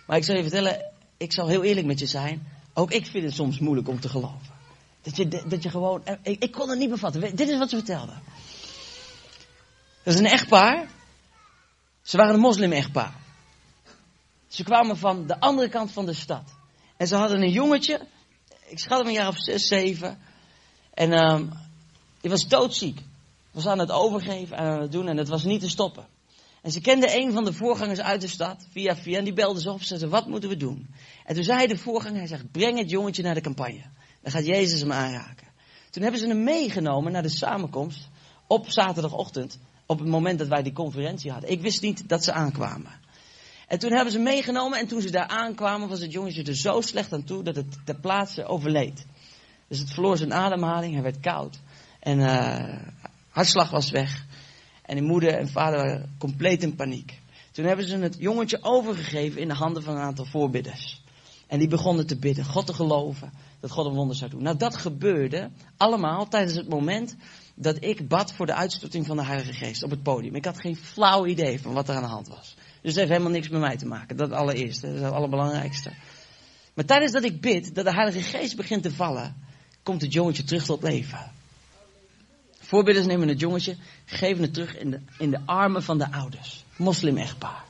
Maar 0.08 0.18
ik 0.18 0.24
zal 0.24 0.36
je 0.36 0.42
vertellen, 0.42 0.92
ik 1.18 1.34
zal 1.34 1.48
heel 1.48 1.64
eerlijk 1.64 1.86
met 1.86 2.00
je 2.00 2.06
zijn. 2.06 2.48
Ook 2.74 2.92
ik 2.92 3.06
vind 3.06 3.24
het 3.26 3.34
soms 3.34 3.60
moeilijk 3.60 3.88
om 3.88 4.00
te 4.00 4.10
geloven. 4.10 4.56
Dat 5.02 5.16
je, 5.16 5.44
dat 5.48 5.64
je 5.64 5.70
gewoon, 5.70 6.02
ik, 6.22 6.44
ik 6.44 6.52
kon 6.52 6.70
het 6.70 6.80
niet 6.80 6.90
bevatten. 6.90 7.36
Dit 7.36 7.50
is 7.50 7.58
wat 7.58 7.70
ze 7.70 7.76
vertelden. 7.76 8.22
Dat 10.04 10.14
is 10.14 10.20
een 10.20 10.26
echtpaar. 10.26 10.90
Ze 12.02 12.18
waren 12.18 12.34
een 12.34 12.40
moslim-echtpaar. 12.40 13.16
Ze 14.48 14.64
kwamen 14.64 14.98
van 14.98 15.28
de 15.28 15.40
andere 15.40 15.70
kant 15.70 15.92
van 15.92 16.06
de 16.06 16.14
stad. 16.14 16.44
En 16.98 17.08
ze 17.08 17.16
hadden 17.16 17.42
een 17.42 17.52
jongetje. 17.52 18.08
Ik 18.66 18.80
schat 18.80 18.98
hem 18.98 19.08
een 19.08 19.14
jaar 19.14 19.28
of 19.28 19.38
zes, 19.38 19.68
zeven. 19.68 20.20
En 20.94 21.12
um, 21.12 21.52
die 22.22 22.32
was 22.32 22.48
doodziek. 22.48 23.02
Was 23.52 23.68
aan 23.68 23.80
het 23.80 23.92
overgeven 23.92 24.58
en 24.58 24.66
aan 24.66 24.82
het 24.82 24.92
doen. 24.92 25.08
En 25.08 25.18
het 25.18 25.28
was 25.28 25.44
niet 25.44 25.62
te 25.62 25.70
stoppen. 25.70 26.16
En 26.68 26.74
ze 26.74 26.82
kende 26.82 27.20
een 27.20 27.32
van 27.32 27.46
de 27.46 27.54
voorgangers 27.54 28.00
uit 28.00 28.22
de 28.22 28.28
stad, 28.28 28.68
via 28.72 28.96
via, 28.96 29.18
en 29.18 29.24
die 29.24 29.34
belde 29.34 29.62
ze 29.62 29.72
op. 29.72 29.82
Ze 29.82 29.98
zei, 29.98 30.12
wat 30.12 30.28
moeten 30.28 30.50
we 30.50 30.58
doen? 30.58 30.88
En 31.26 31.36
toen 31.36 31.44
zei 31.44 31.68
de 31.68 31.78
voorganger, 31.78 32.18
hij 32.18 32.28
zegt, 32.28 32.52
breng 32.52 32.78
het 32.78 32.90
jongetje 32.90 33.24
naar 33.24 33.34
de 33.34 33.42
campagne. 33.42 33.84
Dan 34.22 34.32
gaat 34.32 34.46
Jezus 34.46 34.80
hem 34.80 34.92
aanraken. 34.92 35.48
Toen 35.90 36.04
hebben 36.04 36.22
ze 36.22 36.28
hem 36.28 36.44
meegenomen 36.44 37.12
naar 37.12 37.22
de 37.22 37.30
samenkomst 37.30 38.08
op 38.48 38.70
zaterdagochtend. 38.70 39.60
Op 39.86 40.00
het 40.00 40.08
moment 40.08 40.40
dat 40.40 40.48
wij 40.48 40.64
die 40.64 40.74
conferentie 40.74 41.32
hadden. 41.32 41.52
Ik 41.52 41.62
wist 41.62 41.82
niet 41.82 42.10
dat 42.10 42.24
ze 42.24 42.32
aankwamen. 42.32 43.00
En 43.68 43.80
toen 43.80 43.92
hebben 43.92 44.14
ze 44.14 44.20
meegenomen 44.20 44.80
en 44.80 44.88
toen 44.88 45.02
ze 45.02 45.12
daar 45.12 45.28
aankwamen 45.28 45.90
was 45.90 46.02
het 46.02 46.12
jongetje 46.12 46.44
er 46.44 46.56
zo 46.56 46.82
slecht 46.82 47.14
aan 47.14 47.24
toe 47.24 47.44
dat 47.44 47.56
het 47.56 47.78
ter 47.86 48.00
plaatse 48.00 48.46
overleed. 48.46 49.06
Dus 49.68 49.80
het 49.80 49.94
verloor 49.94 50.18
zijn 50.18 50.34
ademhaling, 50.34 50.94
hij 50.94 51.04
werd 51.04 51.20
koud. 51.20 51.60
En 52.00 52.20
uh, 52.20 52.80
hartslag 53.30 53.70
was 53.70 53.90
weg. 53.90 54.26
En 54.88 54.96
die 54.96 55.06
moeder 55.06 55.34
en 55.34 55.50
vader 55.50 55.80
waren 55.80 56.16
compleet 56.18 56.64
in 56.64 56.76
paniek. 56.76 57.20
Toen 57.52 57.66
hebben 57.66 57.88
ze 57.88 57.98
het 57.98 58.16
jongetje 58.20 58.58
overgegeven 58.62 59.42
in 59.42 59.48
de 59.48 59.54
handen 59.54 59.84
van 59.84 59.96
een 59.96 60.02
aantal 60.02 60.26
voorbidders. 60.26 61.02
En 61.48 61.60
die 61.60 61.68
begonnen 61.68 62.08
te 62.08 62.18
bidden, 62.18 62.46
God 62.46 62.66
te 62.66 62.74
geloven 62.74 63.32
dat 63.60 63.72
God 63.72 63.86
een 63.86 63.94
wonder 63.94 64.16
zou 64.16 64.30
doen. 64.30 64.44
Nou, 64.44 64.58
dat 64.58 64.76
gebeurde 64.76 65.50
allemaal 65.78 66.28
tijdens 66.28 66.56
het 66.56 66.70
moment 66.70 67.16
dat 67.56 67.84
ik 67.84 68.08
bad 68.08 68.34
voor 68.34 68.46
de 68.46 68.54
uitstorting 68.54 69.06
van 69.06 69.18
de 69.18 69.26
Heilige 69.26 69.54
Geest 69.54 69.84
op 69.84 69.90
het 69.90 70.04
podium. 70.04 70.36
Ik 70.36 70.46
had 70.46 70.60
geen 70.60 70.76
flauw 70.76 71.26
idee 71.26 71.62
van 71.62 71.74
wat 71.74 71.90
er 71.90 71.96
aan 71.96 72.02
de 72.02 72.10
hand 72.10 72.28
was. 72.28 72.56
Dus 72.56 72.92
het 72.92 72.96
heeft 72.96 73.10
helemaal 73.10 73.32
niks 73.32 73.50
met 73.50 73.62
mij 73.62 73.78
te 73.78 73.88
maken. 73.88 74.18
Dat 74.18 74.32
allereerste, 74.32 74.86
dat 74.86 74.96
is 74.96 75.02
het 75.02 75.14
allerbelangrijkste. 75.14 75.92
Maar 76.74 76.86
tijdens 76.86 77.12
dat 77.12 77.24
ik 77.24 77.42
bid, 77.42 77.76
dat 77.76 77.86
de 77.86 77.94
Heilige 77.94 78.22
Geest 78.22 78.56
begint 78.56 78.84
te 78.84 78.94
vallen, 78.94 79.36
komt 79.84 80.02
het 80.02 80.14
jongetje 80.14 80.44
terug 80.44 80.66
tot 80.66 80.84
leven. 80.84 81.32
Voorbidders 82.68 83.06
nemen 83.06 83.28
het 83.28 83.40
jongetje, 83.40 83.76
geven 84.06 84.42
het 84.44 84.54
terug 84.54 84.78
in 84.78 84.92
de, 84.92 85.00
in 85.18 85.30
de 85.30 85.40
armen 85.46 85.84
van 85.84 85.98
de 85.98 86.12
ouders. 86.12 86.66
Moslim-echtpaar. 86.76 87.64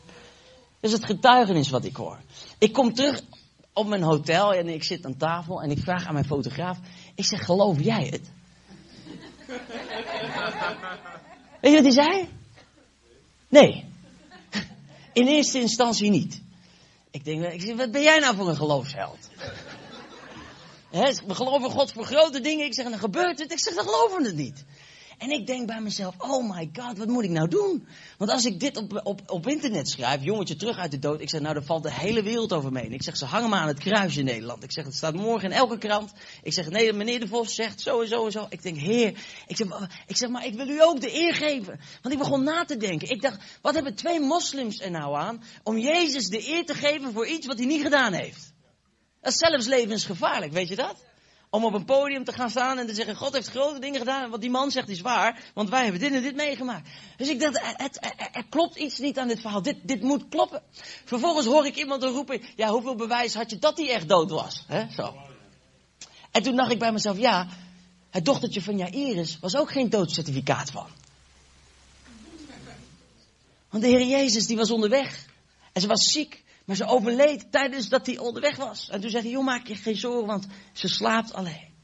Dat 0.79 0.91
is 0.91 0.91
het 0.91 1.05
getuigenis 1.05 1.69
wat 1.69 1.85
ik 1.85 1.95
hoor. 1.95 2.19
Ik 2.57 2.73
kom 2.73 2.93
terug 2.93 3.21
op 3.73 3.87
mijn 3.87 4.01
hotel 4.01 4.53
en 4.53 4.67
ik 4.67 4.83
zit 4.83 5.05
aan 5.05 5.17
tafel 5.17 5.61
en 5.61 5.71
ik 5.71 5.79
vraag 5.79 6.05
aan 6.05 6.13
mijn 6.13 6.25
fotograaf. 6.25 6.77
Ik 7.15 7.25
zeg, 7.25 7.45
geloof 7.45 7.79
jij 7.79 8.05
het? 8.05 8.29
Weet 11.61 11.71
je 11.71 11.81
wat 11.81 11.93
hij 11.95 12.05
zei? 12.05 12.29
Nee. 13.47 13.85
In 15.13 15.27
eerste 15.27 15.59
instantie 15.59 16.09
niet. 16.09 16.41
Ik 17.11 17.25
denk, 17.25 17.61
wat 17.75 17.91
ben 17.91 18.01
jij 18.01 18.19
nou 18.19 18.35
voor 18.35 18.49
een 18.49 18.55
geloofsheld? 18.55 19.29
He, 20.89 21.13
we 21.27 21.35
geloven 21.35 21.69
God 21.69 21.91
voor 21.91 22.05
grote 22.05 22.39
dingen. 22.39 22.65
Ik 22.65 22.73
zeg, 22.73 22.89
dan 22.89 22.99
gebeurt 22.99 23.39
het. 23.39 23.51
Ik 23.51 23.59
zeg, 23.59 23.73
dan 23.73 23.83
geloven 23.83 24.21
we 24.21 24.27
het 24.27 24.35
niet. 24.35 24.65
En 25.17 25.31
ik 25.31 25.47
denk 25.47 25.67
bij 25.67 25.81
mezelf, 25.81 26.15
oh 26.17 26.55
my 26.55 26.69
god, 26.73 26.97
wat 26.97 27.07
moet 27.07 27.23
ik 27.23 27.29
nou 27.29 27.47
doen? 27.47 27.87
Want 28.17 28.31
als 28.31 28.45
ik 28.45 28.59
dit 28.59 28.77
op, 28.77 29.01
op, 29.03 29.21
op 29.25 29.47
internet 29.47 29.89
schrijf, 29.89 30.23
jongetje 30.23 30.55
terug 30.55 30.77
uit 30.77 30.91
de 30.91 30.99
dood. 30.99 31.21
Ik 31.21 31.29
zeg, 31.29 31.41
nou, 31.41 31.53
dan 31.53 31.63
valt 31.63 31.83
de 31.83 31.93
hele 31.93 32.23
wereld 32.23 32.53
over 32.53 32.71
me 32.71 32.79
heen. 32.79 32.93
Ik 32.93 33.03
zeg, 33.03 33.17
ze 33.17 33.25
hangen 33.25 33.49
me 33.49 33.55
aan 33.55 33.67
het 33.67 33.79
kruis 33.79 34.17
in 34.17 34.25
Nederland. 34.25 34.63
Ik 34.63 34.71
zeg, 34.71 34.85
het 34.85 34.95
staat 34.95 35.13
morgen 35.13 35.51
in 35.51 35.57
elke 35.57 35.77
krant. 35.77 36.11
Ik 36.43 36.53
zeg, 36.53 36.69
nee, 36.69 36.93
meneer 36.93 37.19
de 37.19 37.27
Vos 37.27 37.55
zegt 37.55 37.81
zo 37.81 38.01
en 38.01 38.07
zo 38.07 38.25
en 38.25 38.31
zo. 38.31 38.45
Ik 38.49 38.63
denk, 38.63 38.77
heer, 38.77 39.07
ik 39.47 39.57
zeg, 39.57 39.89
ik 40.07 40.17
zeg, 40.17 40.29
maar 40.29 40.45
ik 40.45 40.53
wil 40.53 40.67
u 40.67 40.81
ook 40.81 41.01
de 41.01 41.15
eer 41.15 41.35
geven. 41.35 41.79
Want 42.01 42.13
ik 42.13 42.19
begon 42.19 42.43
na 42.43 42.65
te 42.65 42.77
denken. 42.77 43.09
Ik 43.09 43.21
dacht, 43.21 43.39
wat 43.61 43.73
hebben 43.73 43.95
twee 43.95 44.19
moslims 44.19 44.79
er 44.79 44.91
nou 44.91 45.15
aan 45.15 45.43
om 45.63 45.77
Jezus 45.77 46.27
de 46.27 46.49
eer 46.49 46.65
te 46.65 46.73
geven 46.73 47.13
voor 47.13 47.27
iets 47.27 47.47
wat 47.47 47.57
hij 47.57 47.67
niet 47.67 47.81
gedaan 47.81 48.13
heeft? 48.13 48.53
Dat 49.21 49.31
is 49.31 49.37
zelfs 49.37 49.65
levensgevaarlijk, 49.65 50.51
weet 50.51 50.67
je 50.67 50.75
dat? 50.75 51.06
Om 51.49 51.65
op 51.65 51.73
een 51.73 51.85
podium 51.85 52.23
te 52.23 52.33
gaan 52.33 52.49
staan 52.49 52.77
en 52.77 52.87
te 52.87 52.93
zeggen, 52.93 53.15
God 53.15 53.33
heeft 53.33 53.49
grote 53.49 53.79
dingen 53.79 53.99
gedaan. 53.99 54.23
En 54.23 54.29
wat 54.29 54.41
die 54.41 54.49
man 54.49 54.71
zegt 54.71 54.89
is 54.89 55.01
waar, 55.01 55.51
want 55.53 55.69
wij 55.69 55.83
hebben 55.83 56.01
dit 56.01 56.13
en 56.13 56.21
dit 56.21 56.35
meegemaakt. 56.35 56.89
Dus 57.17 57.29
ik 57.29 57.39
dacht, 57.39 57.59
het, 57.61 57.97
er, 58.05 58.29
er, 58.31 58.45
klopt 58.49 58.75
iets 58.75 58.99
niet 58.99 59.19
aan 59.19 59.27
dit 59.27 59.41
verhaal. 59.41 59.61
Dit, 59.61 59.77
dit 59.83 60.01
moet 60.01 60.29
kloppen. 60.29 60.61
Vervolgens 61.05 61.45
hoor 61.45 61.65
ik 61.65 61.75
iemand 61.75 62.03
roepen, 62.03 62.41
ja, 62.55 62.69
hoeveel 62.69 62.95
bewijs 62.95 63.33
had 63.33 63.49
je 63.49 63.59
dat 63.59 63.77
hij 63.77 63.89
echt 63.89 64.09
dood 64.09 64.29
was? 64.29 64.65
Zo. 64.95 65.15
En 66.31 66.43
toen 66.43 66.55
dacht 66.55 66.71
ik 66.71 66.79
bij 66.79 66.91
mezelf, 66.91 67.17
ja, 67.17 67.47
het 68.09 68.25
dochtertje 68.25 68.61
van 68.61 68.77
Jairus 68.77 69.39
was 69.39 69.55
ook 69.55 69.71
geen 69.71 69.89
doodcertificaat 69.89 70.71
van. 70.71 70.87
Want 73.69 73.83
de 73.83 73.89
Heer 73.89 74.07
Jezus, 74.07 74.47
die 74.47 74.57
was 74.57 74.71
onderweg. 74.71 75.25
En 75.73 75.81
ze 75.81 75.87
was 75.87 76.11
ziek. 76.11 76.43
Maar 76.67 76.75
ze 76.75 76.85
overleed 76.85 77.51
tijdens 77.51 77.89
dat 77.89 78.05
hij 78.05 78.17
onderweg 78.17 78.55
was. 78.55 78.89
En 78.89 79.01
toen 79.01 79.09
zei 79.09 79.23
hij, 79.23 79.31
joh, 79.31 79.43
maak 79.43 79.67
je 79.67 79.75
geen 79.75 79.95
zorgen, 79.95 80.25
want 80.25 80.47
ze 80.73 80.87
slaapt 80.87 81.33
alleen. 81.33 81.75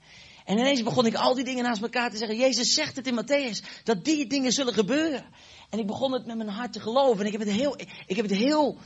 En 0.45 0.57
ineens 0.57 0.83
begon 0.83 1.05
ik 1.05 1.15
al 1.15 1.35
die 1.35 1.43
dingen 1.43 1.63
naast 1.63 1.81
elkaar 1.81 2.11
te 2.11 2.17
zeggen. 2.17 2.37
Jezus 2.37 2.73
zegt 2.73 2.95
het 2.95 3.07
in 3.07 3.23
Matthäus, 3.23 3.83
dat 3.83 4.05
die 4.05 4.27
dingen 4.27 4.51
zullen 4.51 4.73
gebeuren. 4.73 5.25
En 5.69 5.79
ik 5.79 5.87
begon 5.87 6.13
het 6.13 6.25
met 6.25 6.37
mijn 6.37 6.49
hart 6.49 6.73
te 6.73 6.79
geloven. 6.79 7.19
En 7.19 7.25
ik 7.25 7.31
heb 7.31 7.41
het 7.41 7.51
heel, 7.51 7.77
ik 8.05 8.15
heb 8.15 8.29
het 8.29 8.37
heel 8.37 8.77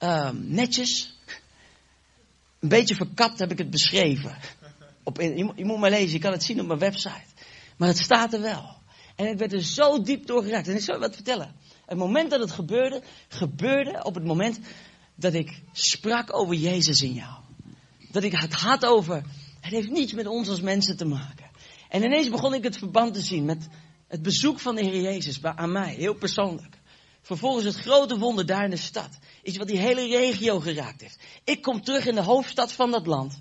uh, 0.00 0.30
netjes, 0.32 1.18
een 2.60 2.68
beetje 2.68 2.94
verkapt 2.94 3.38
heb 3.38 3.50
ik 3.50 3.58
het 3.58 3.70
beschreven. 3.70 4.36
Op, 5.02 5.20
je, 5.20 5.52
je 5.56 5.64
moet 5.64 5.78
maar 5.78 5.90
lezen, 5.90 6.12
je 6.12 6.18
kan 6.18 6.32
het 6.32 6.42
zien 6.42 6.60
op 6.60 6.66
mijn 6.66 6.78
website. 6.78 7.26
Maar 7.76 7.88
het 7.88 7.98
staat 7.98 8.32
er 8.32 8.40
wel. 8.40 8.76
En 9.16 9.26
ik 9.26 9.38
werd 9.38 9.52
er 9.52 9.62
zo 9.62 10.02
diep 10.02 10.26
door 10.26 10.42
geraakt. 10.42 10.68
En 10.68 10.74
ik 10.74 10.82
zal 10.82 10.94
je 10.94 11.00
wat 11.00 11.14
vertellen. 11.14 11.54
Het 11.86 11.98
moment 11.98 12.30
dat 12.30 12.40
het 12.40 12.50
gebeurde, 12.50 13.02
gebeurde 13.28 14.04
op 14.04 14.14
het 14.14 14.24
moment 14.24 14.60
dat 15.20 15.34
ik 15.34 15.62
sprak 15.72 16.36
over 16.36 16.54
Jezus 16.54 17.00
in 17.00 17.12
jou. 17.12 17.34
Dat 18.10 18.22
ik 18.22 18.32
het 18.32 18.54
had 18.54 18.84
over, 18.84 19.24
het 19.60 19.72
heeft 19.72 19.90
niets 19.90 20.12
met 20.12 20.26
ons 20.26 20.48
als 20.48 20.60
mensen 20.60 20.96
te 20.96 21.04
maken. 21.04 21.50
En 21.88 22.02
ineens 22.02 22.28
begon 22.28 22.54
ik 22.54 22.62
het 22.62 22.78
verband 22.78 23.14
te 23.14 23.20
zien 23.20 23.44
met 23.44 23.68
het 24.08 24.22
bezoek 24.22 24.60
van 24.60 24.74
de 24.74 24.84
Heer 24.84 25.00
Jezus 25.00 25.42
aan 25.42 25.72
mij, 25.72 25.94
heel 25.94 26.14
persoonlijk. 26.14 26.78
Vervolgens 27.22 27.64
het 27.64 27.74
grote 27.74 28.18
wonder 28.18 28.46
daar 28.46 28.64
in 28.64 28.70
de 28.70 28.76
stad. 28.76 29.18
Iets 29.42 29.56
wat 29.56 29.68
die 29.68 29.78
hele 29.78 30.06
regio 30.06 30.60
geraakt 30.60 31.00
heeft. 31.00 31.18
Ik 31.44 31.62
kom 31.62 31.82
terug 31.82 32.06
in 32.06 32.14
de 32.14 32.22
hoofdstad 32.22 32.72
van 32.72 32.90
dat 32.90 33.06
land. 33.06 33.40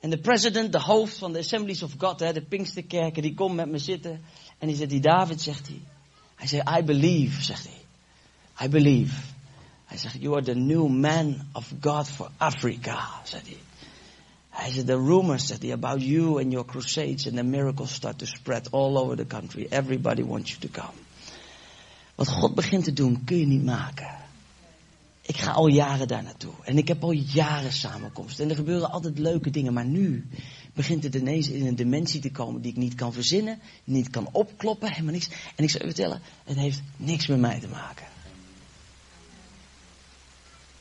En 0.00 0.10
de 0.10 0.20
president, 0.20 0.72
de 0.72 0.80
hoofd 0.80 1.18
van 1.18 1.32
de 1.32 1.38
Assemblies 1.38 1.82
of 1.82 1.92
God, 1.98 2.18
de 2.18 2.44
Pinksterkerken, 2.48 3.22
die 3.22 3.34
komt 3.34 3.54
met 3.54 3.68
me 3.68 3.78
zitten. 3.78 4.24
En 4.58 4.68
die 4.68 4.76
zegt, 4.76 4.90
die 4.90 5.00
David, 5.00 5.40
zegt 5.40 5.66
hij. 5.66 5.82
Hij 6.34 6.46
zegt, 6.46 6.68
I 6.78 6.82
believe, 6.82 7.42
zegt 7.42 7.66
hij. 7.66 8.66
I 8.66 8.68
believe. 8.68 9.14
Hij 9.90 9.98
zegt, 9.98 10.16
you 10.20 10.34
are 10.34 10.44
the 10.44 10.54
new 10.54 10.88
man 10.88 11.46
of 11.52 11.72
God 11.80 12.08
for 12.08 12.30
Africa, 12.36 13.08
zegt 13.24 13.46
hij. 13.46 13.56
Hij 14.48 14.70
zegt, 14.70 14.86
the 14.86 14.94
rumors, 14.94 15.46
zegt 15.46 15.62
hij, 15.62 15.72
about 15.72 16.02
you 16.02 16.42
and 16.42 16.52
your 16.52 16.66
crusades 16.66 17.26
and 17.26 17.36
the 17.36 17.42
miracles 17.42 17.92
start 17.92 18.18
to 18.18 18.26
spread 18.26 18.70
all 18.70 18.96
over 18.96 19.16
the 19.16 19.26
country. 19.26 19.66
Everybody 19.70 20.22
wants 20.22 20.50
you 20.50 20.60
to 20.60 20.68
come. 20.80 20.98
Wat 22.14 22.28
God 22.28 22.54
begint 22.54 22.84
te 22.84 22.92
doen, 22.92 23.24
kun 23.24 23.38
je 23.38 23.46
niet 23.46 23.64
maken. 23.64 24.16
Ik 25.22 25.36
ga 25.36 25.50
al 25.50 25.66
jaren 25.66 26.08
daar 26.08 26.22
naartoe. 26.22 26.52
En 26.64 26.78
ik 26.78 26.88
heb 26.88 27.02
al 27.02 27.12
jaren 27.12 27.72
samenkomsten. 27.72 28.44
En 28.44 28.50
er 28.50 28.56
gebeuren 28.56 28.90
altijd 28.90 29.18
leuke 29.18 29.50
dingen. 29.50 29.72
Maar 29.72 29.86
nu 29.86 30.28
begint 30.74 31.02
het 31.02 31.14
ineens 31.14 31.48
in 31.48 31.66
een 31.66 31.76
dimensie 31.76 32.20
te 32.20 32.30
komen 32.30 32.62
die 32.62 32.70
ik 32.70 32.76
niet 32.76 32.94
kan 32.94 33.12
verzinnen, 33.12 33.58
niet 33.84 34.10
kan 34.10 34.28
opkloppen, 34.32 34.90
helemaal 34.90 35.12
niks. 35.12 35.28
En 35.56 35.64
ik 35.64 35.70
zou 35.70 35.84
je 35.84 35.94
vertellen, 35.94 36.20
het 36.44 36.56
heeft 36.56 36.82
niks 36.96 37.26
met 37.26 37.40
mij 37.40 37.60
te 37.60 37.68
maken. 37.68 38.09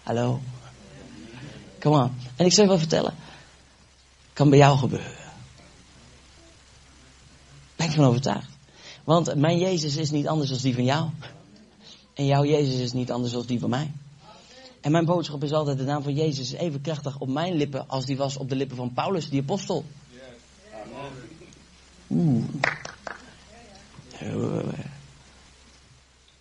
Hallo? 0.10 0.40
Come 1.80 1.96
on. 1.96 2.12
En 2.36 2.46
ik 2.46 2.52
zou 2.52 2.62
je 2.62 2.68
wel 2.68 2.78
vertellen, 2.78 3.16
kan 4.34 4.50
bij 4.50 4.58
jou 4.58 4.78
gebeuren. 4.78 5.16
Ben 7.76 7.88
ik 7.88 7.94
van 7.94 8.06
overtuigd. 8.06 8.50
Want 9.04 9.36
mijn 9.36 9.58
Jezus 9.58 9.96
is 9.96 10.12
niet 10.12 10.28
anders 10.28 10.50
dan 10.50 10.60
die 10.60 10.74
van 10.74 10.84
jou. 10.84 11.10
En 12.14 12.26
jouw 12.26 12.46
Jezus 12.46 12.80
is 12.80 12.94
niet 12.94 13.12
anders 13.12 13.34
dan 13.34 13.46
die 13.46 13.60
van 13.60 13.70
mij. 13.70 13.92
En 14.82 14.92
mijn 14.92 15.06
boodschap 15.06 15.44
is 15.44 15.52
altijd, 15.52 15.78
de 15.78 15.84
naam 15.84 16.04
van 16.04 16.14
Jezus 16.14 16.54
is 16.54 16.60
even 16.60 16.82
krachtig 16.82 17.20
op 17.20 17.30
mijn 17.30 17.54
lippen 17.54 17.88
als 17.88 18.06
die 18.06 18.18
was 18.18 18.38
op 18.38 18.50
de 18.50 18.56
lippen 18.56 18.78
van 18.78 18.94
Paulus, 18.94 19.30
die 19.30 19.42
apostel. 19.42 19.86
Oeh. 22.10 22.44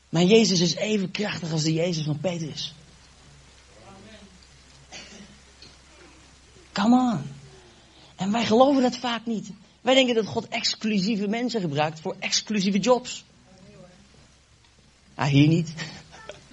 Mijn 0.09 0.27
Jezus 0.27 0.61
is 0.61 0.75
even 0.75 1.11
krachtig 1.11 1.53
als 1.53 1.63
de 1.63 1.73
Jezus 1.73 2.05
van 2.05 2.19
Petrus. 2.19 2.75
Come 6.83 7.13
on. 7.13 7.23
En 8.17 8.33
wij 8.33 8.45
geloven 8.45 8.83
dat 8.83 8.97
vaak 8.97 9.27
niet. 9.27 9.51
Wij 9.81 9.95
denken 9.95 10.15
dat 10.15 10.27
God 10.27 10.49
exclusieve 10.49 11.29
mensen 11.29 11.61
gebruikt 11.61 12.01
voor 12.01 12.17
exclusieve 12.19 12.79
jobs. 12.79 13.25
Ah, 15.15 15.27
hier 15.27 15.49
niet. 15.49 15.75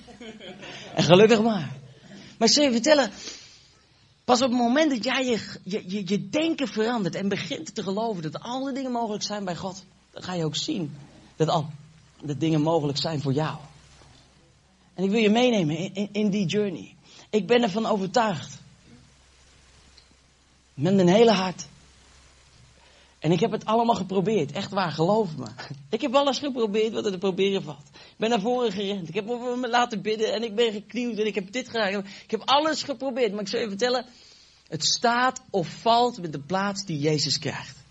en 0.96 1.04
gelukkig 1.04 1.42
maar. 1.42 1.76
Maar 2.38 2.50
je 2.50 2.72
vertellen, 2.72 3.12
pas 4.24 4.42
op 4.42 4.50
het 4.50 4.58
moment 4.58 4.92
dat 4.92 5.04
jij 5.04 5.26
je, 5.26 5.60
je, 5.64 5.84
je, 5.88 6.08
je 6.08 6.30
denken 6.30 6.68
verandert 6.68 7.16
en 7.16 7.30
begint 7.30 7.76
te 7.76 7.84
geloven 7.84 8.24
dat 8.24 8.40
alle 8.40 8.74
dingen 8.74 8.92
mogelijk 8.92 9.24
zijn 9.24 9.46
bij 9.46 9.56
God, 9.56 9.84
dan 10.12 10.24
ga 10.24 10.34
je 10.34 10.46
ook 10.46 10.56
zien 10.56 10.96
dat 11.36 11.48
al 11.48 11.70
de 12.22 12.38
dingen 12.38 12.62
mogelijk 12.62 12.98
zijn 12.98 13.22
voor 13.22 13.34
jou. 13.34 13.58
En 14.94 15.04
ik 15.04 15.10
wil 15.10 15.20
je 15.20 15.30
meenemen 15.30 15.78
in, 15.78 16.10
in 16.12 16.30
die 16.30 16.46
journey. 16.46 16.96
Ik 17.30 17.48
ben 17.48 17.64
ervan 17.64 17.86
overtuigd. 17.86 18.64
Met 20.76 20.96
mijn 20.96 21.08
hele 21.08 21.32
hart. 21.32 21.68
En 23.20 23.32
ik 23.32 23.40
heb 23.40 23.52
het 23.52 23.66
allemaal 23.66 23.96
geprobeerd. 23.96 24.52
Echt 24.52 24.72
waar, 24.72 24.92
geloof 24.92 25.36
me. 25.36 25.48
Ik 25.90 26.02
heb 26.02 26.16
alles 26.16 26.40
geprobeerd 26.40 26.94
wat 26.94 27.06
er 27.06 27.12
te 27.12 27.18
proberen 27.18 27.64
valt. 27.64 27.88
Ik 27.94 28.18
ben 28.18 28.30
naar 28.30 28.42
voren 28.42 28.72
gerend. 28.72 29.10
Ik 29.10 29.16
heb 29.16 29.26
me 29.26 29.68
laten 29.70 30.02
bidden. 30.02 30.34
En 30.34 30.44
ik 30.44 30.56
ben 30.56 30.72
geknieuwd. 30.72 31.18
En 31.18 31.26
ik 31.26 31.36
heb 31.36 31.52
dit 31.52 31.70
gedaan. 31.70 32.06
Ik 32.24 32.32
heb 32.32 32.42
alles 32.46 32.84
geprobeerd. 32.84 33.32
Maar 33.32 33.42
ik 33.42 33.48
zal 33.48 33.60
je 33.60 33.68
vertellen. 33.68 34.06
Het 34.68 34.86
staat 34.86 35.42
of 35.50 35.68
valt 35.68 36.22
met 36.22 36.32
de 36.32 36.40
plaats 36.40 36.86
die 36.86 37.00
Jezus 37.00 37.40
krijgt. 37.40 37.84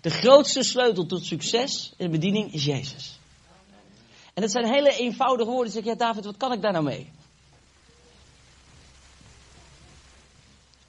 De 0.00 0.10
grootste 0.10 0.62
sleutel 0.62 1.06
tot 1.06 1.24
succes 1.24 1.92
in 1.96 2.04
de 2.04 2.12
bediening 2.12 2.52
is 2.52 2.64
Jezus. 2.64 3.18
En 4.34 4.42
dat 4.42 4.50
zijn 4.50 4.66
hele 4.66 4.96
eenvoudige 4.96 5.50
woorden. 5.50 5.72
Zeg 5.72 5.82
je, 5.82 5.88
ja 5.88 5.96
David, 5.96 6.24
wat 6.24 6.36
kan 6.36 6.52
ik 6.52 6.62
daar 6.62 6.72
nou 6.72 6.84
mee? 6.84 7.12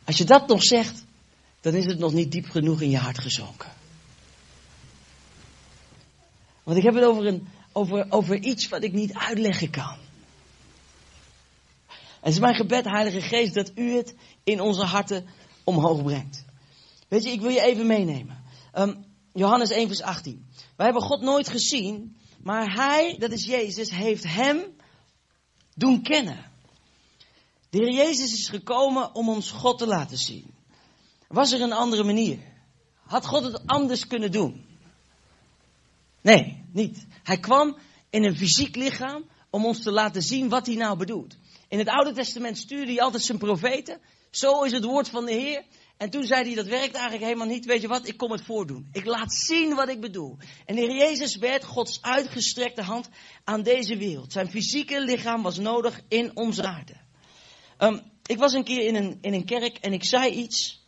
Als 0.08 0.18
je 0.18 0.24
dat 0.24 0.48
nog 0.48 0.64
zegt, 0.64 1.06
dan 1.62 1.74
is 1.74 1.86
het 1.86 2.00
nog 2.00 2.14
niet 2.14 2.32
diep 2.32 2.50
genoeg 2.50 2.82
in 2.82 2.90
je 2.90 2.98
hart 2.98 3.20
gezonken. 3.20 3.72
Want 6.64 6.78
ik 6.78 6.84
heb 6.84 6.94
het 6.94 7.04
over, 7.04 7.26
een, 7.26 7.48
over, 7.72 8.06
over 8.10 8.36
iets 8.36 8.68
wat 8.70 8.84
ik 8.84 8.94
niet 8.94 9.14
uitleggen 9.14 9.70
kan. 9.70 9.98
Het 12.20 12.34
is 12.34 12.40
mijn 12.40 12.56
gebed, 12.56 12.86
Heilige 12.86 13.22
Geest, 13.22 13.54
dat 13.54 13.72
u 13.76 13.92
het 13.92 14.16
in 14.44 14.62
onze 14.62 14.84
harten 14.84 15.26
omhoog 15.64 16.04
brengt. 16.04 16.46
Weet 17.08 17.24
je, 17.24 17.32
ik 17.32 17.42
wil 17.42 17.52
je 17.52 17.62
even 17.62 17.88
meenemen. 17.88 18.44
Um, 18.74 19.06
Johannes 19.34 19.70
1, 19.70 19.88
vers 19.88 20.02
18. 20.02 20.46
Wij 20.76 20.86
hebben 20.86 21.04
God 21.04 21.22
nooit 21.22 21.50
gezien, 21.50 22.18
maar 22.42 22.74
Hij, 22.74 23.16
dat 23.20 23.32
is 23.32 23.46
Jezus, 23.46 23.90
heeft 23.90 24.24
Hem 24.24 24.76
doen 25.76 26.02
kennen. 26.02 26.52
De 27.78 27.84
Heer 27.84 27.94
Jezus 27.94 28.34
is 28.34 28.50
gekomen 28.50 29.16
om 29.16 29.30
ons 29.30 29.52
God 29.52 29.78
te 29.78 29.88
laten 29.88 30.18
zien. 30.18 30.54
Was 31.28 31.52
er 31.52 31.62
een 31.62 31.74
andere 31.74 32.04
manier? 32.04 32.40
Had 33.06 33.26
God 33.26 33.44
het 33.44 33.62
anders 33.66 34.08
kunnen 34.08 34.32
doen? 34.32 34.66
Nee, 36.22 36.64
niet. 36.72 37.06
Hij 37.24 37.40
kwam 37.40 37.78
in 38.10 38.24
een 38.24 38.38
fysiek 38.38 38.76
lichaam 38.76 39.26
om 39.50 39.66
ons 39.66 39.82
te 39.82 39.92
laten 39.92 40.22
zien 40.22 40.50
wat 40.50 40.66
hij 40.66 40.76
nou 40.76 40.98
bedoelt. 40.98 41.36
In 41.68 41.80
het 41.80 41.88
Oude 41.88 42.14
Testament 42.14 42.58
stuurde 42.58 42.92
hij 42.92 43.02
altijd 43.02 43.24
zijn 43.24 43.38
profeten. 43.38 44.00
Zo 44.32 44.64
is 44.64 44.72
het 44.72 44.84
woord 44.84 45.10
van 45.10 45.26
de 45.26 45.34
Heer. 45.34 45.64
En 45.98 46.10
toen 46.10 46.24
zei 46.24 46.46
hij, 46.46 46.56
dat 46.56 46.68
werkt 46.68 46.96
eigenlijk 46.96 47.24
helemaal 47.24 47.48
niet. 47.48 47.66
Weet 47.66 47.82
je 47.82 47.88
wat, 47.88 48.08
ik 48.08 48.18
kom 48.18 48.32
het 48.32 48.44
voordoen. 48.44 48.90
Ik 48.92 49.06
laat 49.06 49.34
zien 49.34 49.76
wat 49.76 49.90
ik 49.90 50.02
bedoel. 50.02 50.38
En 50.66 50.76
de 50.76 50.82
Heer 50.82 50.96
Jezus 50.96 51.36
werd 51.36 51.64
Gods 51.64 52.02
uitgestrekte 52.02 52.82
hand 52.82 53.10
aan 53.44 53.64
deze 53.64 53.98
wereld. 53.98 54.32
Zijn 54.32 54.50
fysieke 54.50 55.02
lichaam 55.02 55.42
was 55.42 55.58
nodig 55.58 56.02
in 56.08 56.36
onze 56.36 56.64
aarde. 56.64 57.06
Um, 57.80 58.02
ik 58.26 58.38
was 58.38 58.54
een 58.54 58.64
keer 58.64 58.88
in 58.88 58.96
een, 58.96 59.18
in 59.22 59.34
een 59.34 59.46
kerk 59.46 59.78
en 59.78 59.94
ik 59.94 60.04
zei 60.04 60.32
iets 60.32 60.80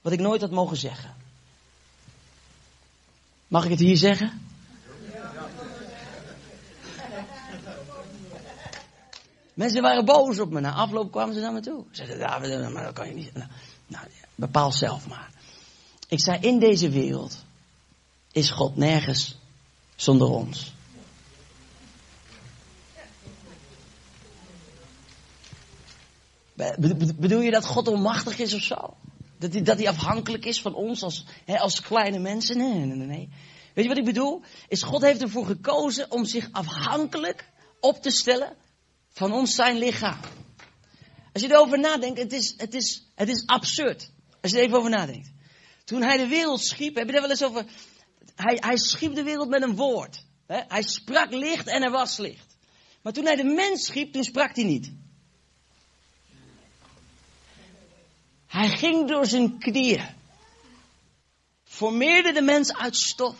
wat 0.00 0.12
ik 0.12 0.20
nooit 0.20 0.40
had 0.40 0.50
mogen 0.50 0.76
zeggen. 0.76 1.14
Mag 3.48 3.64
ik 3.64 3.70
het 3.70 3.80
hier 3.80 3.96
zeggen? 3.96 4.42
Mensen 9.54 9.82
waren 9.82 10.04
boos 10.04 10.38
op 10.38 10.50
me. 10.50 10.60
Na 10.60 10.72
afloop 10.72 11.10
kwamen 11.10 11.34
ze 11.34 11.40
naar 11.40 11.52
me 11.52 11.60
toe. 11.60 11.84
Ze 11.90 12.06
zeiden, 12.06 12.60
ja, 12.60 12.68
maar 12.68 12.84
dat 12.84 12.92
kan 12.92 13.08
je 13.08 13.14
niet. 13.14 13.34
Nou, 13.34 13.48
nou, 13.86 14.06
bepaal 14.34 14.72
zelf 14.72 15.08
maar. 15.08 15.30
Ik 16.08 16.20
zei, 16.20 16.38
in 16.40 16.58
deze 16.58 16.90
wereld 16.90 17.44
is 18.32 18.50
God 18.50 18.76
nergens 18.76 19.36
zonder 19.96 20.28
ons. 20.28 20.73
Bedoel 27.16 27.40
je 27.40 27.50
dat 27.50 27.64
God 27.64 27.88
onmachtig 27.88 28.38
is 28.38 28.54
of 28.54 28.62
zo? 28.62 28.96
Dat 29.38 29.52
hij, 29.52 29.62
dat 29.62 29.78
hij 29.78 29.88
afhankelijk 29.88 30.44
is 30.44 30.60
van 30.60 30.74
ons 30.74 31.02
als, 31.02 31.26
hè, 31.44 31.58
als 31.58 31.80
kleine 31.80 32.18
mensen? 32.18 32.56
Nee, 32.56 32.72
nee, 32.72 32.96
nee, 32.96 33.06
nee. 33.06 33.28
Weet 33.74 33.84
je 33.84 33.88
wat 33.88 33.98
ik 33.98 34.04
bedoel? 34.04 34.42
Is 34.68 34.82
God 34.82 35.02
heeft 35.02 35.22
ervoor 35.22 35.46
gekozen 35.46 36.10
om 36.10 36.24
zich 36.24 36.48
afhankelijk 36.52 37.48
op 37.80 38.02
te 38.02 38.10
stellen 38.10 38.56
van 39.08 39.32
ons 39.32 39.54
zijn 39.54 39.78
lichaam. 39.78 40.18
Als 41.32 41.42
je 41.42 41.50
erover 41.50 41.78
nadenkt, 41.78 42.18
het 42.18 42.32
is, 42.32 42.54
het 42.56 42.74
is, 42.74 43.10
het 43.14 43.28
is 43.28 43.46
absurd. 43.46 44.10
Als 44.40 44.50
je 44.52 44.58
er 44.58 44.64
even 44.64 44.78
over 44.78 44.90
nadenkt. 44.90 45.32
Toen 45.84 46.02
hij 46.02 46.16
de 46.16 46.26
wereld 46.26 46.60
schiep, 46.60 46.94
heb 46.94 47.06
je 47.06 47.12
daar 47.12 47.20
wel 47.20 47.30
eens 47.30 47.44
over... 47.44 47.64
Hij, 48.34 48.56
hij 48.60 48.76
schiep 48.76 49.14
de 49.14 49.22
wereld 49.22 49.48
met 49.48 49.62
een 49.62 49.76
woord. 49.76 50.24
Hè? 50.46 50.60
Hij 50.68 50.82
sprak 50.82 51.30
licht 51.30 51.66
en 51.66 51.82
er 51.82 51.90
was 51.90 52.16
licht. 52.16 52.56
Maar 53.02 53.12
toen 53.12 53.24
hij 53.24 53.36
de 53.36 53.44
mens 53.44 53.86
schiep, 53.86 54.12
toen 54.12 54.24
sprak 54.24 54.54
hij 54.54 54.64
niet. 54.64 54.92
Hij 58.46 58.68
ging 58.68 59.08
door 59.08 59.26
zijn 59.26 59.58
knieën. 59.58 60.06
Formeerde 61.64 62.32
de 62.32 62.42
mens 62.42 62.74
uit 62.74 62.96
stof. 62.96 63.36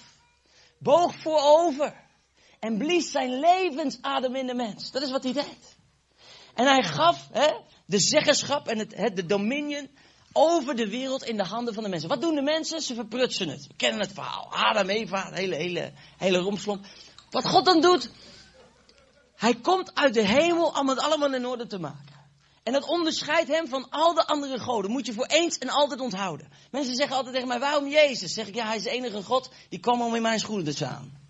Boog 0.79 1.14
voorover. 1.14 2.03
En 2.59 2.79
blies 2.79 3.11
zijn 3.11 3.40
levensadem 3.40 4.37
in 4.37 4.47
de 4.47 4.55
mens. 4.55 4.90
Dat 4.90 5.03
is 5.03 5.11
wat 5.11 5.23
hij 5.23 5.33
deed. 5.33 5.77
En 6.55 6.67
hij 6.67 6.83
gaf 6.83 7.29
hè, 7.33 7.53
de 7.87 7.99
zeggenschap 7.99 8.69
en 8.69 8.79
het, 8.79 9.17
de 9.17 9.27
dominion 9.27 9.88
over 10.33 10.77
de 10.77 10.88
wereld 10.88 11.25
in 11.25 11.37
de 11.37 11.45
handen 11.45 11.75
van 11.75 11.83
de 11.83 11.88
mensen. 11.88 12.09
Wat 12.09 12.21
doen 12.21 12.35
de 12.35 12.43
mensen? 12.43 12.81
Ze 12.81 12.95
verprutsen 12.95 13.49
het. 13.49 13.67
We 13.67 13.75
kennen 13.77 14.01
het 14.01 14.12
verhaal. 14.12 14.53
Adam, 14.53 14.88
Eva, 14.88 15.31
de 15.31 15.37
hele, 15.37 15.55
hele, 15.55 15.93
hele 16.17 16.38
romslomp. 16.38 16.87
Wat 17.31 17.49
God 17.49 17.64
dan 17.64 17.81
doet, 17.81 18.11
hij 19.37 19.55
komt 19.55 19.95
uit 19.95 20.14
de 20.14 20.27
hemel 20.27 20.67
om 20.67 20.88
het 20.88 20.99
allemaal 20.99 21.35
in 21.35 21.47
orde 21.47 21.67
te 21.67 21.79
maken. 21.79 22.13
En 22.64 22.72
dat 22.72 22.88
onderscheidt 22.88 23.48
hem 23.48 23.68
van 23.68 23.90
al 23.90 24.14
de 24.14 24.27
andere 24.27 24.59
goden. 24.59 24.90
Moet 24.90 25.07
je 25.07 25.12
voor 25.12 25.27
eens 25.27 25.59
en 25.59 25.68
altijd 25.68 26.00
onthouden. 26.00 26.48
Mensen 26.70 26.94
zeggen 26.94 27.16
altijd 27.16 27.35
tegen 27.35 27.48
mij, 27.48 27.59
waarom 27.59 27.88
Jezus? 27.88 28.33
Zeg 28.33 28.46
ik, 28.46 28.55
ja, 28.55 28.66
hij 28.66 28.77
is 28.77 28.83
de 28.83 28.90
enige 28.90 29.22
God 29.22 29.50
die 29.68 29.79
kwam 29.79 30.03
om 30.03 30.14
in 30.14 30.22
mijn 30.22 30.38
schoenen 30.38 30.64
te 30.64 30.72
staan. 30.72 31.22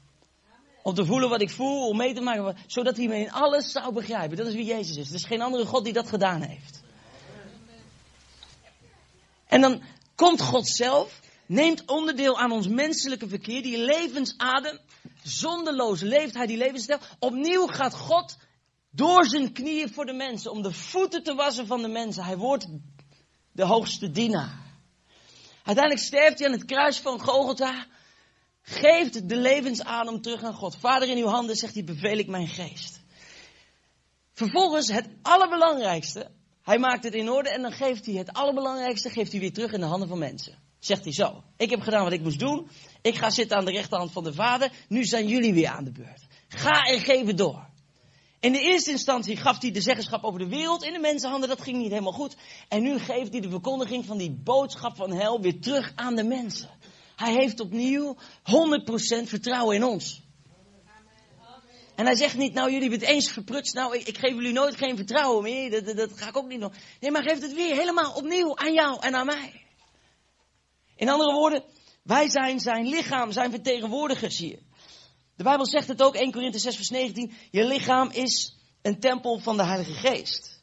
Om 0.83 0.95
te 0.95 1.05
voelen 1.05 1.29
wat 1.29 1.41
ik 1.41 1.51
voel, 1.51 1.89
om 1.89 1.97
mee 1.97 2.15
te 2.15 2.21
maken, 2.21 2.57
zodat 2.67 2.97
hij 2.97 3.07
me 3.07 3.19
in 3.19 3.33
alles 3.33 3.73
zou 3.73 3.93
begrijpen. 3.93 4.37
Dat 4.37 4.47
is 4.47 4.55
wie 4.55 4.65
Jezus 4.65 4.97
is. 4.97 5.09
Er 5.09 5.15
is 5.15 5.25
geen 5.25 5.43
andere 5.43 5.67
God 5.67 5.85
die 5.85 5.93
dat 5.93 6.09
gedaan 6.09 6.43
heeft. 6.43 6.83
En 9.47 9.61
dan 9.61 9.83
komt 10.15 10.41
God 10.41 10.69
zelf, 10.69 11.21
neemt 11.47 11.85
onderdeel 11.87 12.39
aan 12.39 12.53
ons 12.53 12.69
menselijke 12.69 13.29
verkeer, 13.29 13.63
die 13.63 13.79
levensadem, 13.79 14.79
zonderloos 15.23 16.01
leeft 16.01 16.35
hij 16.35 16.47
die 16.47 16.57
levensstijl. 16.57 16.99
Opnieuw 17.19 17.67
gaat 17.67 17.95
God 17.95 18.37
door 18.95 19.27
zijn 19.27 19.53
knieën 19.53 19.93
voor 19.93 20.07
de 20.07 20.13
mensen, 20.13 20.51
om 20.51 20.63
de 20.63 20.73
voeten 20.73 21.23
te 21.23 21.35
wassen 21.35 21.67
van 21.67 21.83
de 21.83 21.89
mensen. 21.89 22.25
Hij 22.25 22.37
wordt 22.37 22.67
de 23.53 23.65
hoogste 23.65 24.11
dienaar. 24.11 24.63
Uiteindelijk 25.65 26.07
sterft 26.07 26.39
hij 26.39 26.49
aan 26.49 26.55
het 26.55 26.65
kruis 26.65 26.99
van 26.99 27.21
Golgotha. 27.21 27.87
Geeft 28.63 29.29
de 29.29 29.37
levensadem 29.37 30.21
terug 30.21 30.43
aan 30.43 30.55
God. 30.55 30.77
Vader, 30.77 31.09
in 31.09 31.19
uw 31.19 31.27
handen, 31.27 31.57
zegt 31.57 31.75
hij, 31.75 31.85
beveel 31.85 32.19
ik 32.19 32.27
mijn 32.27 32.49
geest. 32.49 33.01
Vervolgens 34.33 34.89
het 34.89 35.09
allerbelangrijkste. 35.23 36.31
Hij 36.63 36.79
maakt 36.79 37.05
het 37.05 37.15
in 37.15 37.31
orde 37.31 37.51
en 37.51 37.63
dan 37.63 37.73
geeft 37.73 38.07
hij 38.07 38.15
het 38.15 38.33
allerbelangrijkste 38.33 39.11
geeft 39.11 39.31
hij 39.31 39.41
weer 39.41 39.53
terug 39.53 39.73
in 39.73 39.81
de 39.81 39.87
handen 39.87 40.09
van 40.09 40.19
mensen. 40.19 40.59
Zegt 40.79 41.05
hij 41.05 41.13
zo, 41.13 41.45
ik 41.57 41.71
heb 41.71 41.81
gedaan 41.81 42.05
wat 42.05 42.13
ik 42.13 42.23
moest 42.23 42.39
doen. 42.39 42.69
Ik 43.03 43.17
ga 43.17 43.31
zitten 43.31 43.57
aan 43.57 43.65
de 43.65 43.71
rechterhand 43.71 44.13
van 44.13 44.25
de 44.25 44.33
vader. 44.33 44.71
Nu 44.89 45.05
zijn 45.05 45.29
jullie 45.29 45.55
weer 45.55 45.69
aan 45.69 45.85
de 45.85 45.93
beurt. 45.93 46.27
Ga 46.49 46.83
en 46.83 47.01
geef 47.01 47.35
door. 47.35 47.73
In 48.45 48.53
de 48.53 48.61
eerste 48.61 48.91
instantie 48.91 49.37
gaf 49.37 49.61
hij 49.61 49.71
de 49.71 49.81
zeggenschap 49.81 50.25
over 50.25 50.39
de 50.39 50.49
wereld 50.49 50.83
in 50.83 50.93
de 50.93 50.99
mensenhanden. 50.99 51.49
Dat 51.49 51.61
ging 51.61 51.77
niet 51.77 51.91
helemaal 51.91 52.13
goed. 52.13 52.37
En 52.69 52.83
nu 52.83 52.99
geeft 52.99 53.33
hij 53.33 53.41
de 53.41 53.51
verkondiging 53.51 54.05
van 54.05 54.19
die 54.19 54.31
boodschap 54.31 54.97
van 54.97 55.13
hel 55.13 55.41
weer 55.41 55.61
terug 55.61 55.93
aan 55.95 56.15
de 56.15 56.25
mensen. 56.25 56.71
Hij 57.17 57.33
heeft 57.33 57.61
opnieuw 57.61 58.17
100% 58.17 58.19
vertrouwen 59.25 59.77
in 59.77 59.85
ons. 59.85 60.23
En 61.95 62.05
hij 62.05 62.15
zegt 62.15 62.37
niet, 62.37 62.55
nou 62.55 62.73
jullie 62.73 62.91
het 62.91 63.03
eens 63.03 63.31
verprutst, 63.31 63.75
nou 63.75 63.95
ik, 63.95 64.09
ik 64.09 64.19
geef 64.19 64.35
jullie 64.35 64.53
nooit 64.53 64.77
geen 64.77 64.97
vertrouwen 64.97 65.43
meer, 65.43 65.71
dat, 65.71 65.87
dat, 65.87 65.97
dat, 65.97 66.11
ga 66.15 66.29
ik 66.29 66.37
ook 66.37 66.49
niet 66.49 66.61
doen. 66.61 66.73
Nee, 67.01 67.11
maar 67.11 67.23
geeft 67.23 67.43
het 67.43 67.55
weer 67.55 67.75
helemaal 67.77 68.13
opnieuw 68.13 68.57
aan 68.57 68.73
jou 68.73 68.97
en 69.01 69.15
aan 69.15 69.27
mij. 69.27 69.67
In 70.97 71.09
andere 71.09 71.33
woorden, 71.33 71.65
wij 72.03 72.29
zijn 72.29 72.61
zijn 72.61 72.87
lichaam, 72.87 73.33
zijn 73.33 73.51
vertegenwoordigers 73.51 74.39
hier. 74.39 74.59
De 75.37 75.43
Bijbel 75.43 75.67
zegt 75.67 75.89
het 75.89 76.03
ook, 76.03 76.15
1 76.15 76.33
Korinthe 76.33 76.59
6 76.59 76.77
vers 76.77 76.91
19, 76.91 77.33
je 77.51 77.67
lichaam 77.67 78.11
is 78.11 78.57
een 78.83 79.01
tempel 79.01 79.39
van 79.39 79.57
de 79.57 79.65
Heilige 79.65 79.93
Geest. 79.93 80.63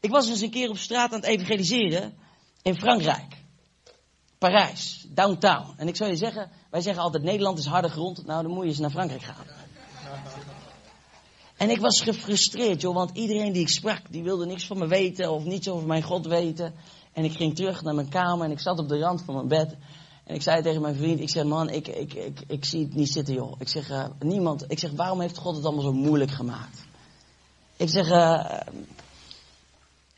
Ik 0.00 0.10
was 0.10 0.28
eens 0.28 0.40
een 0.40 0.50
keer 0.50 0.70
op 0.70 0.76
straat 0.76 1.12
aan 1.12 1.20
het 1.20 1.28
evangeliseren 1.28 2.14
in 2.62 2.76
Frankrijk. 2.76 3.42
Parijs, 4.38 5.06
downtown. 5.08 5.74
En 5.76 5.88
ik 5.88 5.96
zou 5.96 6.10
je 6.10 6.16
zeggen, 6.16 6.50
wij 6.70 6.80
zeggen 6.80 7.02
altijd 7.02 7.22
Nederland 7.22 7.58
is 7.58 7.66
harde 7.66 7.88
grond. 7.88 8.26
Nou, 8.26 8.42
dan 8.42 8.52
moet 8.52 8.62
je 8.62 8.68
eens 8.68 8.78
naar 8.78 8.90
Frankrijk 8.90 9.22
gaan. 9.22 9.46
En 11.56 11.70
ik 11.70 11.80
was 11.80 12.00
gefrustreerd, 12.00 12.80
joh, 12.80 12.94
want 12.94 13.16
iedereen 13.16 13.52
die 13.52 13.62
ik 13.62 13.68
sprak, 13.68 14.00
die 14.10 14.22
wilde 14.22 14.46
niks 14.46 14.66
van 14.66 14.78
me 14.78 14.86
weten 14.86 15.32
of 15.32 15.44
niets 15.44 15.68
over 15.68 15.86
mijn 15.86 16.02
God 16.02 16.26
weten. 16.26 16.74
En 17.12 17.24
ik 17.24 17.32
ging 17.32 17.54
terug 17.54 17.82
naar 17.82 17.94
mijn 17.94 18.08
kamer 18.08 18.46
en 18.46 18.52
ik 18.52 18.60
zat 18.60 18.78
op 18.78 18.88
de 18.88 18.98
rand 18.98 19.22
van 19.22 19.34
mijn 19.34 19.48
bed. 19.48 19.76
En 20.24 20.34
ik 20.34 20.42
zei 20.42 20.62
tegen 20.62 20.80
mijn 20.80 20.94
vriend, 20.94 21.20
ik 21.20 21.28
zeg, 21.28 21.44
man, 21.44 21.70
ik, 21.70 21.88
ik, 21.88 22.14
ik, 22.14 22.38
ik 22.46 22.64
zie 22.64 22.84
het 22.84 22.94
niet 22.94 23.12
zitten, 23.12 23.34
joh. 23.34 23.54
Ik 23.58 23.68
zeg, 23.68 23.90
uh, 23.90 24.06
niemand, 24.20 24.64
ik 24.68 24.78
zeg, 24.78 24.90
waarom 24.90 25.20
heeft 25.20 25.36
God 25.36 25.56
het 25.56 25.64
allemaal 25.64 25.84
zo 25.84 25.92
moeilijk 25.92 26.30
gemaakt? 26.30 26.84
Ik 27.76 27.88
zeg, 27.88 28.10
uh, 28.10 28.60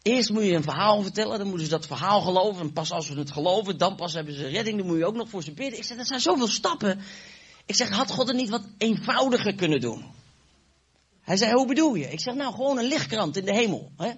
eerst 0.03 0.31
moet 0.31 0.43
je 0.43 0.55
een 0.55 0.63
verhaal 0.63 1.03
vertellen, 1.03 1.39
dan 1.39 1.47
moeten 1.47 1.67
ze 1.67 1.73
dat 1.73 1.87
verhaal 1.87 2.21
geloven. 2.21 2.61
En 2.61 2.73
pas 2.73 2.93
als 2.93 3.09
we 3.09 3.19
het 3.19 3.31
geloven, 3.31 3.79
dan 3.79 3.97
pas 3.97 4.13
hebben 4.13 4.35
ze 4.35 4.47
redding, 4.47 4.79
dan 4.79 4.87
moet 4.87 4.99
je 4.99 5.07
ook 5.07 5.15
nog 5.15 5.29
voor 5.29 5.43
ze 5.43 5.53
bidden. 5.53 5.79
Ik 5.79 5.85
zeg, 5.85 5.97
dat 5.97 6.07
zijn 6.07 6.21
zoveel 6.21 6.49
stappen. 6.49 7.01
Ik 7.67 7.75
zeg, 7.75 7.91
had 7.91 8.11
God 8.11 8.29
het 8.29 8.37
niet 8.37 8.51
wat 8.51 8.63
eenvoudiger 8.79 9.55
kunnen 9.55 9.81
doen? 9.81 10.05
Hij 11.21 11.37
zei, 11.37 11.53
hoe 11.53 11.67
bedoel 11.67 11.95
je? 11.95 12.11
Ik 12.11 12.21
zeg, 12.21 12.35
nou, 12.35 12.55
gewoon 12.55 12.79
een 12.79 12.89
lichtkrant 12.89 13.37
in 13.37 13.45
de 13.45 13.55
hemel. 13.55 13.91
Hè? 13.97 14.13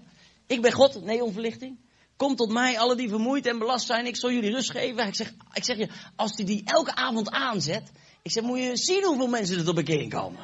Ik 0.46 0.62
ben 0.62 0.72
God, 0.72 1.04
neonverlichting. 1.04 1.78
Kom 2.18 2.36
tot 2.36 2.52
mij, 2.52 2.78
alle 2.78 2.96
die 2.96 3.08
vermoeid 3.08 3.46
en 3.46 3.58
belast 3.58 3.86
zijn, 3.86 4.06
ik 4.06 4.16
zal 4.16 4.30
jullie 4.30 4.50
rust 4.50 4.70
geven. 4.70 5.06
Ik 5.06 5.14
zeg, 5.14 5.32
ik 5.52 5.64
zeg 5.64 5.76
je, 5.76 5.88
als 6.16 6.36
hij 6.36 6.44
die 6.44 6.62
elke 6.64 6.94
avond 6.94 7.30
aanzet, 7.30 7.90
ik 8.22 8.30
zeg, 8.30 8.42
moet 8.42 8.58
je 8.58 8.76
zien 8.76 9.04
hoeveel 9.04 9.28
mensen 9.28 9.58
er 9.58 9.64
tot 9.64 9.74
bekering 9.74 10.12
komen. 10.12 10.40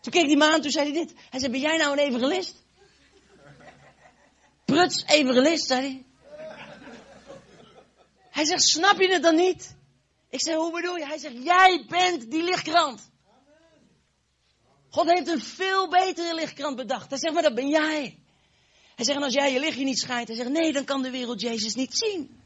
Toen 0.00 0.12
keek 0.12 0.26
die 0.26 0.36
man, 0.36 0.60
toen 0.60 0.70
zei 0.70 0.92
hij 0.92 1.04
dit. 1.04 1.14
Hij 1.30 1.40
zei, 1.40 1.52
ben 1.52 1.60
jij 1.60 1.76
nou 1.76 1.92
een 1.92 2.06
evangelist? 2.06 2.62
Pruts, 4.64 5.04
evangelist, 5.06 5.66
zei 5.66 5.80
hij. 5.80 6.04
Hij 8.30 8.44
zegt, 8.44 8.62
snap 8.62 9.00
je 9.00 9.12
het 9.12 9.22
dan 9.22 9.36
niet? 9.36 9.76
Ik 10.30 10.40
zeg, 10.42 10.54
hoe 10.54 10.72
bedoel 10.72 10.96
je? 10.96 11.06
Hij 11.06 11.18
zegt, 11.18 11.42
jij 11.42 11.84
bent 11.88 12.30
die 12.30 12.42
lichtkrant. 12.42 13.10
God 14.90 15.10
heeft 15.10 15.28
een 15.28 15.42
veel 15.42 15.88
betere 15.88 16.34
lichtkrant 16.34 16.76
bedacht. 16.76 17.10
Hij 17.10 17.18
zegt, 17.18 17.34
maar 17.34 17.42
dat 17.42 17.54
ben 17.54 17.68
jij. 17.68 18.23
Hij 18.94 19.04
zegt, 19.04 19.18
en 19.18 19.24
als 19.24 19.34
jij 19.34 19.52
je 19.52 19.60
lichtje 19.60 19.84
niet 19.84 19.98
schijnt, 19.98 20.28
hij 20.28 20.36
zegt, 20.36 20.50
nee, 20.50 20.72
dan 20.72 20.84
kan 20.84 21.02
de 21.02 21.10
wereld 21.10 21.40
Jezus 21.40 21.74
niet 21.74 21.96
zien. 21.96 22.42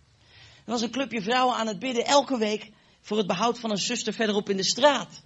Er 0.65 0.73
was 0.73 0.83
een 0.83 0.91
clubje 0.91 1.23
vrouwen 1.23 1.57
aan 1.57 1.67
het 1.67 1.79
bidden 1.79 2.05
elke 2.05 2.39
week 2.39 2.71
voor 3.01 3.17
het 3.17 3.27
behoud 3.27 3.59
van 3.59 3.71
een 3.71 3.79
zuster 3.79 4.13
verderop 4.13 4.49
in 4.49 4.57
de 4.57 4.65
straat. 4.65 5.23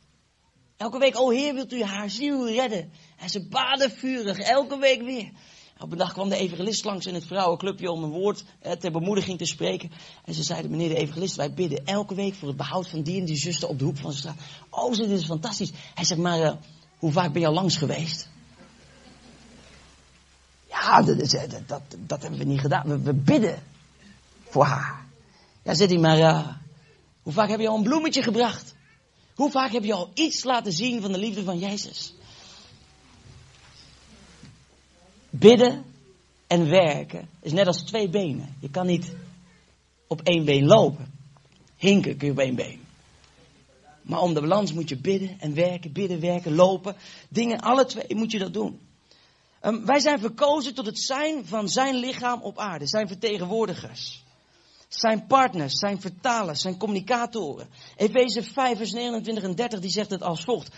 Elke 0.77 0.99
week, 0.99 1.19
oh 1.19 1.33
Heer, 1.33 1.55
wilt 1.55 1.73
u 1.73 1.83
haar 1.83 2.11
ziel 2.11 2.49
redden? 2.49 2.93
En 3.19 3.31
ze 3.31 3.49
baden 3.49 3.91
vurig, 3.91 4.39
elke 4.39 4.79
week 4.79 5.03
weer. 5.03 5.31
Op 5.79 5.93
een 5.93 5.99
dag 5.99 6.13
kwam 6.13 6.29
de 6.29 6.37
evangelist 6.37 6.85
langs 6.85 7.07
in 7.07 7.15
het 7.15 7.27
vrouwenclubje 7.27 7.91
om 7.91 8.03
een 8.03 8.11
woord 8.11 8.45
eh, 8.61 8.73
ter 8.73 8.93
bemoediging 8.93 9.39
te 9.39 9.45
spreken. 9.45 9.91
En 10.25 10.35
ze 10.35 10.43
zeiden, 10.43 10.71
meneer 10.71 10.89
de 10.89 10.97
evangelist, 10.97 11.37
wij 11.37 11.55
bidden 11.55 11.85
elke 11.85 12.15
week 12.15 12.35
voor 12.35 12.49
het 12.49 12.57
behoud 12.57 12.89
van 12.89 13.03
die 13.03 13.21
en 13.21 13.25
die 13.25 13.37
zuster 13.37 13.69
op 13.69 13.79
de 13.79 13.85
hoek 13.85 13.97
van 13.97 14.11
de 14.11 14.17
straat. 14.17 14.37
Oh, 14.71 14.97
dit 14.97 15.11
is 15.11 15.25
fantastisch. 15.25 15.71
Hij 15.95 16.05
zegt, 16.05 16.21
maar 16.21 16.41
uh, 16.41 16.53
hoe 16.99 17.13
vaak 17.13 17.33
ben 17.33 17.41
je 17.41 17.47
al 17.47 17.55
langs 17.55 17.77
geweest? 17.77 18.31
Ja, 20.73 21.03
dat, 21.03 21.31
dat, 21.31 21.69
dat, 21.69 21.83
dat 22.07 22.23
hebben 22.23 22.39
we 22.39 22.45
niet 22.45 22.61
gedaan. 22.61 23.03
We, 23.03 23.13
bidden 23.13 23.63
voor 24.49 24.65
haar. 24.65 25.05
Ja, 25.63 25.75
zegt 25.75 25.91
hij, 25.91 25.99
maar 25.99 26.19
uh, 26.19 26.49
hoe 27.23 27.33
vaak 27.33 27.49
heb 27.49 27.61
je 27.61 27.69
al 27.69 27.77
een 27.77 27.83
bloemetje 27.83 28.23
gebracht? 28.23 28.75
Hoe 29.35 29.51
vaak 29.51 29.73
heb 29.73 29.85
je 29.85 29.93
al 29.93 30.11
iets 30.15 30.45
laten 30.45 30.73
zien 30.73 31.01
van 31.01 31.13
de 31.13 31.19
liefde 31.19 31.45
van 31.45 31.59
Jezus? 31.59 32.15
Bidden 35.31 35.85
en 36.47 36.69
werken 36.69 37.29
is 37.41 37.53
net 37.53 37.67
als 37.67 37.83
twee 37.83 38.09
benen. 38.09 38.57
Je 38.61 38.71
kan 38.71 38.87
niet 38.87 39.13
op 40.07 40.21
één 40.21 40.45
been 40.45 40.67
lopen. 40.67 41.13
Hinken 41.77 42.17
kun 42.17 42.27
je 42.27 42.33
op 42.33 42.39
één 42.39 42.55
been. 42.55 42.81
Maar 44.03 44.21
om 44.21 44.35
de 44.35 44.41
balans 44.41 44.73
moet 44.73 44.89
je 44.89 44.97
bidden 44.97 45.41
en 45.41 45.55
werken, 45.55 45.93
bidden, 45.93 46.21
werken, 46.21 46.55
lopen. 46.55 46.97
Dingen, 47.29 47.61
alle 47.61 47.85
twee 47.85 48.15
moet 48.15 48.31
je 48.31 48.39
dat 48.39 48.53
doen. 48.53 48.81
Um, 49.63 49.87
wij 49.87 50.01
zijn 50.01 50.21
verkozen 50.21 50.75
tot 50.75 50.87
het 50.87 50.99
zijn 50.99 51.47
van 51.47 51.69
zijn 51.69 51.95
lichaam 51.95 52.43
op 52.43 52.59
aarde. 52.59 52.87
Zijn 52.87 53.09
vertegenwoordigers. 53.09 54.25
Zijn 54.89 55.27
partners, 55.27 55.79
zijn 55.79 56.01
vertalers, 56.01 56.61
zijn 56.61 56.79
communicatoren. 56.79 57.69
Efeze 57.97 58.43
5 58.43 58.77
vers 58.77 58.93
29 58.93 59.45
en 59.45 59.55
30 59.55 59.81
die 59.81 59.91
zegt 59.91 60.11
het 60.11 60.23
als 60.23 60.45
volgt. 60.45 60.75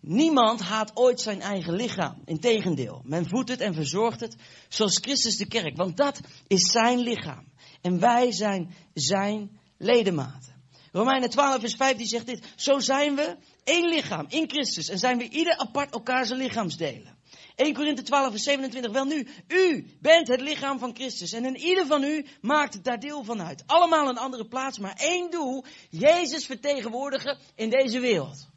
Niemand 0.00 0.60
haat 0.60 0.90
ooit 0.94 1.20
zijn 1.20 1.40
eigen 1.40 1.74
lichaam. 1.74 2.22
Integendeel, 2.24 3.00
men 3.04 3.28
voedt 3.28 3.48
het 3.48 3.60
en 3.60 3.74
verzorgt 3.74 4.20
het 4.20 4.36
zoals 4.68 4.98
Christus 4.98 5.36
de 5.36 5.46
kerk. 5.46 5.76
Want 5.76 5.96
dat 5.96 6.20
is 6.46 6.70
zijn 6.70 6.98
lichaam. 6.98 7.44
En 7.80 8.00
wij 8.00 8.32
zijn 8.32 8.74
zijn 8.94 9.58
ledematen. 9.78 10.54
Romeinen 10.92 11.30
12 11.30 11.60
vers 11.60 11.74
15 11.74 12.06
zegt 12.06 12.26
dit. 12.26 12.46
Zo 12.56 12.78
zijn 12.78 13.14
we 13.14 13.36
één 13.64 13.88
lichaam 13.88 14.26
in 14.28 14.50
Christus. 14.50 14.88
En 14.88 14.98
zijn 14.98 15.18
we 15.18 15.28
ieder 15.28 15.56
apart 15.56 15.92
elkaar 15.92 16.26
zijn 16.26 16.38
lichaamsdelen. 16.38 17.15
1 17.56 17.74
Korinthe 17.74 18.02
12 18.02 18.30
vers 18.30 18.42
27. 18.42 18.92
Wel 18.92 19.04
nu, 19.04 19.26
u 19.48 19.86
bent 20.00 20.28
het 20.28 20.40
lichaam 20.40 20.78
van 20.78 20.94
Christus. 20.94 21.32
En 21.32 21.44
in 21.44 21.56
ieder 21.56 21.86
van 21.86 22.02
u 22.02 22.26
maakt 22.40 22.84
daar 22.84 23.00
deel 23.00 23.24
van 23.24 23.42
uit. 23.42 23.62
Allemaal 23.66 24.08
een 24.08 24.18
andere 24.18 24.46
plaats, 24.46 24.78
maar 24.78 24.94
één 24.96 25.30
doel. 25.30 25.64
Jezus 25.90 26.46
vertegenwoordigen 26.46 27.38
in 27.54 27.70
deze 27.70 28.00
wereld. 28.00 28.48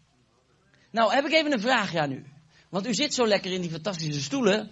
Nou, 0.92 1.14
heb 1.14 1.26
ik 1.26 1.32
even 1.32 1.52
een 1.52 1.60
vraag 1.60 1.96
aan 1.96 2.12
u. 2.12 2.26
Want 2.70 2.88
u 2.88 2.94
zit 2.94 3.14
zo 3.14 3.28
lekker 3.28 3.52
in 3.52 3.62
die 3.62 3.72
fantastische 3.72 4.22
stoelen. 4.22 4.72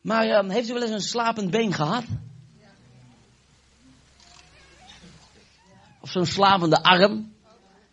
Maar 0.00 0.28
um, 0.28 0.50
heeft 0.50 0.68
u 0.68 0.72
wel 0.72 0.82
eens 0.82 0.90
een 0.90 1.00
slapend 1.00 1.50
been 1.50 1.72
gehad? 1.72 2.04
Of 6.00 6.10
zo'n 6.10 6.26
slapende 6.26 6.82
arm? 6.82 7.32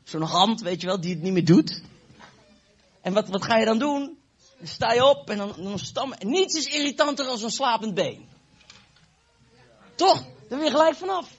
Zo'n 0.04 0.22
hand, 0.22 0.62
weet 0.62 0.82
je 0.82 0.88
wel, 0.88 1.02
die 1.02 1.14
het 1.14 1.24
niet 1.24 1.34
meer 1.34 1.46
doet? 1.46 1.82
En 3.02 3.14
wat, 3.14 3.28
wat 3.28 3.44
ga 3.44 3.58
je 3.58 3.66
dan 3.66 3.80
doen? 3.80 4.17
Dan 4.58 4.68
sta 4.68 4.94
je 4.94 5.06
op 5.06 5.30
en 5.30 5.38
dan, 5.38 5.54
dan 5.58 5.80
stam. 5.80 6.14
Niets 6.20 6.58
is 6.58 6.66
irritanter 6.66 7.26
dan 7.26 7.44
een 7.44 7.52
slapend 7.52 7.94
been. 7.94 8.26
Toch? 9.96 10.24
Daar 10.50 10.58
ben 10.58 10.64
je 10.64 10.72
gelijk 10.72 10.96
vanaf. 10.96 11.30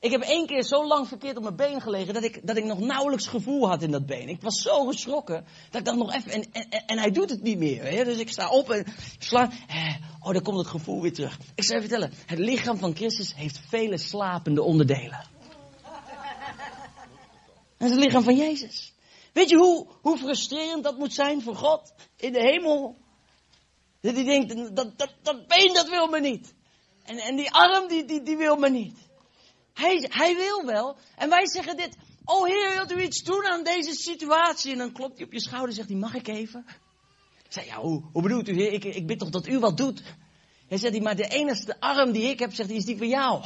Ik 0.00 0.10
heb 0.10 0.20
één 0.20 0.46
keer 0.46 0.62
zo 0.62 0.86
lang 0.86 1.08
verkeerd 1.08 1.36
op 1.36 1.42
mijn 1.42 1.56
been 1.56 1.80
gelegen 1.80 2.14
dat 2.14 2.24
ik, 2.24 2.46
dat 2.46 2.56
ik 2.56 2.64
nog 2.64 2.78
nauwelijks 2.78 3.26
gevoel 3.26 3.68
had 3.68 3.82
in 3.82 3.90
dat 3.90 4.06
been. 4.06 4.28
Ik 4.28 4.40
was 4.40 4.62
zo 4.62 4.86
geschrokken 4.86 5.44
dat 5.70 5.80
ik 5.80 5.84
dacht 5.86 5.98
nog 5.98 6.14
even, 6.14 6.30
en, 6.30 6.46
en, 6.52 6.84
en 6.86 6.98
hij 6.98 7.10
doet 7.10 7.30
het 7.30 7.42
niet 7.42 7.58
meer. 7.58 7.84
Hè? 7.84 8.04
Dus 8.04 8.18
ik 8.18 8.30
sta 8.30 8.48
op 8.48 8.70
en 8.70 8.86
sla. 9.18 9.50
Oh, 10.20 10.32
dan 10.32 10.42
komt 10.42 10.58
het 10.58 10.66
gevoel 10.66 11.02
weer 11.02 11.12
terug. 11.12 11.38
Ik 11.54 11.64
zou 11.64 11.80
je 11.80 11.88
vertellen, 11.88 12.12
het 12.26 12.38
lichaam 12.38 12.78
van 12.78 12.94
Christus 12.94 13.34
heeft 13.34 13.60
vele 13.68 13.98
slapende 13.98 14.62
onderdelen. 14.62 15.26
Dat 17.78 17.88
is 17.88 17.90
het 17.90 18.04
lichaam 18.04 18.22
van 18.22 18.36
Jezus. 18.36 18.92
Weet 19.38 19.48
je 19.48 19.56
hoe, 19.56 20.16
frustrerend 20.16 20.84
dat 20.84 20.98
moet 20.98 21.12
zijn 21.12 21.42
voor 21.42 21.56
God 21.56 21.92
in 22.16 22.32
de 22.32 22.40
hemel? 22.40 22.96
Dat 24.00 24.14
hij 24.14 24.24
denkt, 24.24 24.76
dat, 24.76 24.98
dat, 24.98 25.14
dat 25.22 25.46
been 25.46 25.74
dat 25.74 25.88
wil 25.88 26.06
me 26.06 26.20
niet. 26.20 26.54
En, 27.04 27.18
en 27.18 27.36
die 27.36 27.50
arm 27.50 27.88
die, 27.88 28.04
die, 28.04 28.22
die 28.22 28.36
wil 28.36 28.56
me 28.56 28.70
niet. 28.70 28.98
Hij, 29.74 30.06
hij 30.10 30.36
wil 30.36 30.64
wel. 30.64 30.96
En 31.16 31.28
wij 31.28 31.46
zeggen 31.46 31.76
dit. 31.76 31.96
Oh 32.24 32.46
Heer, 32.46 32.70
wilt 32.74 32.92
u 32.92 33.02
iets 33.02 33.22
doen 33.22 33.46
aan 33.46 33.64
deze 33.64 33.94
situatie? 33.94 34.72
En 34.72 34.78
dan 34.78 34.92
klopt 34.92 35.16
hij 35.16 35.26
op 35.26 35.32
je 35.32 35.40
schouder 35.40 35.68
en 35.68 35.74
zegt 35.74 35.88
hij, 35.88 35.98
mag 35.98 36.14
ik 36.14 36.28
even? 36.28 36.64
Ik 37.44 37.52
zei, 37.52 37.66
ja, 37.66 37.76
hoe, 37.76 38.02
hoe 38.12 38.22
bedoelt 38.22 38.48
u 38.48 38.54
Heer? 38.54 38.72
Ik, 38.72 38.84
ik 38.84 39.06
bid 39.06 39.18
toch 39.18 39.30
dat 39.30 39.46
u 39.46 39.58
wat 39.58 39.76
doet? 39.76 40.02
Hij 40.68 40.78
zegt, 40.78 41.00
maar 41.00 41.16
de 41.16 41.28
enige 41.28 41.80
arm 41.80 42.12
die 42.12 42.30
ik 42.30 42.38
heb, 42.38 42.54
zegt 42.54 42.68
hij, 42.68 42.78
is 42.78 42.84
die 42.84 42.96
van 42.96 43.08
jou. 43.08 43.44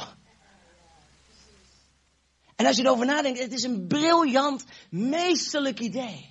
En 2.63 2.69
als 2.69 2.77
je 2.77 2.83
erover 2.83 3.05
nadenkt, 3.05 3.39
het 3.39 3.53
is 3.53 3.63
een 3.63 3.87
briljant, 3.87 4.63
meesterlijk 4.89 5.79
idee. 5.79 6.29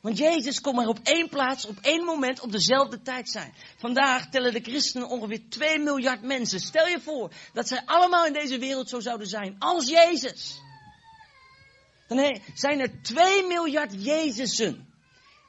Want 0.00 0.18
Jezus 0.18 0.60
kon 0.60 0.74
maar 0.74 0.86
op 0.86 0.98
één 1.02 1.28
plaats, 1.28 1.66
op 1.66 1.78
één 1.80 2.04
moment, 2.04 2.40
op 2.40 2.52
dezelfde 2.52 3.02
tijd 3.02 3.30
zijn. 3.30 3.54
Vandaag 3.76 4.28
tellen 4.28 4.52
de 4.52 4.60
christenen 4.60 5.08
ongeveer 5.08 5.40
2 5.48 5.78
miljard 5.78 6.22
mensen. 6.22 6.60
Stel 6.60 6.86
je 6.86 7.00
voor 7.00 7.32
dat 7.52 7.68
zij 7.68 7.82
allemaal 7.84 8.26
in 8.26 8.32
deze 8.32 8.58
wereld 8.58 8.88
zo 8.88 9.00
zouden 9.00 9.26
zijn 9.26 9.56
als 9.58 9.88
Jezus. 9.88 10.60
Dan 12.08 12.40
zijn 12.54 12.80
er 12.80 13.02
2 13.02 13.46
miljard 13.46 14.04
Jezusen. 14.04 14.92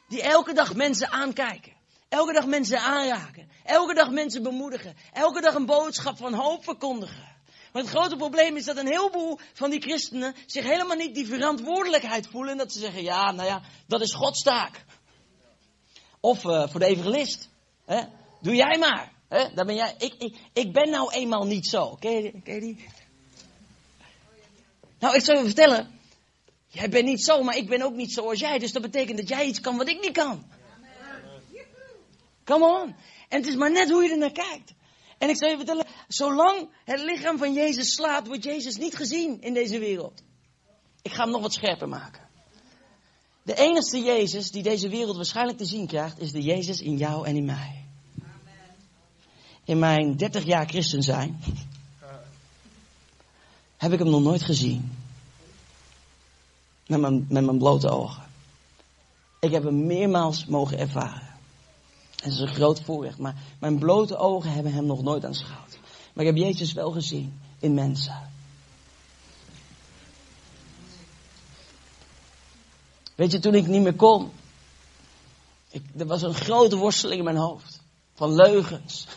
Die 0.08 0.22
elke 0.22 0.54
dag 0.54 0.76
mensen 0.76 1.12
aankijken. 1.12 1.74
Elke 2.10 2.34
dag 2.34 2.46
mensen 2.46 2.80
aanraken. 2.80 3.50
Elke 3.64 3.94
dag 3.94 4.10
mensen 4.10 4.44
bemoedigen. 4.44 4.96
Elke 5.14 5.42
dag 5.42 5.54
een 5.54 5.66
boodschap 5.66 6.18
van 6.18 6.34
hoop 6.34 6.64
verkondigen. 6.64 7.33
Maar 7.74 7.82
het 7.82 7.92
grote 7.92 8.16
probleem 8.16 8.56
is 8.56 8.66
dat 8.66 8.78
een 8.78 8.88
heleboel 8.88 9.40
van 9.54 9.70
die 9.70 9.82
christenen 9.82 10.36
zich 10.46 10.64
helemaal 10.64 10.96
niet 10.96 11.16
die 11.16 11.28
verantwoordelijkheid 11.28 12.28
voelen. 12.28 12.52
En 12.52 12.58
dat 12.58 12.74
ze 12.74 12.80
zeggen, 12.80 13.04
ja, 13.04 13.32
nou 13.32 13.48
ja, 13.48 13.62
dat 13.88 14.02
is 14.02 14.14
Gods 14.14 14.44
taak. 14.44 14.86
Of 16.20 16.44
uh, 16.44 16.68
voor 16.68 16.80
de 16.80 16.86
evangelist. 16.86 17.50
Hè? 17.86 18.02
Doe 18.42 18.56
jij 18.56 18.78
maar. 18.78 19.12
Hè? 19.28 19.54
Dan 19.54 19.66
ben 19.66 19.76
jij, 19.76 19.96
ik, 19.98 20.14
ik, 20.14 20.38
ik 20.54 20.74
ben 20.74 20.90
nou 20.90 21.14
eenmaal 21.14 21.46
niet 21.46 21.68
zo. 21.68 21.96
Ken 22.00 22.12
je, 22.12 22.42
die? 22.44 22.86
Nou, 25.00 25.16
ik 25.16 25.22
zal 25.22 25.38
je 25.38 25.44
vertellen. 25.44 26.00
Jij 26.68 26.90
bent 26.90 27.06
niet 27.06 27.24
zo, 27.24 27.44
maar 27.44 27.58
ik 27.58 27.68
ben 27.68 27.82
ook 27.82 27.94
niet 27.94 28.14
zoals 28.14 28.40
jij. 28.40 28.60
Dus 28.60 28.72
dat 28.72 28.82
betekent 28.82 29.18
dat 29.18 29.28
jij 29.28 29.46
iets 29.46 29.62
kan 29.62 29.78
wat 29.78 29.88
ik 29.90 30.02
niet 30.02 30.12
kan. 30.12 30.46
Come 32.44 32.66
on. 32.66 32.96
En 33.30 33.40
het 33.40 33.48
is 33.48 33.56
maar 33.56 33.72
net 33.72 33.92
hoe 33.92 34.04
je 34.04 34.10
er 34.10 34.18
naar 34.18 34.32
kijkt. 34.32 34.74
En 35.24 35.30
ik 35.30 35.38
zal 35.38 35.50
je 35.50 35.56
vertellen, 35.56 35.86
zolang 36.08 36.70
het 36.84 37.00
lichaam 37.00 37.38
van 37.38 37.54
Jezus 37.54 37.94
slaat, 37.94 38.28
wordt 38.28 38.44
Jezus 38.44 38.78
niet 38.78 38.96
gezien 38.96 39.42
in 39.42 39.54
deze 39.54 39.80
wereld. 39.80 40.24
Ik 41.02 41.12
ga 41.12 41.24
hem 41.24 41.32
nog 41.32 41.42
wat 41.42 41.54
scherper 41.54 41.88
maken. 41.90 42.22
De 43.44 43.56
enige 43.56 44.00
Jezus 44.00 44.52
die 44.52 44.64
deze 44.64 44.90
wereld 44.90 45.16
waarschijnlijk 45.16 45.58
te 45.58 45.66
zien 45.66 45.88
krijgt, 45.88 46.20
is 46.20 46.32
de 46.32 46.42
Jezus 46.42 46.80
in 46.80 46.98
jou 46.98 47.28
en 47.28 47.36
in 47.36 47.46
mij. 47.46 47.86
In 49.64 49.80
mijn 49.80 50.18
30 50.18 50.46
jaar 50.46 50.68
christen 50.68 51.04
zijn, 51.04 51.44
heb 53.78 53.92
ik 53.92 54.00
hem 54.00 54.10
nog 54.10 54.22
nooit 54.22 54.44
gezien. 54.44 54.98
Met 56.88 57.00
mijn, 57.00 57.26
met 57.30 57.46
mijn 57.46 57.58
blote 57.58 57.90
ogen. 57.90 58.24
Ik 59.40 59.52
heb 59.52 59.64
hem 59.64 59.86
meermaals 59.86 60.46
mogen 60.46 60.78
ervaren. 60.78 61.23
Het 62.24 62.32
is 62.32 62.40
een 62.40 62.48
groot 62.48 62.82
voorrecht, 62.82 63.18
maar 63.18 63.36
mijn 63.60 63.80
blote 63.80 64.18
ogen 64.18 64.52
hebben 64.52 64.74
hem 64.74 64.86
nog 64.86 65.04
nooit 65.04 65.26
aanschouwd. 65.26 65.80
Maar 66.14 66.26
ik 66.26 66.36
heb 66.36 66.44
Jezus 66.46 66.74
wel 66.74 66.92
gezien 66.92 67.40
in 67.60 67.74
mensen. 67.74 68.30
Weet 73.16 73.32
je, 73.32 73.40
toen 73.40 73.56
ik 73.56 73.68
niet 73.68 73.82
meer 73.82 73.96
kon, 73.96 74.32
ik, 75.70 75.84
er 75.98 76.06
was 76.06 76.22
een 76.22 76.34
grote 76.34 76.76
worsteling 76.76 77.18
in 77.20 77.26
mijn 77.26 77.38
hoofd. 77.38 77.82
Van 78.14 78.34
leugens. 78.34 79.08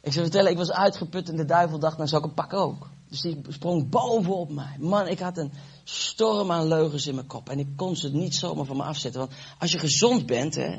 Ik 0.00 0.12
zou 0.12 0.24
vertellen, 0.24 0.50
ik 0.50 0.56
was 0.56 0.72
uitgeput 0.72 1.28
en 1.28 1.36
de 1.36 1.44
duivel 1.44 1.78
dacht, 1.78 1.96
nou 1.96 2.08
zou 2.08 2.20
ik 2.20 2.26
hem 2.26 2.36
pakken 2.36 2.58
ook. 2.58 2.88
Dus 3.08 3.20
die 3.20 3.40
sprong 3.48 3.88
bovenop 3.88 4.50
mij. 4.50 4.76
Man, 4.78 5.08
ik 5.08 5.18
had 5.18 5.38
een 5.38 5.52
storm 5.84 6.52
aan 6.52 6.68
leugens 6.68 7.06
in 7.06 7.14
mijn 7.14 7.26
kop. 7.26 7.48
En 7.48 7.58
ik 7.58 7.68
kon 7.76 7.96
ze 7.96 8.12
niet 8.12 8.34
zomaar 8.34 8.64
van 8.64 8.76
me 8.76 8.82
afzetten. 8.82 9.20
Want 9.20 9.32
als 9.58 9.72
je 9.72 9.78
gezond 9.78 10.26
bent, 10.26 10.54
hè, 10.54 10.78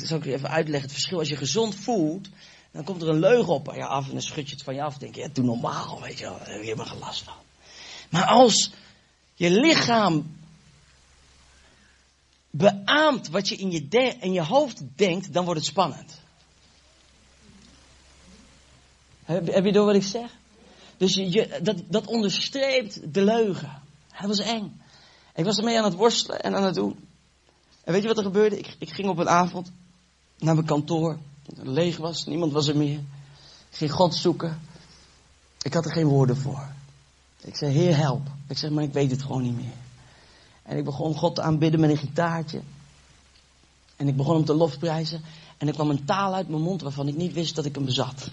dat 0.00 0.08
zal 0.08 0.18
ik 0.18 0.24
je 0.24 0.32
even 0.32 0.50
uitleggen. 0.50 0.82
Het 0.82 0.92
verschil, 0.92 1.18
als 1.18 1.28
je 1.28 1.36
gezond 1.36 1.74
voelt, 1.74 2.28
dan 2.70 2.84
komt 2.84 3.02
er 3.02 3.08
een 3.08 3.18
leugen 3.18 3.52
op 3.52 3.72
je 3.74 3.84
af 3.84 4.06
en 4.06 4.12
dan 4.12 4.22
schud 4.22 4.48
je 4.48 4.54
het 4.54 4.64
van 4.64 4.74
je 4.74 4.82
af. 4.82 4.98
denk 4.98 5.14
je, 5.14 5.20
ja, 5.20 5.28
doe 5.32 5.44
normaal, 5.44 6.00
weet 6.00 6.18
je 6.18 6.24
wel, 6.24 6.38
daar 6.38 6.46
heb 6.46 6.58
je 6.58 6.64
helemaal 6.64 6.86
geen 6.86 6.98
last 6.98 7.22
van. 7.22 7.34
Maar 8.10 8.24
als 8.24 8.72
je 9.34 9.50
lichaam 9.50 10.36
beaamt 12.50 13.28
wat 13.28 13.48
je 13.48 13.56
in 13.56 13.70
je, 13.70 14.16
in 14.20 14.32
je 14.32 14.42
hoofd 14.42 14.82
denkt, 14.96 15.32
dan 15.32 15.44
wordt 15.44 15.60
het 15.60 15.68
spannend. 15.68 16.20
Heb, 19.24 19.46
heb 19.46 19.64
je 19.64 19.72
door 19.72 19.86
wat 19.86 19.94
ik 19.94 20.02
zeg? 20.02 20.30
Dus 20.96 21.14
je, 21.14 21.60
dat, 21.62 21.82
dat 21.88 22.06
onderstreept 22.06 23.14
de 23.14 23.24
leugen. 23.24 23.82
Dat 24.20 24.36
was 24.36 24.38
eng. 24.38 24.80
Ik 25.34 25.44
was 25.44 25.58
ermee 25.58 25.78
aan 25.78 25.84
het 25.84 25.94
worstelen 25.94 26.40
en 26.40 26.54
aan 26.54 26.64
het 26.64 26.74
doen. 26.74 27.08
En 27.84 27.92
weet 27.92 28.02
je 28.02 28.08
wat 28.08 28.18
er 28.18 28.24
gebeurde? 28.24 28.58
Ik, 28.58 28.76
ik 28.78 28.90
ging 28.90 29.08
op 29.08 29.18
een 29.18 29.28
avond 29.28 29.72
naar 30.42 30.54
mijn 30.54 30.66
kantoor. 30.66 31.18
Leeg 31.54 31.96
was, 31.96 32.26
niemand 32.26 32.52
was 32.52 32.68
er 32.68 32.76
meer. 32.76 32.98
Ik 33.70 33.76
ging 33.76 33.92
God 33.92 34.14
zoeken. 34.14 34.60
Ik 35.62 35.74
had 35.74 35.84
er 35.84 35.92
geen 35.92 36.06
woorden 36.06 36.36
voor. 36.36 36.68
Ik 37.40 37.56
zei, 37.56 37.72
Heer, 37.72 37.96
help. 37.96 38.26
Ik 38.48 38.58
zeg, 38.58 38.70
maar 38.70 38.84
ik 38.84 38.92
weet 38.92 39.10
het 39.10 39.22
gewoon 39.22 39.42
niet 39.42 39.56
meer. 39.56 39.74
En 40.62 40.76
ik 40.76 40.84
begon 40.84 41.14
God 41.14 41.34
te 41.34 41.42
aanbidden 41.42 41.80
met 41.80 41.90
een 41.90 41.96
gitaartje. 41.96 42.60
En 43.96 44.08
ik 44.08 44.16
begon 44.16 44.34
hem 44.34 44.44
te 44.44 44.54
lofprijzen. 44.54 45.22
En 45.58 45.68
er 45.68 45.74
kwam 45.74 45.90
een 45.90 46.04
taal 46.04 46.34
uit 46.34 46.48
mijn 46.48 46.62
mond 46.62 46.82
waarvan 46.82 47.08
ik 47.08 47.16
niet 47.16 47.32
wist 47.32 47.54
dat 47.54 47.64
ik 47.64 47.74
hem 47.74 47.84
bezat. 47.84 48.30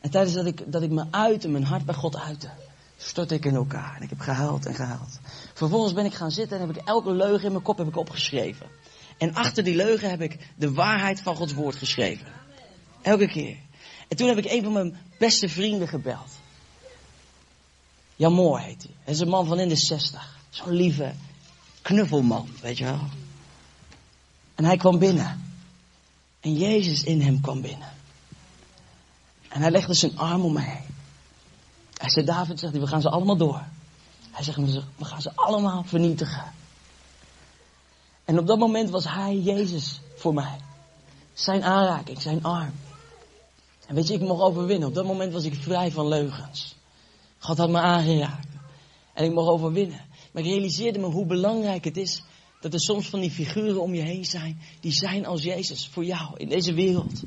En 0.00 0.10
tijdens 0.10 0.34
dat 0.34 0.46
ik, 0.46 0.72
dat 0.72 0.82
ik 0.82 0.90
me 0.90 1.04
uitte, 1.10 1.48
mijn 1.48 1.64
hart 1.64 1.84
bij 1.84 1.94
God 1.94 2.16
uitte, 2.16 2.50
stortte 2.96 3.34
ik 3.34 3.44
in 3.44 3.54
elkaar. 3.54 3.96
En 3.96 4.02
ik 4.02 4.10
heb 4.10 4.20
gehuild 4.20 4.66
en 4.66 4.74
gehuild. 4.74 5.18
Vervolgens 5.54 5.92
ben 5.92 6.04
ik 6.04 6.14
gaan 6.14 6.30
zitten 6.30 6.60
en 6.60 6.66
heb 6.66 6.76
ik 6.76 6.82
elke 6.84 7.12
leugen 7.12 7.44
in 7.44 7.52
mijn 7.52 7.62
kop 7.62 7.78
heb 7.78 7.88
ik 7.88 7.96
opgeschreven. 7.96 8.66
En 9.18 9.34
achter 9.34 9.64
die 9.64 9.76
leugen 9.76 10.10
heb 10.10 10.20
ik 10.20 10.38
de 10.56 10.72
waarheid 10.72 11.20
van 11.20 11.36
Gods 11.36 11.52
woord 11.52 11.76
geschreven. 11.76 12.26
Elke 13.02 13.28
keer. 13.28 13.56
En 14.08 14.16
toen 14.16 14.28
heb 14.28 14.38
ik 14.38 14.50
een 14.50 14.62
van 14.62 14.72
mijn 14.72 14.96
beste 15.18 15.48
vrienden 15.48 15.88
gebeld. 15.88 16.30
Jan 18.16 18.58
heet 18.58 18.82
hij. 18.82 18.92
Hij 19.04 19.14
is 19.14 19.20
een 19.20 19.28
man 19.28 19.46
van 19.46 19.58
in 19.58 19.68
de 19.68 19.76
zestig. 19.76 20.38
Zo'n 20.50 20.72
lieve 20.72 21.12
knuffelman, 21.82 22.48
weet 22.60 22.78
je 22.78 22.84
wel. 22.84 23.00
En 24.54 24.64
hij 24.64 24.76
kwam 24.76 24.98
binnen. 24.98 25.54
En 26.40 26.54
Jezus 26.54 27.04
in 27.04 27.20
hem 27.20 27.40
kwam 27.40 27.60
binnen. 27.60 27.92
En 29.48 29.60
hij 29.60 29.70
legde 29.70 29.94
zijn 29.94 30.18
arm 30.18 30.44
om 30.44 30.52
mij 30.52 30.64
heen. 30.64 30.94
Hij 31.96 32.10
zei, 32.10 32.24
David, 32.24 32.58
zegt 32.58 32.72
hij, 32.72 32.80
we 32.80 32.88
gaan 32.88 33.00
ze 33.00 33.10
allemaal 33.10 33.36
door. 33.36 33.62
Hij 34.30 34.44
zegt, 34.44 34.56
we 34.96 35.04
gaan 35.04 35.22
ze 35.22 35.32
allemaal 35.34 35.84
vernietigen. 35.84 36.52
En 38.26 38.38
op 38.38 38.46
dat 38.46 38.58
moment 38.58 38.90
was 38.90 39.04
hij 39.04 39.38
Jezus 39.38 40.00
voor 40.14 40.34
mij. 40.34 40.56
Zijn 41.34 41.62
aanraking, 41.62 42.22
zijn 42.22 42.44
arm. 42.44 42.72
En 43.86 43.94
weet 43.94 44.06
je, 44.06 44.14
ik 44.14 44.20
mocht 44.20 44.42
overwinnen. 44.42 44.88
Op 44.88 44.94
dat 44.94 45.04
moment 45.04 45.32
was 45.32 45.44
ik 45.44 45.54
vrij 45.54 45.90
van 45.90 46.08
leugens. 46.08 46.76
God 47.38 47.58
had 47.58 47.70
me 47.70 47.78
aangeraakt. 47.78 48.48
En 49.14 49.24
ik 49.24 49.32
mocht 49.32 49.48
overwinnen. 49.48 50.04
Maar 50.32 50.42
ik 50.42 50.48
realiseerde 50.48 50.98
me 50.98 51.06
hoe 51.06 51.26
belangrijk 51.26 51.84
het 51.84 51.96
is 51.96 52.22
dat 52.60 52.72
er 52.72 52.80
soms 52.80 53.08
van 53.08 53.20
die 53.20 53.30
figuren 53.30 53.80
om 53.80 53.94
je 53.94 54.02
heen 54.02 54.24
zijn. 54.24 54.60
Die 54.80 54.92
zijn 54.92 55.26
als 55.26 55.42
Jezus 55.42 55.88
voor 55.88 56.04
jou 56.04 56.36
in 56.36 56.48
deze 56.48 56.74
wereld. 56.74 57.22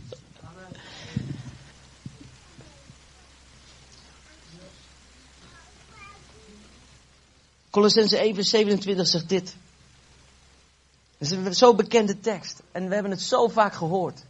Colossense 7.70 8.18
1 8.18 8.36
vers 8.36 8.50
27 8.50 9.08
zegt 9.08 9.30
dit. 9.30 9.56
Is 11.20 11.32
een 11.32 11.53
zo 11.53 11.76
bekende 11.76 12.20
tekst. 12.20 12.61
En 12.72 12.88
we 12.88 12.93
hebben 12.93 13.11
het 13.11 13.22
zo 13.22 13.47
vaak 13.47 13.74
gehoord. 13.74 14.24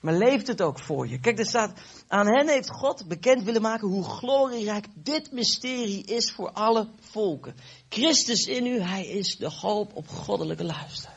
Maar 0.00 0.14
leeft 0.14 0.46
het 0.46 0.62
ook 0.62 0.78
voor 0.78 1.08
je? 1.08 1.20
Kijk, 1.20 1.38
er 1.38 1.46
staat, 1.46 1.72
aan 2.08 2.26
hen 2.26 2.48
heeft 2.48 2.70
God 2.70 3.08
bekend 3.08 3.42
willen 3.42 3.62
maken 3.62 3.88
hoe 3.88 4.04
glorierijk 4.04 4.86
dit 4.94 5.32
mysterie 5.32 6.04
is 6.04 6.32
voor 6.32 6.50
alle 6.50 6.88
volken. 7.00 7.54
Christus 7.88 8.46
in 8.46 8.66
u, 8.66 8.80
hij 8.80 9.06
is 9.06 9.36
de 9.36 9.50
hoop 9.50 9.94
op 9.94 10.08
goddelijke 10.08 10.64
luister. 10.64 11.12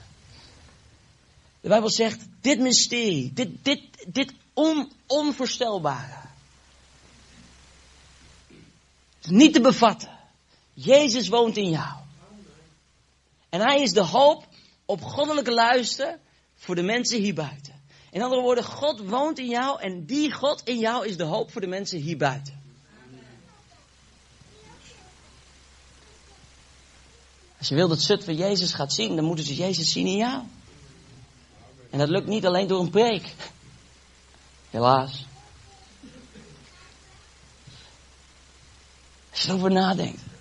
De 1.62 1.68
Bijbel 1.68 1.90
zegt, 1.90 2.26
dit 2.42 2.60
mysterie, 2.60 3.34
dit, 3.34 3.50
dit, 3.62 3.82
dit 4.08 4.34
on, 4.54 4.92
onvoorstelbare. 5.08 6.22
Niet 9.22 9.54
te 9.54 9.62
bevatten. 9.62 10.18
Jezus 10.74 11.28
woont 11.28 11.58
in 11.58 11.70
jou. 11.70 11.94
En 13.50 13.62
hij 13.62 13.82
is 13.82 13.92
de 13.92 14.04
hoop 14.04 14.46
op 14.86 15.02
goddelijke 15.02 15.52
luister 15.52 16.20
voor 16.56 16.76
de 16.76 16.84
mensen 16.84 17.22
hier 17.22 17.34
buiten. 17.34 17.74
In 18.12 18.22
andere 18.22 18.42
woorden, 18.42 18.64
God 18.64 19.00
woont 19.00 19.40
in 19.40 19.50
jou 19.50 19.82
en 19.82 20.06
die 20.06 20.32
God 20.32 20.62
in 20.64 20.80
jou 20.80 21.08
is 21.08 21.18
de 21.18 21.24
hoop 21.24 21.52
voor 21.52 21.62
de 21.62 21.68
mensen 21.68 22.00
hier 22.00 22.18
buiten. 22.18 22.64
Als 27.58 27.68
je 27.68 27.76
wilt 27.76 27.90
dat 27.90 28.02
Zutphen 28.02 28.36
Jezus 28.36 28.74
gaat 28.74 28.94
zien, 28.94 29.16
dan 29.16 29.26
moeten 29.26 29.46
ze 29.46 29.56
Jezus 29.56 29.92
zien 29.92 30.08
in 30.08 30.18
jou. 30.18 30.44
En 31.90 32.00
dat 32.00 32.10
lukt 32.10 32.28
niet 32.28 32.46
alleen 32.46 32.68
door 32.68 32.80
een 32.80 32.90
preek. 32.90 33.34
Helaas. 34.70 35.26
Als 39.32 39.42
je 39.42 39.48
erover 39.48 39.72
nadenkt. 39.72 40.35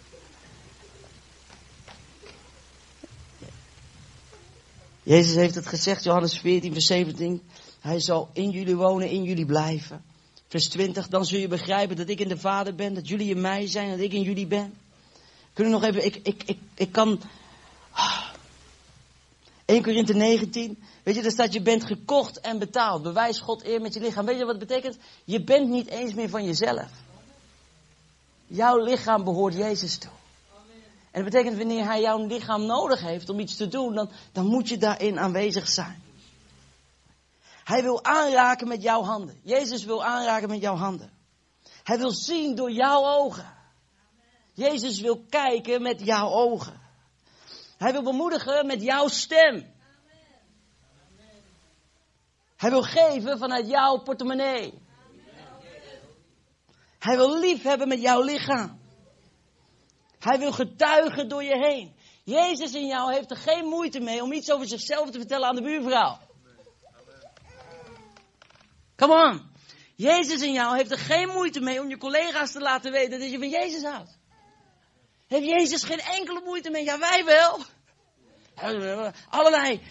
Jezus 5.05 5.35
heeft 5.35 5.55
het 5.55 5.67
gezegd, 5.67 6.05
Johannes 6.05 6.39
14, 6.39 6.73
vers 6.73 6.87
17. 6.87 7.43
Hij 7.81 8.01
zal 8.01 8.29
in 8.33 8.51
jullie 8.51 8.77
wonen, 8.77 9.11
in 9.11 9.23
jullie 9.23 9.47
blijven. 9.47 10.05
Vers 10.49 10.69
20, 10.69 11.09
dan 11.09 11.25
zul 11.25 11.39
je 11.39 11.49
begrijpen 11.49 11.97
dat 11.97 12.09
ik 12.09 12.21
in 12.21 12.29
de 12.29 12.39
Vader 12.39 12.75
ben, 12.75 12.95
dat 12.95 13.09
jullie 13.09 13.31
in 13.31 13.41
mij 13.41 13.67
zijn, 13.67 13.91
dat 13.91 14.01
ik 14.01 14.13
in 14.13 14.23
jullie 14.23 14.47
ben. 14.47 14.75
Kunnen 15.53 15.73
we 15.73 15.79
nog 15.79 15.89
even, 15.89 16.05
ik, 16.05 16.17
ik, 16.23 16.43
ik, 16.47 16.59
ik 16.75 16.93
kan... 16.93 17.21
1 19.65 19.83
Korinthe 19.83 20.15
19. 20.15 20.79
Weet 21.03 21.15
je, 21.15 21.23
daar 21.23 21.31
staat 21.31 21.53
je 21.53 21.63
bent 21.63 21.85
gekocht 21.85 22.41
en 22.41 22.59
betaald. 22.59 23.03
Bewijs 23.03 23.39
God 23.39 23.65
eer 23.65 23.81
met 23.81 23.95
je 23.95 24.01
lichaam. 24.01 24.27
Weet 24.27 24.39
je 24.39 24.45
wat 24.45 24.59
het 24.59 24.69
betekent? 24.69 24.97
Je 25.25 25.43
bent 25.43 25.69
niet 25.69 25.89
eens 25.89 26.15
meer 26.15 26.29
van 26.29 26.45
jezelf. 26.45 26.91
Jouw 28.47 28.85
lichaam 28.85 29.25
behoort 29.25 29.55
Jezus 29.55 29.97
toe. 29.97 30.11
En 31.15 31.23
dat 31.23 31.33
betekent 31.33 31.59
wanneer 31.59 31.85
hij 31.85 32.01
jouw 32.01 32.27
lichaam 32.27 32.67
nodig 32.67 33.01
heeft 33.01 33.29
om 33.29 33.39
iets 33.39 33.57
te 33.57 33.69
doen, 33.69 33.95
dan, 33.95 34.11
dan 34.33 34.47
moet 34.47 34.69
je 34.69 34.77
daarin 34.77 35.19
aanwezig 35.19 35.69
zijn. 35.69 36.03
Hij 37.65 37.83
wil 37.83 38.05
aanraken 38.05 38.69
met 38.69 38.83
jouw 38.83 39.03
handen. 39.03 39.41
Jezus 39.43 39.85
wil 39.85 40.05
aanraken 40.05 40.49
met 40.49 40.61
jouw 40.61 40.75
handen. 40.75 41.13
Hij 41.83 41.99
wil 41.99 42.11
zien 42.11 42.55
door 42.55 42.71
jouw 42.71 43.05
ogen. 43.05 43.55
Jezus 44.53 45.01
wil 45.01 45.25
kijken 45.29 45.83
met 45.83 46.01
jouw 46.05 46.29
ogen. 46.29 46.81
Hij 47.77 47.93
wil 47.93 48.03
bemoedigen 48.03 48.67
met 48.67 48.83
jouw 48.83 49.09
stem. 49.09 49.75
Hij 52.57 52.71
wil 52.71 52.83
geven 52.83 53.39
vanuit 53.39 53.69
jouw 53.69 53.99
portemonnee. 53.99 54.83
Hij 56.99 57.17
wil 57.17 57.39
lief 57.39 57.63
hebben 57.63 57.89
met 57.89 58.01
jouw 58.01 58.23
lichaam. 58.23 58.83
Hij 60.25 60.39
wil 60.39 60.53
getuigen 60.53 61.29
door 61.29 61.43
je 61.45 61.57
heen. 61.57 61.97
Jezus 62.25 62.73
in 62.73 62.87
jou 62.87 63.13
heeft 63.13 63.31
er 63.31 63.37
geen 63.37 63.65
moeite 63.65 64.01
mee 64.01 64.23
om 64.23 64.33
iets 64.33 64.51
over 64.51 64.67
zichzelf 64.67 65.11
te 65.11 65.19
vertellen 65.19 65.49
aan 65.49 65.55
de 65.55 65.63
buurvrouw. 65.63 66.19
Come 68.97 69.15
on. 69.15 69.53
Jezus 69.95 70.43
in 70.43 70.53
jou 70.53 70.77
heeft 70.77 70.91
er 70.91 70.99
geen 70.99 71.29
moeite 71.29 71.61
mee 71.61 71.81
om 71.81 71.89
je 71.89 71.99
collega's 71.99 72.53
te 72.53 72.61
laten 72.61 72.93
weten 72.93 73.21
dat 73.21 73.31
je 73.31 73.39
van 73.39 73.49
Jezus 73.49 73.83
houdt. 73.83 74.19
Heeft 75.27 75.47
Jezus 75.47 75.83
geen 75.83 76.01
enkele 76.01 76.41
moeite 76.45 76.71
mee? 76.71 76.85
Ja, 76.85 76.99
wij 76.99 77.25
wel. 77.25 77.65
Allerlei 79.31 79.83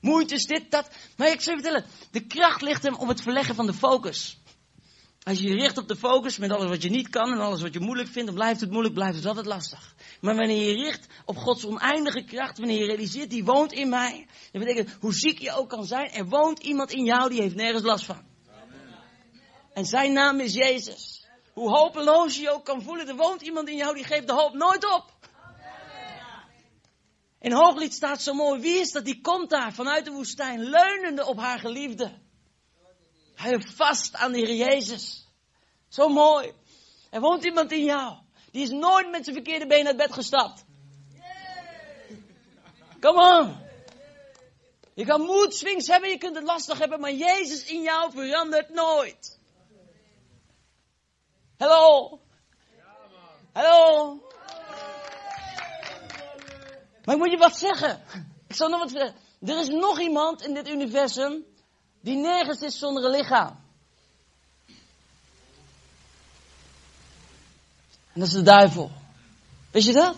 moeites, 0.00 0.46
dit, 0.46 0.70
dat. 0.70 0.90
Maar 1.16 1.30
ik 1.30 1.40
zou 1.40 1.56
je 1.56 1.62
vertellen, 1.62 1.90
de 2.10 2.26
kracht 2.26 2.62
ligt 2.62 2.82
hem 2.82 2.94
op 2.94 3.08
het 3.08 3.22
verleggen 3.22 3.54
van 3.54 3.66
de 3.66 3.74
focus. 3.74 4.39
Als 5.22 5.38
je 5.38 5.48
je 5.48 5.54
richt 5.54 5.78
op 5.78 5.88
de 5.88 5.96
focus 5.96 6.38
met 6.38 6.50
alles 6.50 6.68
wat 6.68 6.82
je 6.82 6.90
niet 6.90 7.08
kan 7.08 7.32
en 7.32 7.38
alles 7.38 7.62
wat 7.62 7.72
je 7.72 7.80
moeilijk 7.80 8.08
vindt, 8.08 8.26
dan 8.26 8.34
blijft 8.34 8.60
het 8.60 8.70
moeilijk, 8.70 8.94
blijft 8.94 9.16
het 9.16 9.26
altijd 9.26 9.46
lastig. 9.46 9.94
Maar 10.20 10.36
wanneer 10.36 10.68
je 10.68 10.84
richt 10.84 11.06
op 11.24 11.36
Gods 11.36 11.64
oneindige 11.64 12.24
kracht, 12.24 12.58
wanneer 12.58 12.78
je 12.78 12.86
realiseert, 12.86 13.30
die 13.30 13.44
woont 13.44 13.72
in 13.72 13.88
mij, 13.88 14.26
dat 14.52 14.62
betekent, 14.62 14.96
hoe 15.00 15.14
ziek 15.14 15.38
je 15.38 15.52
ook 15.52 15.68
kan 15.68 15.84
zijn, 15.84 16.10
er 16.10 16.28
woont 16.28 16.58
iemand 16.58 16.92
in 16.92 17.04
jou 17.04 17.30
die 17.30 17.40
heeft 17.40 17.54
nergens 17.54 17.84
last 17.84 18.04
van. 18.04 18.22
En 19.72 19.84
zijn 19.84 20.12
naam 20.12 20.40
is 20.40 20.54
Jezus. 20.54 21.26
Hoe 21.52 21.68
hopeloos 21.68 22.36
je 22.36 22.50
ook 22.50 22.64
kan 22.64 22.82
voelen, 22.82 23.08
er 23.08 23.16
woont 23.16 23.42
iemand 23.42 23.68
in 23.68 23.76
jou 23.76 23.94
die 23.94 24.04
geeft 24.04 24.26
de 24.26 24.32
hoop 24.34 24.54
nooit 24.54 24.92
op. 24.94 25.04
In 27.40 27.52
Hooglied 27.52 27.92
staat 27.92 28.22
zo 28.22 28.34
mooi, 28.34 28.60
wie 28.60 28.78
is 28.78 28.92
dat? 28.92 29.04
Die 29.04 29.20
komt 29.20 29.50
daar 29.50 29.72
vanuit 29.72 30.04
de 30.04 30.10
woestijn, 30.10 30.62
leunende 30.62 31.26
op 31.26 31.38
haar 31.38 31.58
geliefde. 31.58 32.12
Hij 33.40 33.50
heeft 33.50 33.74
vast 33.74 34.14
aan 34.16 34.32
de 34.32 34.38
Heer 34.38 34.54
Jezus. 34.54 35.28
Zo 35.88 36.08
mooi. 36.08 36.52
Er 37.10 37.20
woont 37.20 37.44
iemand 37.44 37.72
in 37.72 37.84
jou. 37.84 38.16
Die 38.50 38.62
is 38.62 38.70
nooit 38.70 39.10
met 39.10 39.24
zijn 39.24 39.36
verkeerde 39.36 39.66
been 39.66 39.86
uit 39.86 39.96
bed 39.96 40.12
gestapt. 40.12 40.64
Come 43.00 43.38
on. 43.38 43.56
Je 44.94 45.04
kan 45.04 45.20
mood 45.20 45.54
swings 45.54 45.86
hebben, 45.86 46.10
je 46.10 46.18
kunt 46.18 46.34
het 46.34 46.44
lastig 46.44 46.78
hebben, 46.78 47.00
maar 47.00 47.12
Jezus 47.12 47.64
in 47.64 47.82
jou 47.82 48.10
verandert 48.12 48.68
nooit. 48.68 49.38
Hallo. 51.58 52.20
Hallo. 53.52 54.14
Maar 57.04 57.14
ik 57.14 57.20
moet 57.20 57.30
je 57.30 57.36
wat 57.38 57.56
zeggen. 57.56 58.02
Ik 58.48 58.54
zal 58.54 58.68
nog 58.68 58.80
wat 58.80 58.90
zeggen. 58.90 59.14
Er 59.40 59.58
is 59.58 59.68
nog 59.68 60.00
iemand 60.00 60.42
in 60.42 60.54
dit 60.54 60.68
universum 60.68 61.44
die 62.00 62.16
nergens 62.16 62.60
is 62.60 62.78
zonder 62.78 63.04
een 63.04 63.10
lichaam. 63.10 63.56
En 68.12 68.20
dat 68.20 68.28
is 68.28 68.34
de 68.34 68.42
duivel. 68.42 68.90
Wist 69.70 69.86
je 69.86 69.92
dat? 69.92 70.16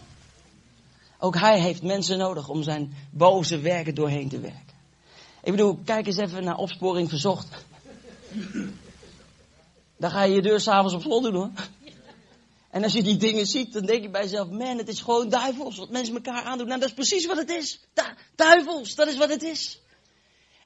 Ook 1.18 1.38
hij 1.38 1.60
heeft 1.60 1.82
mensen 1.82 2.18
nodig 2.18 2.48
om 2.48 2.62
zijn 2.62 2.94
boze 3.10 3.58
werken 3.58 3.94
doorheen 3.94 4.28
te 4.28 4.40
werken. 4.40 4.74
Ik 5.42 5.50
bedoel, 5.50 5.78
kijk 5.84 6.06
eens 6.06 6.16
even 6.16 6.44
naar 6.44 6.56
opsporing 6.56 7.08
verzocht. 7.08 7.64
Dan 9.96 10.10
ga 10.10 10.22
je 10.22 10.34
je 10.34 10.42
deur 10.42 10.60
s'avonds 10.60 10.94
op 10.94 11.02
slot 11.02 11.22
doen 11.22 11.34
hoor. 11.34 11.50
En 12.70 12.82
als 12.82 12.92
je 12.92 13.02
die 13.02 13.16
dingen 13.16 13.46
ziet, 13.46 13.72
dan 13.72 13.86
denk 13.86 14.02
je 14.02 14.10
bij 14.10 14.22
jezelf, 14.22 14.48
man, 14.48 14.78
het 14.78 14.88
is 14.88 15.00
gewoon 15.00 15.28
duivels 15.28 15.76
wat 15.76 15.90
mensen 15.90 16.14
elkaar 16.14 16.42
aandoen. 16.42 16.66
Nou, 16.66 16.80
dat 16.80 16.88
is 16.88 16.94
precies 16.94 17.26
wat 17.26 17.36
het 17.36 17.50
is. 17.50 17.80
duivels, 18.34 18.94
dat 18.94 19.08
is 19.08 19.16
wat 19.16 19.28
het 19.28 19.42
is. 19.42 19.81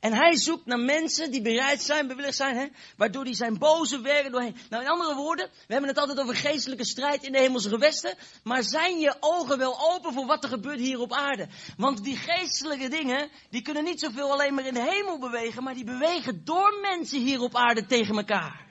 En 0.01 0.13
hij 0.13 0.37
zoekt 0.37 0.67
naar 0.67 0.79
mensen 0.79 1.31
die 1.31 1.43
bereid 1.43 1.83
zijn, 1.83 2.07
bewillig 2.07 2.35
zijn, 2.35 2.57
hè, 2.57 2.67
waardoor 2.97 3.25
hij 3.25 3.35
zijn 3.35 3.59
boze 3.59 4.01
werken 4.01 4.33
doorheen. 4.33 4.57
Nou, 4.71 4.83
in 4.83 4.91
andere 4.91 5.15
woorden, 5.15 5.47
we 5.47 5.73
hebben 5.73 5.89
het 5.89 5.99
altijd 5.99 6.21
over 6.21 6.37
geestelijke 6.37 6.85
strijd 6.85 7.23
in 7.23 7.33
de 7.33 7.39
hemelse 7.39 7.69
gewesten. 7.69 8.15
Maar 8.43 8.63
zijn 8.63 8.99
je 8.99 9.17
ogen 9.21 9.59
wel 9.59 9.93
open 9.93 10.13
voor 10.13 10.27
wat 10.27 10.45
er 10.45 10.51
gebeurt 10.51 10.79
hier 10.79 11.01
op 11.01 11.13
aarde? 11.13 11.49
Want 11.77 12.05
die 12.05 12.17
geestelijke 12.17 12.89
dingen, 12.89 13.31
die 13.51 13.63
kunnen 13.63 13.85
niet 13.85 14.01
zoveel 14.01 14.33
alleen 14.33 14.55
maar 14.55 14.67
in 14.67 14.75
de 14.75 14.91
hemel 14.91 15.19
bewegen, 15.19 15.63
maar 15.63 15.75
die 15.75 15.85
bewegen 15.85 16.45
door 16.45 16.79
mensen 16.81 17.21
hier 17.21 17.41
op 17.41 17.55
aarde 17.55 17.87
tegen 17.87 18.17
elkaar. 18.17 18.67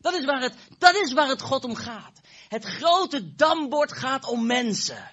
Dat 0.00 0.14
is 0.14 0.24
waar 0.24 0.40
het, 0.40 0.54
dat 0.78 0.94
is 0.94 1.12
waar 1.12 1.28
het 1.28 1.42
God 1.42 1.64
om 1.64 1.74
gaat. 1.74 2.20
Het 2.48 2.64
grote 2.64 3.34
dambord 3.34 3.92
gaat 3.92 4.26
om 4.26 4.46
mensen. 4.46 5.10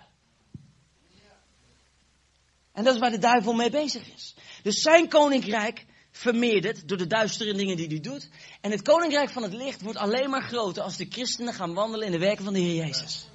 En 2.75 2.83
dat 2.83 2.93
is 2.93 2.99
waar 2.99 3.11
de 3.11 3.17
duivel 3.17 3.53
mee 3.53 3.69
bezig 3.69 4.13
is. 4.13 4.35
Dus 4.65 4.81
zijn 4.81 5.09
koninkrijk 5.09 5.85
vermeerdert 6.11 6.87
door 6.87 6.97
de 6.97 7.07
duistere 7.07 7.53
dingen 7.53 7.77
die 7.77 7.87
hij 7.87 7.99
doet. 7.99 8.29
En 8.61 8.71
het 8.71 8.81
koninkrijk 8.81 9.29
van 9.29 9.43
het 9.43 9.53
licht 9.53 9.81
wordt 9.81 9.97
alleen 9.97 10.29
maar 10.29 10.41
groter 10.41 10.83
als 10.83 10.97
de 10.97 11.05
christenen 11.09 11.53
gaan 11.53 11.73
wandelen 11.73 12.05
in 12.05 12.11
de 12.11 12.19
werken 12.19 12.43
van 12.43 12.53
de 12.53 12.59
Heer 12.59 12.85
Jezus. 12.85 13.27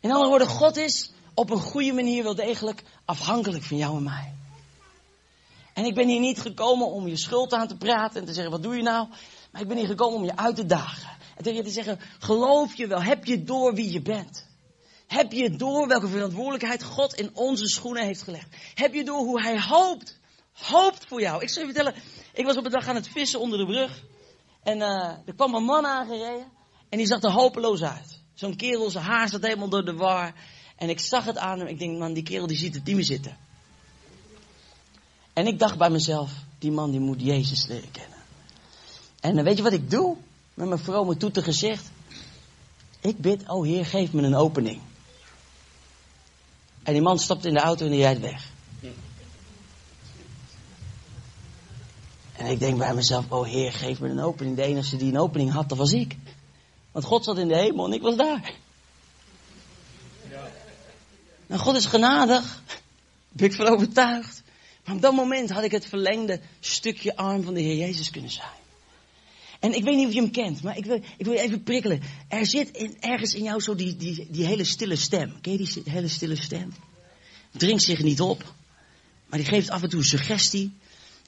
In 0.00 0.10
andere 0.10 0.28
woorden, 0.28 0.46
God 0.46 0.76
is 0.76 1.10
op 1.34 1.50
een 1.50 1.60
goede 1.60 1.92
manier 1.92 2.22
wel 2.22 2.34
degelijk 2.34 2.82
afhankelijk 3.04 3.64
van 3.64 3.76
jou 3.76 3.96
en 3.96 4.02
mij. 4.02 4.32
En 5.72 5.84
ik 5.84 5.94
ben 5.94 6.08
hier 6.08 6.20
niet 6.20 6.40
gekomen 6.40 6.86
om 6.86 7.08
je 7.08 7.16
schuld 7.16 7.52
aan 7.52 7.68
te 7.68 7.76
praten 7.76 8.20
en 8.20 8.26
te 8.26 8.32
zeggen, 8.32 8.52
wat 8.52 8.62
doe 8.62 8.76
je 8.76 8.82
nou? 8.82 9.08
Maar 9.50 9.60
ik 9.60 9.68
ben 9.68 9.76
hier 9.76 9.86
gekomen 9.86 10.18
om 10.18 10.24
je 10.24 10.36
uit 10.36 10.56
te 10.56 10.66
dagen. 10.66 11.16
En 11.36 11.42
tegen 11.42 11.58
je 11.58 11.64
te 11.64 11.70
zeggen, 11.70 11.98
geloof 12.18 12.74
je 12.74 12.86
wel, 12.86 13.02
heb 13.02 13.24
je 13.24 13.44
door 13.44 13.74
wie 13.74 13.92
je 13.92 14.02
bent? 14.02 14.50
Heb 15.12 15.32
je 15.32 15.56
door 15.56 15.88
welke 15.88 16.08
verantwoordelijkheid 16.08 16.82
God 16.82 17.14
in 17.14 17.30
onze 17.34 17.68
schoenen 17.68 18.04
heeft 18.04 18.22
gelegd? 18.22 18.56
Heb 18.74 18.94
je 18.94 19.04
door 19.04 19.18
hoe 19.18 19.42
Hij 19.42 19.60
hoopt, 19.60 20.18
hoopt 20.52 21.06
voor 21.06 21.20
jou? 21.20 21.42
Ik 21.42 21.48
zal 21.48 21.66
je 21.66 21.72
vertellen, 21.72 21.94
ik 22.32 22.44
was 22.44 22.56
op 22.56 22.64
een 22.64 22.70
dag 22.70 22.86
aan 22.86 22.94
het 22.94 23.08
vissen 23.08 23.40
onder 23.40 23.58
de 23.58 23.66
brug. 23.66 24.02
En 24.62 24.78
uh, 24.78 25.10
er 25.26 25.34
kwam 25.36 25.54
een 25.54 25.64
man 25.64 25.86
aangereden 25.86 26.46
en 26.88 26.98
die 26.98 27.06
zag 27.06 27.22
er 27.22 27.30
hopeloos 27.30 27.82
uit. 27.82 28.20
Zo'n 28.34 28.56
kerel, 28.56 28.90
zijn 28.90 29.04
haar 29.04 29.28
zat 29.28 29.42
helemaal 29.42 29.68
door 29.68 29.84
de 29.84 29.94
war. 29.94 30.34
En 30.76 30.88
ik 30.88 31.00
zag 31.00 31.24
het 31.24 31.38
aan 31.38 31.58
hem. 31.58 31.68
Ik 31.68 31.78
denk, 31.78 31.98
man, 31.98 32.12
die 32.12 32.22
kerel 32.22 32.46
die 32.46 32.56
ziet 32.56 32.74
het 32.74 32.84
niet 32.84 33.06
zitten. 33.06 33.36
En 35.32 35.46
ik 35.46 35.58
dacht 35.58 35.78
bij 35.78 35.90
mezelf, 35.90 36.32
die 36.58 36.72
man 36.72 36.90
die 36.90 37.00
moet 37.00 37.22
Jezus 37.22 37.66
leren 37.66 37.90
kennen. 37.90 38.18
En 39.20 39.36
uh, 39.38 39.44
weet 39.44 39.56
je 39.56 39.62
wat 39.62 39.72
ik 39.72 39.90
doe? 39.90 40.16
Met 40.54 40.68
mijn 40.68 40.80
vrome 40.80 41.16
toeter 41.16 41.42
gezegd. 41.42 41.90
Ik 43.00 43.18
bid, 43.18 43.48
oh 43.48 43.64
Heer, 43.64 43.86
geef 43.86 44.12
me 44.12 44.22
een 44.22 44.34
opening. 44.34 44.80
En 46.82 46.92
die 46.92 47.02
man 47.02 47.18
stapt 47.18 47.44
in 47.44 47.54
de 47.54 47.60
auto 47.60 47.84
en 47.84 47.90
die 47.90 48.00
rijdt 48.00 48.20
weg. 48.20 48.50
En 52.32 52.46
ik 52.46 52.58
denk 52.58 52.78
bij 52.78 52.94
mezelf, 52.94 53.30
oh 53.30 53.46
Heer, 53.46 53.72
geef 53.72 54.00
me 54.00 54.08
een 54.08 54.20
opening. 54.20 54.56
De 54.56 54.62
enige 54.62 54.96
die 54.96 55.12
een 55.12 55.18
opening 55.18 55.50
had, 55.50 55.68
dat 55.68 55.78
was 55.78 55.92
ik. 55.92 56.16
Want 56.92 57.04
God 57.04 57.24
zat 57.24 57.38
in 57.38 57.48
de 57.48 57.56
hemel 57.56 57.86
en 57.86 57.92
ik 57.92 58.02
was 58.02 58.16
daar. 58.16 58.54
Ja. 60.30 60.50
Nou, 61.46 61.60
God 61.60 61.76
is 61.76 61.86
genadig. 61.86 62.62
Daar 62.66 62.80
ben 63.28 63.46
ik 63.46 63.54
van 63.54 63.66
overtuigd. 63.66 64.42
Maar 64.84 64.94
op 64.94 65.02
dat 65.02 65.14
moment 65.14 65.50
had 65.50 65.64
ik 65.64 65.70
het 65.70 65.86
verlengde 65.86 66.40
stukje 66.60 67.16
arm 67.16 67.42
van 67.42 67.54
de 67.54 67.60
Heer 67.60 67.76
Jezus 67.76 68.10
kunnen 68.10 68.30
zijn. 68.30 68.61
En 69.62 69.74
ik 69.74 69.84
weet 69.84 69.96
niet 69.96 70.06
of 70.06 70.12
je 70.12 70.20
hem 70.20 70.30
kent, 70.30 70.62
maar 70.62 70.76
ik 70.76 70.84
wil, 70.84 71.00
ik 71.16 71.24
wil 71.24 71.32
je 71.32 71.40
even 71.40 71.62
prikkelen. 71.62 72.00
Er 72.28 72.46
zit 72.46 72.70
in, 72.70 72.96
ergens 73.00 73.34
in 73.34 73.42
jou 73.42 73.60
zo 73.60 73.74
die, 73.74 73.96
die, 73.96 74.26
die 74.30 74.46
hele 74.46 74.64
stille 74.64 74.96
stem. 74.96 75.40
Ken 75.40 75.52
je 75.52 75.58
die 75.58 75.82
hele 75.84 76.08
stille 76.08 76.36
stem? 76.36 76.72
Dringt 77.50 77.82
zich 77.82 78.02
niet 78.02 78.20
op, 78.20 78.54
maar 79.26 79.38
die 79.38 79.48
geeft 79.48 79.70
af 79.70 79.82
en 79.82 79.88
toe 79.88 79.98
een 79.98 80.04
suggestie. 80.04 80.72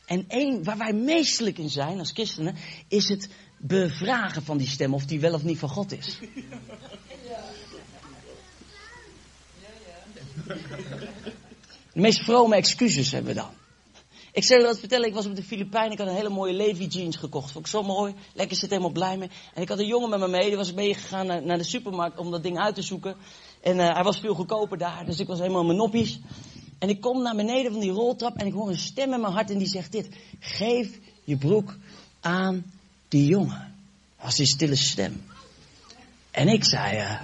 En 0.07 0.25
één 0.29 0.65
waar 0.65 0.79
wij 0.79 0.93
meestelijk 0.93 1.59
in 1.59 1.69
zijn 1.71 1.99
als 1.99 2.11
christenen, 2.11 2.57
is 2.89 3.09
het 3.09 3.29
bevragen 3.59 4.43
van 4.43 4.59
die 4.59 4.69
stem 4.69 4.95
of 4.95 5.07
die 5.07 5.21
wel 5.21 5.35
of 5.35 5.43
niet 5.43 5.59
van 5.59 5.69
God 5.69 5.93
is. 5.93 6.19
De 11.93 12.01
meest 12.01 12.25
vrome 12.25 12.57
excuses 12.57 13.13
hebben 13.13 13.35
we 13.35 13.41
dan. 13.41 13.64
Ik 14.35 14.45
zal 14.45 14.59
je 14.59 14.65
wat 14.65 14.79
vertellen, 14.79 15.09
ik 15.09 15.15
was 15.15 15.27
op 15.27 15.37
de 15.37 15.43
Filipijnen, 15.43 15.93
ik 15.93 15.99
had 15.99 16.07
een 16.07 16.15
hele 16.15 16.29
mooie 16.29 16.53
Levi 16.53 16.87
jeans 16.87 17.17
gekocht. 17.17 17.51
Vond 17.51 17.65
ik 17.65 17.71
zo 17.71 17.83
mooi, 17.83 18.15
lekker 18.33 18.57
zit 18.57 18.71
helemaal 18.71 18.91
blij 18.91 19.17
mee. 19.17 19.31
En 19.55 19.63
ik 19.63 19.69
had 19.69 19.79
een 19.79 19.87
jongen 19.87 20.11
met 20.11 20.19
me 20.19 20.29
mee, 20.29 20.49
die 20.49 20.57
was 20.57 20.73
meegegaan 20.73 21.27
naar, 21.27 21.43
naar 21.43 21.59
de 21.59 21.65
supermarkt 21.65 22.19
om 22.19 22.31
dat 22.31 22.43
ding 22.43 22.59
uit 22.59 22.75
te 22.75 22.83
zoeken. 22.83 23.17
En 23.61 23.77
uh, 23.77 23.95
hij 23.95 24.03
was 24.03 24.19
veel 24.19 24.35
goedkoper 24.35 24.79
daar, 24.79 25.05
dus 25.05 25.19
ik 25.19 25.27
was 25.27 25.39
helemaal 25.39 25.65
mijn 25.65 25.77
noppies. 25.77 26.21
En 26.79 26.89
ik 26.89 27.01
kom 27.01 27.23
naar 27.23 27.37
beneden 27.37 27.73
van 27.73 27.81
die 27.81 27.91
roltrap 27.91 28.37
en 28.37 28.47
ik 28.47 28.53
hoor 28.53 28.69
een 28.69 28.79
stem 28.79 29.13
in 29.13 29.21
mijn 29.21 29.33
hart 29.33 29.51
en 29.51 29.59
die 29.59 29.69
zegt 29.69 29.93
dit. 29.93 30.09
Geef 30.39 30.99
je 31.25 31.37
broek 31.37 31.77
aan 32.21 32.65
die 33.09 33.27
jongen. 33.27 33.75
Dat 34.17 34.25
was 34.25 34.37
die 34.37 34.47
stille 34.47 34.77
stem. 34.77 35.25
En 36.31 36.49
ik 36.49 36.65
zei, 36.65 36.99
uh, 36.99 37.21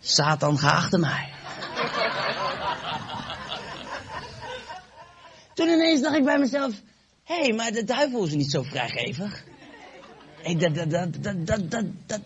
Satan, 0.00 0.58
ga 0.58 0.70
achter 0.70 1.00
mij. 1.00 1.35
Toen 5.56 5.68
ineens 5.68 6.00
dacht 6.00 6.16
ik 6.16 6.24
bij 6.24 6.38
mezelf, 6.38 6.74
hé, 7.24 7.40
hey, 7.40 7.52
maar 7.52 7.72
de 7.72 7.84
duivel 7.84 8.24
is 8.24 8.34
niet 8.34 8.50
zo 8.50 8.62
vrijgevig. 8.62 9.44
Ik, 10.42 10.60
dat, 10.60 10.74
dat, 10.74 10.90
dat, 10.90 11.46
dat, 11.46 11.70
dat, 11.70 11.84
dat. 12.06 12.20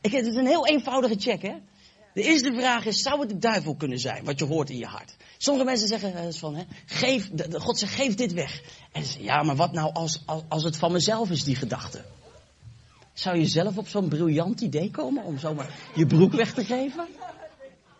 Ik, 0.00 0.12
het 0.12 0.26
is 0.26 0.34
een 0.34 0.46
heel 0.46 0.66
eenvoudige 0.66 1.14
check, 1.18 1.42
hè. 1.42 1.54
De 2.14 2.22
eerste 2.22 2.52
vraag 2.52 2.86
is, 2.86 3.02
zou 3.02 3.20
het 3.20 3.28
de 3.28 3.38
duivel 3.38 3.74
kunnen 3.74 3.98
zijn, 3.98 4.24
wat 4.24 4.38
je 4.38 4.44
hoort 4.44 4.70
in 4.70 4.76
je 4.76 4.86
hart? 4.86 5.16
Sommige 5.36 5.64
mensen 5.64 5.88
zeggen 5.88 6.34
van, 6.34 6.54
hè, 6.54 6.64
geef, 6.86 7.30
God 7.52 7.78
zegt, 7.78 7.94
geef 7.94 8.14
dit 8.14 8.32
weg. 8.32 8.62
En 8.92 9.02
ze 9.02 9.08
zeggen, 9.08 9.24
ja, 9.24 9.42
maar 9.42 9.56
wat 9.56 9.72
nou 9.72 9.92
als, 9.92 10.22
als, 10.26 10.42
als 10.48 10.64
het 10.64 10.76
van 10.76 10.92
mezelf 10.92 11.30
is, 11.30 11.44
die 11.44 11.56
gedachte? 11.56 12.04
Zou 13.12 13.38
je 13.38 13.46
zelf 13.46 13.76
op 13.76 13.88
zo'n 13.88 14.08
briljant 14.08 14.60
idee 14.60 14.90
komen 14.90 15.24
om 15.24 15.38
zomaar 15.38 15.74
je 15.94 16.06
broek 16.06 16.32
weg 16.32 16.54
te 16.54 16.64
geven? 16.64 17.06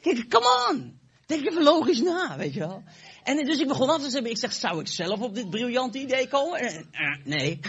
Kijk, 0.00 0.28
come 0.28 0.68
on! 0.70 0.98
Denk 1.26 1.46
even 1.46 1.62
logisch 1.62 2.00
na, 2.00 2.36
weet 2.36 2.54
je 2.54 2.60
wel. 2.60 2.82
En 3.28 3.44
dus 3.44 3.58
ik 3.58 3.68
begon 3.68 3.90
af 3.90 4.02
te 4.02 4.10
zeggen, 4.10 4.30
ik 4.30 4.38
zeg, 4.38 4.52
zou 4.52 4.80
ik 4.80 4.86
zelf 4.86 5.20
op 5.20 5.34
dit 5.34 5.50
briljante 5.50 5.98
idee 5.98 6.28
komen? 6.28 6.64
Uh, 6.64 7.24
nee. 7.24 7.60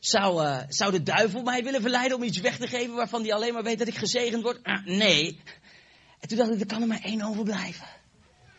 Zou, 0.00 0.44
uh, 0.44 0.58
zou 0.68 0.92
de 0.92 1.02
duivel 1.02 1.42
mij 1.42 1.64
willen 1.64 1.80
verleiden 1.80 2.16
om 2.16 2.22
iets 2.22 2.40
weg 2.40 2.56
te 2.56 2.66
geven 2.66 2.94
waarvan 2.94 3.22
hij 3.22 3.34
alleen 3.34 3.52
maar 3.52 3.62
weet 3.62 3.78
dat 3.78 3.88
ik 3.88 3.94
gezegend 3.94 4.42
word? 4.42 4.60
Uh, 4.62 4.84
nee. 4.84 5.40
En 6.20 6.28
toen 6.28 6.38
dacht 6.38 6.50
ik, 6.50 6.60
er 6.60 6.66
kan 6.66 6.80
er 6.80 6.86
maar 6.86 7.02
één 7.02 7.22
overblijven. 7.22 7.86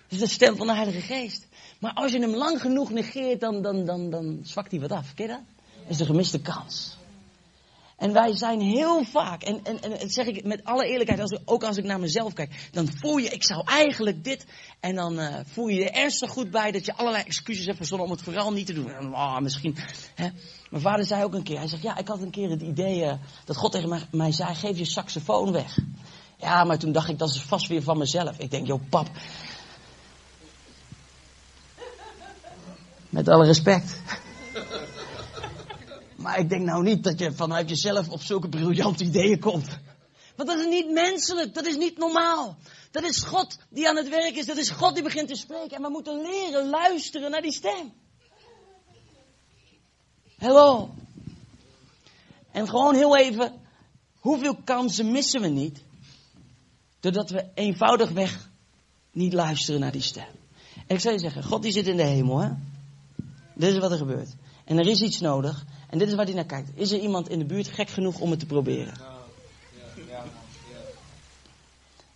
Dat 0.08 0.12
is 0.12 0.20
de 0.20 0.28
stem 0.28 0.56
van 0.56 0.68
de 0.68 0.74
Heilige 0.74 1.02
Geest. 1.02 1.48
Maar 1.80 1.94
als 1.94 2.12
je 2.12 2.20
hem 2.20 2.36
lang 2.36 2.62
genoeg 2.62 2.90
negeert, 2.90 3.40
dan, 3.40 3.62
dan, 3.62 3.86
dan, 3.86 4.10
dan 4.10 4.40
zwakt 4.44 4.72
hij 4.72 4.80
wat 4.80 4.92
af. 4.92 5.14
Ken? 5.14 5.28
Dat 5.28 5.46
is 5.88 5.98
de 5.98 6.06
gemiste 6.06 6.42
kans. 6.42 6.98
En 8.04 8.14
wij 8.14 8.36
zijn 8.36 8.62
heel 8.62 9.04
vaak, 9.04 9.44
en, 9.44 9.60
en, 9.64 9.82
en 9.82 9.90
dat 9.90 10.14
zeg 10.14 10.26
ik 10.26 10.46
met 10.46 10.64
alle 10.64 10.86
eerlijkheid, 10.86 11.20
als, 11.20 11.38
ook 11.46 11.64
als 11.64 11.78
ik 11.78 11.84
naar 11.84 12.00
mezelf 12.00 12.34
kijk, 12.34 12.70
dan 12.72 12.88
voel 13.00 13.18
je, 13.18 13.30
ik 13.30 13.44
zou 13.44 13.62
eigenlijk 13.66 14.24
dit, 14.24 14.46
en 14.80 14.96
dan 14.96 15.20
uh, 15.20 15.36
voel 15.46 15.68
je 15.68 15.76
je 15.76 15.90
er 15.90 16.02
ernstig 16.02 16.30
goed 16.30 16.52
bij 16.52 16.72
dat 16.72 16.86
je 16.86 16.96
allerlei 16.96 17.24
excuses 17.24 17.66
hebt 17.66 17.78
verzonnen 17.78 18.08
om 18.08 18.14
het 18.14 18.24
vooral 18.24 18.52
niet 18.52 18.66
te 18.66 18.74
doen. 18.74 19.14
Oh, 19.14 19.40
misschien, 19.40 19.78
hè. 20.16 20.28
Mijn 20.70 20.82
vader 20.82 21.06
zei 21.06 21.24
ook 21.24 21.34
een 21.34 21.44
keer, 21.44 21.58
hij 21.58 21.68
zegt, 21.68 21.84
ja, 21.84 21.98
ik 21.98 22.08
had 22.08 22.22
een 22.22 22.32
keer 22.32 22.50
het 22.50 22.62
idee 22.62 23.04
uh, 23.04 23.14
dat 23.46 23.58
God 23.58 23.72
tegen 23.72 23.90
mij, 23.90 24.02
mij 24.12 24.32
zei, 24.32 24.56
geef 24.56 24.78
je 24.78 24.86
saxofoon 24.86 25.52
weg. 25.52 25.78
Ja, 26.38 26.64
maar 26.64 26.78
toen 26.80 26.92
dacht 26.92 27.10
ik, 27.10 27.18
dat 27.20 27.30
is 27.30 27.42
vast 27.42 27.68
weer 27.68 27.84
van 27.84 27.98
mezelf. 27.98 28.38
Ik 28.38 28.52
denk, 28.52 28.68
joh, 28.68 28.82
pap. 28.90 29.10
Met 33.10 33.28
alle 33.28 33.46
respect. 33.46 34.02
Maar 36.24 36.40
ik 36.40 36.50
denk 36.50 36.66
nou 36.66 36.84
niet 36.84 37.04
dat 37.04 37.20
je 37.20 37.32
vanuit 37.32 37.70
jezelf 37.70 38.10
op 38.10 38.22
zulke 38.22 38.50
briljante 38.50 39.04
ideeën 39.04 39.40
komt. 39.40 39.68
Want 40.36 40.50
dat 40.50 40.60
is 40.60 40.66
niet 40.66 40.92
menselijk, 40.92 41.54
dat 41.54 41.66
is 41.66 41.78
niet 41.78 41.98
normaal. 41.98 42.58
Dat 42.92 43.04
is 43.04 43.20
God 43.20 43.58
die 43.70 43.90
aan 43.90 43.96
het 43.96 44.10
werk 44.10 44.36
is, 44.36 44.46
dat 44.46 44.58
is 44.58 44.70
God 44.70 44.94
die 44.94 45.04
begint 45.04 45.28
te 45.28 45.36
spreken. 45.36 45.76
En 45.76 45.82
we 45.82 45.90
moeten 45.90 46.22
leren 46.22 46.70
luisteren 46.70 47.32
naar 47.32 47.42
die 47.42 47.54
stem. 47.54 47.94
Hallo. 50.38 50.90
En 52.52 52.68
gewoon 52.68 52.96
heel 52.96 53.18
even, 53.18 53.54
hoeveel 54.20 54.56
kansen 54.64 55.12
missen 55.12 55.42
we 55.42 55.48
niet 55.48 55.84
Doordat 57.04 57.30
we 57.30 57.46
eenvoudigweg 57.54 58.50
niet 59.12 59.34
luisteren 59.34 59.80
naar 59.80 59.92
die 59.92 60.02
stem. 60.02 60.28
En 60.88 60.96
ik 60.96 61.00
zou 61.00 61.14
je 61.14 61.20
zeggen, 61.20 61.44
God 61.44 61.62
die 61.62 61.72
zit 61.72 61.88
in 61.88 61.98
de 61.98 62.04
hemel, 62.04 62.40
hè? 62.40 62.50
Dit 63.56 63.74
is 63.74 63.78
wat 63.78 63.92
er 63.92 63.98
gebeurt. 63.98 64.36
En 64.66 64.78
er 64.78 64.88
is 64.88 65.02
iets 65.02 65.20
nodig. 65.20 65.66
En 65.94 66.00
dit 66.00 66.08
is 66.08 66.14
waar 66.14 66.26
hij 66.26 66.34
naar 66.34 66.46
kijkt. 66.46 66.70
Is 66.74 66.92
er 66.92 67.00
iemand 67.00 67.30
in 67.30 67.40
de 67.40 67.46
buurt 67.46 67.68
gek 67.68 67.90
genoeg 67.90 68.20
om 68.20 68.30
het 68.30 68.40
te 68.40 68.46
proberen? 68.46 68.94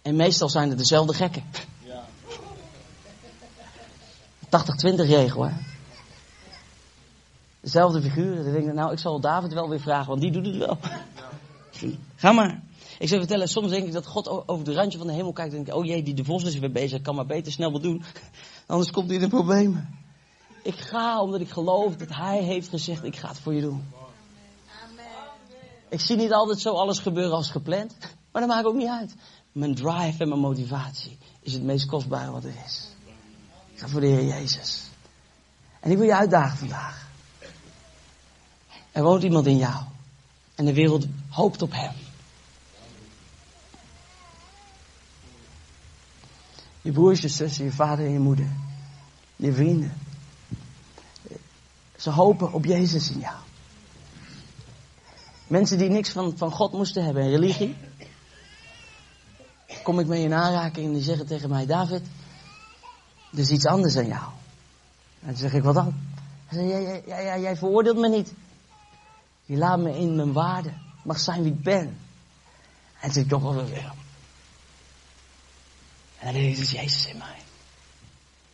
En 0.01 0.15
meestal 0.15 0.49
zijn 0.49 0.69
het 0.69 0.77
dezelfde 0.77 1.13
gekken. 1.13 1.43
80-20 4.45 4.49
regel, 4.95 5.43
hè? 5.43 5.53
Dezelfde 7.59 8.01
figuren. 8.01 8.43
Dan 8.43 8.53
denk 8.53 8.67
ik, 8.67 8.73
nou, 8.73 8.91
ik 8.91 8.99
zal 8.99 9.19
David 9.19 9.53
wel 9.53 9.69
weer 9.69 9.81
vragen, 9.81 10.07
want 10.07 10.21
die 10.21 10.31
doet 10.31 10.45
het 10.45 10.57
wel. 10.57 10.77
Ga 12.15 12.31
maar. 12.31 12.61
Ik 12.99 13.07
zou 13.07 13.19
vertellen, 13.19 13.47
soms 13.47 13.69
denk 13.69 13.85
ik 13.85 13.93
dat 13.93 14.05
God 14.05 14.47
over 14.47 14.65
de 14.65 14.73
randje 14.73 14.97
van 14.97 15.07
de 15.07 15.13
hemel 15.13 15.33
kijkt 15.33 15.53
en 15.53 15.63
denkt, 15.63 15.79
oh 15.79 15.85
jee, 15.85 16.03
die 16.03 16.13
de 16.13 16.23
vos 16.23 16.43
is 16.43 16.59
weer 16.59 16.71
bezig, 16.71 17.01
kan 17.01 17.15
maar 17.15 17.25
beter 17.25 17.51
snel 17.51 17.71
wat 17.71 17.83
doen. 17.83 18.03
Anders 18.65 18.91
komt 18.91 19.07
hij 19.07 19.15
in 19.15 19.21
de 19.21 19.27
problemen. 19.27 20.05
Ik 20.67 20.79
ga 20.79 21.21
omdat 21.21 21.41
ik 21.41 21.49
geloof 21.49 21.95
dat 21.95 22.09
hij 22.09 22.43
heeft 22.43 22.69
gezegd, 22.69 23.03
ik 23.03 23.15
ga 23.15 23.27
het 23.27 23.39
voor 23.39 23.53
je 23.53 23.61
doen. 23.61 23.93
Ik 25.89 25.99
zie 25.99 26.15
niet 26.15 26.33
altijd 26.33 26.59
zo 26.59 26.73
alles 26.73 26.99
gebeuren 26.99 27.35
als 27.35 27.51
gepland, 27.51 27.95
maar 28.31 28.41
dat 28.41 28.51
maakt 28.51 28.65
ook 28.65 28.75
niet 28.75 28.87
uit. 28.87 29.15
Mijn 29.51 29.75
drive 29.75 30.23
en 30.23 30.29
mijn 30.29 30.41
motivatie 30.41 31.17
is 31.41 31.53
het 31.53 31.63
meest 31.63 31.85
kostbare 31.85 32.31
wat 32.31 32.43
er 32.43 32.53
is. 32.65 32.87
Ik 33.73 33.79
ga 33.79 33.87
voor 33.87 34.01
de 34.01 34.07
Heer 34.07 34.25
Jezus. 34.25 34.89
En 35.79 35.91
ik 35.91 35.97
wil 35.97 36.05
je 36.05 36.15
uitdagen 36.15 36.57
vandaag. 36.57 37.07
Er 38.91 39.03
woont 39.03 39.23
iemand 39.23 39.45
in 39.45 39.57
jou. 39.57 39.83
En 40.55 40.65
de 40.65 40.73
wereld 40.73 41.05
hoopt 41.29 41.61
op 41.61 41.71
hem. 41.71 41.93
Je 46.81 46.91
broers, 46.91 47.21
je 47.21 47.27
zussen, 47.27 47.65
je 47.65 47.71
vader 47.71 48.05
en 48.05 48.11
je 48.11 48.19
moeder. 48.19 48.49
Je 49.35 49.53
vrienden. 49.53 50.06
Ze 51.97 52.09
hopen 52.09 52.53
op 52.53 52.65
Jezus 52.65 53.11
in 53.11 53.19
jou. 53.19 53.35
Mensen 55.47 55.77
die 55.77 55.89
niks 55.89 56.09
van, 56.09 56.37
van 56.37 56.51
God 56.51 56.71
moesten 56.71 57.05
hebben 57.05 57.23
en 57.23 57.29
religie. 57.29 57.75
Kom 59.83 59.99
ik 59.99 60.07
mee 60.07 60.23
in 60.23 60.33
aanraking 60.33 60.85
en 60.85 60.93
die 60.93 61.03
zeggen 61.03 61.27
tegen 61.27 61.49
mij, 61.49 61.65
David, 61.65 62.01
er 63.31 63.39
is 63.39 63.49
iets 63.49 63.65
anders 63.65 63.97
aan 63.97 64.07
jou. 64.07 64.23
En 65.19 65.27
dan 65.27 65.37
zeg 65.37 65.53
ik, 65.53 65.63
wat 65.63 65.73
dan? 65.73 65.95
Hij 66.45 66.59
zegt, 66.59 66.69
jij, 66.69 67.03
jij, 67.07 67.23
jij, 67.23 67.41
jij 67.41 67.57
veroordeelt 67.57 67.97
me 67.97 68.09
niet. 68.09 68.33
Je 69.45 69.57
laat 69.57 69.79
me 69.79 69.97
in 69.97 70.15
mijn 70.15 70.33
waarde. 70.33 70.73
Mag 71.03 71.19
zijn 71.19 71.43
wie 71.43 71.51
ik 71.51 71.63
ben. 71.63 71.97
En 72.99 73.15
ik, 73.15 73.27
toch 73.27 73.41
wel 73.41 73.65
weer. 73.65 73.93
En 76.19 76.33
dan 76.33 76.41
is 76.41 76.71
Jezus 76.71 77.07
in 77.07 77.17
mij. 77.17 77.37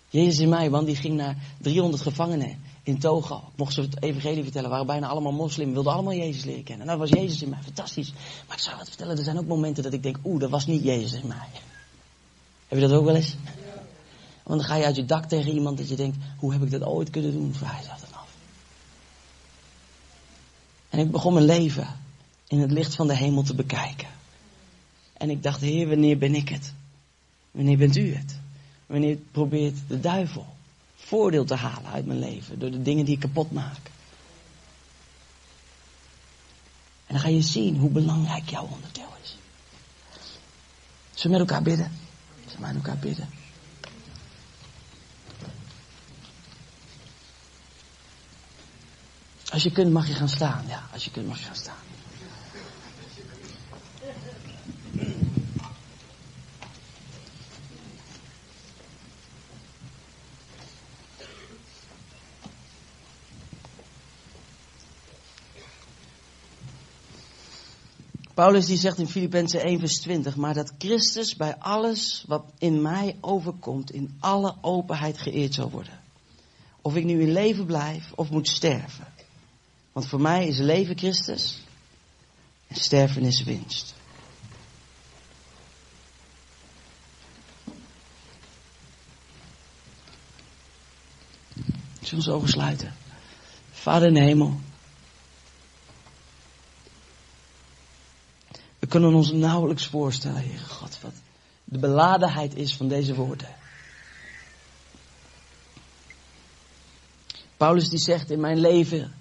Jezus 0.09 0.39
in 0.39 0.49
mij, 0.49 0.69
want 0.69 0.85
die 0.85 0.95
ging 0.95 1.15
naar 1.15 1.35
300 1.57 2.03
gevangenen 2.03 2.61
in 2.83 2.99
Togo. 2.99 3.35
Ik 3.35 3.57
mocht 3.57 3.73
ze 3.73 3.81
het 3.81 4.03
evangelie 4.03 4.43
vertellen, 4.43 4.69
waren 4.69 4.85
bijna 4.85 5.07
allemaal 5.07 5.31
moslim, 5.31 5.73
wilden 5.73 5.93
allemaal 5.93 6.13
Jezus 6.13 6.43
leren 6.43 6.63
kennen. 6.63 6.89
En 6.89 6.97
dat 6.97 7.09
was 7.09 7.19
Jezus 7.19 7.41
in 7.41 7.49
mij, 7.49 7.59
fantastisch. 7.63 8.13
Maar 8.47 8.57
ik 8.57 8.63
zou 8.63 8.77
wat 8.77 8.87
vertellen, 8.87 9.17
er 9.17 9.23
zijn 9.23 9.37
ook 9.37 9.47
momenten 9.47 9.83
dat 9.83 9.93
ik 9.93 10.03
denk, 10.03 10.17
oeh, 10.23 10.39
dat 10.39 10.49
was 10.49 10.65
niet 10.65 10.83
Jezus 10.83 11.13
in 11.13 11.27
mij. 11.27 11.47
Heb 12.67 12.79
je 12.79 12.87
dat 12.87 12.97
ook 12.97 13.05
wel 13.05 13.15
eens? 13.15 13.35
Want 14.43 14.59
dan 14.59 14.69
ga 14.69 14.75
je 14.75 14.85
uit 14.85 14.95
je 14.95 15.05
dak 15.05 15.25
tegen 15.25 15.51
iemand 15.51 15.77
dat 15.77 15.89
je 15.89 15.95
denkt, 15.95 16.17
hoe 16.37 16.53
heb 16.53 16.61
ik 16.61 16.71
dat 16.71 16.83
ooit 16.83 17.09
kunnen 17.09 17.31
doen? 17.31 17.53
Vraag 17.53 17.81
je 17.81 17.87
dat 17.87 17.99
dan 17.99 18.19
af. 18.19 18.29
En 20.89 20.99
ik 20.99 21.11
begon 21.11 21.33
mijn 21.33 21.45
leven 21.45 21.87
in 22.47 22.59
het 22.59 22.71
licht 22.71 22.95
van 22.95 23.07
de 23.07 23.15
hemel 23.15 23.43
te 23.43 23.55
bekijken. 23.55 24.07
En 25.13 25.29
ik 25.29 25.43
dacht, 25.43 25.61
Heer, 25.61 25.87
wanneer 25.87 26.17
ben 26.17 26.35
ik 26.35 26.49
het? 26.49 26.73
Wanneer 27.51 27.77
bent 27.77 27.95
u 27.95 28.15
het? 28.15 28.39
Wanneer 28.85 29.17
probeert 29.31 29.77
de 29.87 29.99
duivel 29.99 30.45
voordeel 31.05 31.45
te 31.45 31.55
halen 31.55 31.91
uit 31.91 32.05
mijn 32.05 32.19
leven 32.19 32.59
door 32.59 32.71
de 32.71 32.81
dingen 32.81 33.05
die 33.05 33.13
ik 33.13 33.19
kapot 33.19 33.51
maak? 33.51 33.91
En 37.05 37.13
dan 37.13 37.19
ga 37.19 37.27
je 37.27 37.41
zien 37.41 37.77
hoe 37.77 37.89
belangrijk 37.89 38.49
jouw 38.49 38.67
onderdeel 38.71 39.13
is. 39.23 39.35
Zullen 41.13 41.37
we 41.37 41.43
met 41.43 41.49
elkaar 41.49 41.63
bidden? 41.63 41.91
Zullen 42.45 42.59
we 42.59 42.65
met 42.65 42.75
elkaar 42.75 42.97
bidden? 42.97 43.29
Als 49.51 49.63
je 49.63 49.71
kunt 49.71 49.91
mag 49.91 50.07
je 50.07 50.13
gaan 50.13 50.29
staan. 50.29 50.67
Ja, 50.67 50.83
als 50.93 51.03
je 51.03 51.11
kunt 51.11 51.27
mag 51.27 51.39
je 51.39 51.45
gaan 51.45 51.55
staan. 51.55 51.92
Paulus 68.33 68.65
die 68.65 68.77
zegt 68.77 68.97
in 68.97 69.07
Filippenzen 69.07 69.61
1 69.61 69.79
vers 69.79 69.99
20, 69.99 70.35
maar 70.35 70.53
dat 70.53 70.73
Christus 70.77 71.35
bij 71.35 71.55
alles 71.57 72.23
wat 72.27 72.45
in 72.57 72.81
mij 72.81 73.17
overkomt, 73.21 73.91
in 73.91 74.17
alle 74.19 74.55
openheid 74.61 75.17
geëerd 75.17 75.53
zal 75.53 75.69
worden. 75.69 76.01
Of 76.81 76.95
ik 76.95 77.03
nu 77.03 77.21
in 77.21 77.31
leven 77.31 77.65
blijf 77.65 78.11
of 78.15 78.29
moet 78.29 78.47
sterven. 78.47 79.07
Want 79.91 80.07
voor 80.07 80.21
mij 80.21 80.47
is 80.47 80.57
leven 80.57 80.97
Christus 80.97 81.63
en 82.67 82.75
sterven 82.75 83.23
is 83.23 83.43
winst. 83.43 83.93
Zullen 92.01 92.09
we 92.09 92.15
onze 92.15 92.31
ogen 92.31 92.49
sluiten? 92.49 92.93
Vader 93.71 94.07
in 94.07 94.15
hemel. 94.15 94.59
Kunnen 98.93 99.13
ons 99.13 99.31
nauwelijks 99.31 99.87
voorstellen, 99.87 100.37
Heere 100.37 100.65
God, 100.65 100.99
wat 101.01 101.13
de 101.63 101.79
beladenheid 101.79 102.55
is 102.55 102.75
van 102.75 102.87
deze 102.87 103.15
woorden. 103.15 103.55
Paulus 107.57 107.89
die 107.89 107.99
zegt 107.99 108.29
in 108.31 108.39
mijn 108.39 108.59
leven, 108.59 109.13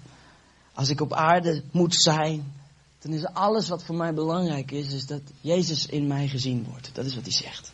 als 0.73 0.89
ik 0.89 1.01
op 1.01 1.13
aarde 1.13 1.63
moet 1.71 1.95
zijn, 1.95 2.53
dan 2.99 3.13
is 3.13 3.25
alles 3.25 3.69
wat 3.69 3.83
voor 3.83 3.95
mij 3.95 4.13
belangrijk 4.13 4.71
is, 4.71 4.93
is 4.93 5.05
dat 5.05 5.21
Jezus 5.41 5.85
in 5.85 6.07
mij 6.07 6.27
gezien 6.27 6.65
wordt. 6.69 6.95
Dat 6.95 7.05
is 7.05 7.15
wat 7.15 7.23
hij 7.23 7.33
zegt. 7.33 7.71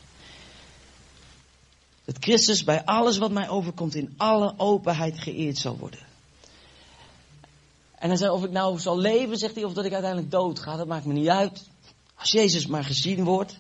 Dat 2.06 2.18
Christus 2.20 2.64
bij 2.64 2.86
alles 2.86 3.18
wat 3.18 3.32
mij 3.32 3.50
overkomt 3.50 3.96
in 3.96 4.14
alle 4.18 4.54
openheid 4.58 5.20
geëerd 5.20 5.58
zal 5.58 5.78
worden. 5.78 6.09
En 8.00 8.08
hij 8.08 8.18
zei, 8.18 8.32
of 8.32 8.44
ik 8.44 8.52
nou 8.52 8.80
zal 8.80 8.98
leven, 8.98 9.38
zegt 9.38 9.56
hij, 9.56 9.64
of 9.64 9.74
dat 9.74 9.86
ik 9.86 9.94
uiteindelijk 9.94 10.32
dood 10.32 10.60
ga, 10.60 10.76
dat 10.76 10.88
maakt 10.88 11.06
me 11.06 11.14
niet 11.14 11.28
uit. 11.28 11.68
Als 12.16 12.32
Jezus 12.32 12.68
maar 12.68 12.84
gezien 12.84 13.24
wordt, 13.24 13.60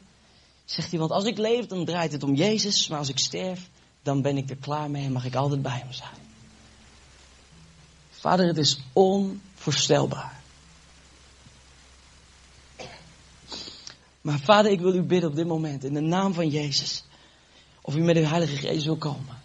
zegt 0.65 0.89
hij, 0.89 0.99
want 0.99 1.11
als 1.11 1.23
ik 1.23 1.37
leef, 1.37 1.65
dan 1.65 1.85
draait 1.85 2.11
het 2.11 2.23
om 2.23 2.33
Jezus, 2.33 2.87
maar 2.87 2.99
als 2.99 3.09
ik 3.09 3.19
sterf, 3.19 3.69
dan 4.01 4.21
ben 4.21 4.37
ik 4.37 4.49
er 4.49 4.55
klaar 4.55 4.89
mee 4.89 5.05
en 5.05 5.11
mag 5.11 5.25
ik 5.25 5.35
altijd 5.35 5.61
bij 5.61 5.77
hem 5.77 5.91
zijn. 5.91 6.27
Vader, 8.09 8.47
het 8.47 8.57
is 8.57 8.79
onvoorstelbaar. 8.93 10.41
Maar 14.21 14.39
vader, 14.39 14.71
ik 14.71 14.79
wil 14.79 14.95
u 14.95 15.01
bidden 15.01 15.29
op 15.29 15.35
dit 15.35 15.47
moment, 15.47 15.83
in 15.83 15.93
de 15.93 15.99
naam 15.99 16.33
van 16.33 16.49
Jezus, 16.49 17.03
of 17.81 17.95
u 17.95 18.01
met 18.01 18.17
uw 18.17 18.23
Heilige 18.23 18.55
Geest 18.55 18.85
wil 18.85 18.97
komen. 18.97 19.37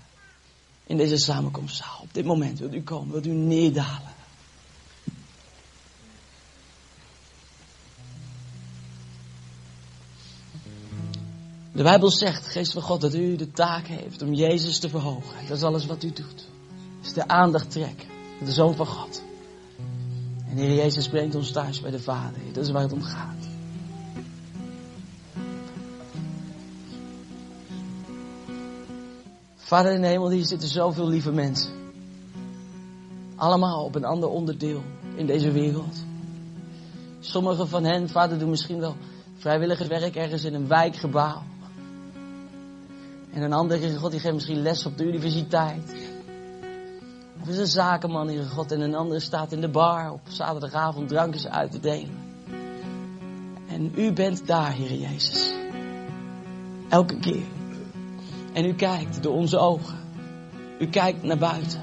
In 0.87 0.97
deze 0.97 1.17
samenkomstzaal. 1.17 1.99
Op 2.03 2.15
dit 2.15 2.25
moment 2.25 2.59
wilt 2.59 2.75
u 2.75 2.83
komen, 2.83 3.13
wilt 3.13 3.27
u 3.27 3.31
neerdalen. 3.31 4.14
De 11.75 11.83
Bijbel 11.83 12.11
zegt, 12.11 12.47
Geest 12.47 12.73
van 12.73 12.83
God, 12.83 13.01
dat 13.01 13.15
u 13.15 13.37
de 13.37 13.51
taak 13.51 13.87
heeft 13.87 14.23
om 14.23 14.35
Jezus 14.35 14.79
te 14.79 14.89
verhogen. 14.89 15.47
Dat 15.49 15.57
is 15.57 15.63
alles 15.63 15.87
wat 15.87 16.03
u 16.03 16.13
doet. 16.13 16.47
Is 17.03 17.13
de 17.13 17.29
aandacht 17.29 17.71
trekken. 17.71 18.09
De 18.45 18.53
Zoon 18.53 18.75
van 18.75 18.87
God. 18.87 19.23
En 20.51 20.57
Heer 20.57 20.75
Jezus 20.75 21.09
brengt 21.09 21.35
ons 21.35 21.51
thuis 21.51 21.81
bij 21.81 21.91
de 21.91 22.01
Vader. 22.01 22.41
Dat 22.53 22.65
is 22.65 22.71
waar 22.71 22.83
het 22.83 22.93
om 22.93 23.03
gaat. 23.03 23.49
Vader 29.57 29.93
in 29.93 30.01
de 30.01 30.07
hemel, 30.07 30.31
hier 30.31 30.45
zitten 30.45 30.69
zoveel 30.69 31.09
lieve 31.09 31.33
mensen. 31.33 31.73
Allemaal 33.37 33.85
op 33.85 33.95
een 33.95 34.05
ander 34.05 34.29
onderdeel 34.29 34.83
in 35.17 35.27
deze 35.27 35.51
wereld. 35.51 36.05
Sommigen 37.21 37.69
van 37.69 37.85
hen, 37.85 38.09
vader, 38.09 38.39
doen 38.39 38.51
misschien 38.51 38.81
wel 38.81 38.97
vrijwilligerswerk 39.37 40.17
ergens 40.17 40.45
in 40.45 40.55
een 40.55 40.69
wijkgebouw. 40.69 41.43
En 43.35 43.43
een 43.43 43.53
andere, 43.53 43.97
God, 43.97 44.11
die 44.11 44.21
geeft 44.21 44.35
misschien 44.35 44.63
les 44.63 44.87
op 44.87 44.99
de 44.99 45.05
universiteit. 45.05 45.95
Of 47.43 47.49
is 47.49 47.59
een 47.59 47.67
zakenman, 47.67 48.29
Heer 48.29 48.45
God, 48.45 48.73
en 48.73 48.81
een 48.81 48.95
andere 48.95 49.21
staat 49.21 49.53
in 49.53 49.61
de 49.61 49.69
bar 49.69 50.13
op 50.13 50.21
zaterdagavond 50.29 51.09
drankjes 51.09 51.47
uit 51.47 51.71
te 51.71 51.81
delen. 51.81 52.19
En 53.69 53.93
u 53.97 54.13
bent 54.13 54.47
daar, 54.47 54.73
Heer 54.73 54.93
Jezus. 54.93 55.53
Elke 56.89 57.19
keer. 57.19 57.47
En 58.53 58.65
u 58.65 58.75
kijkt 58.75 59.23
door 59.23 59.35
onze 59.35 59.59
ogen. 59.59 59.99
U 60.79 60.87
kijkt 60.87 61.23
naar 61.23 61.39
buiten. 61.39 61.81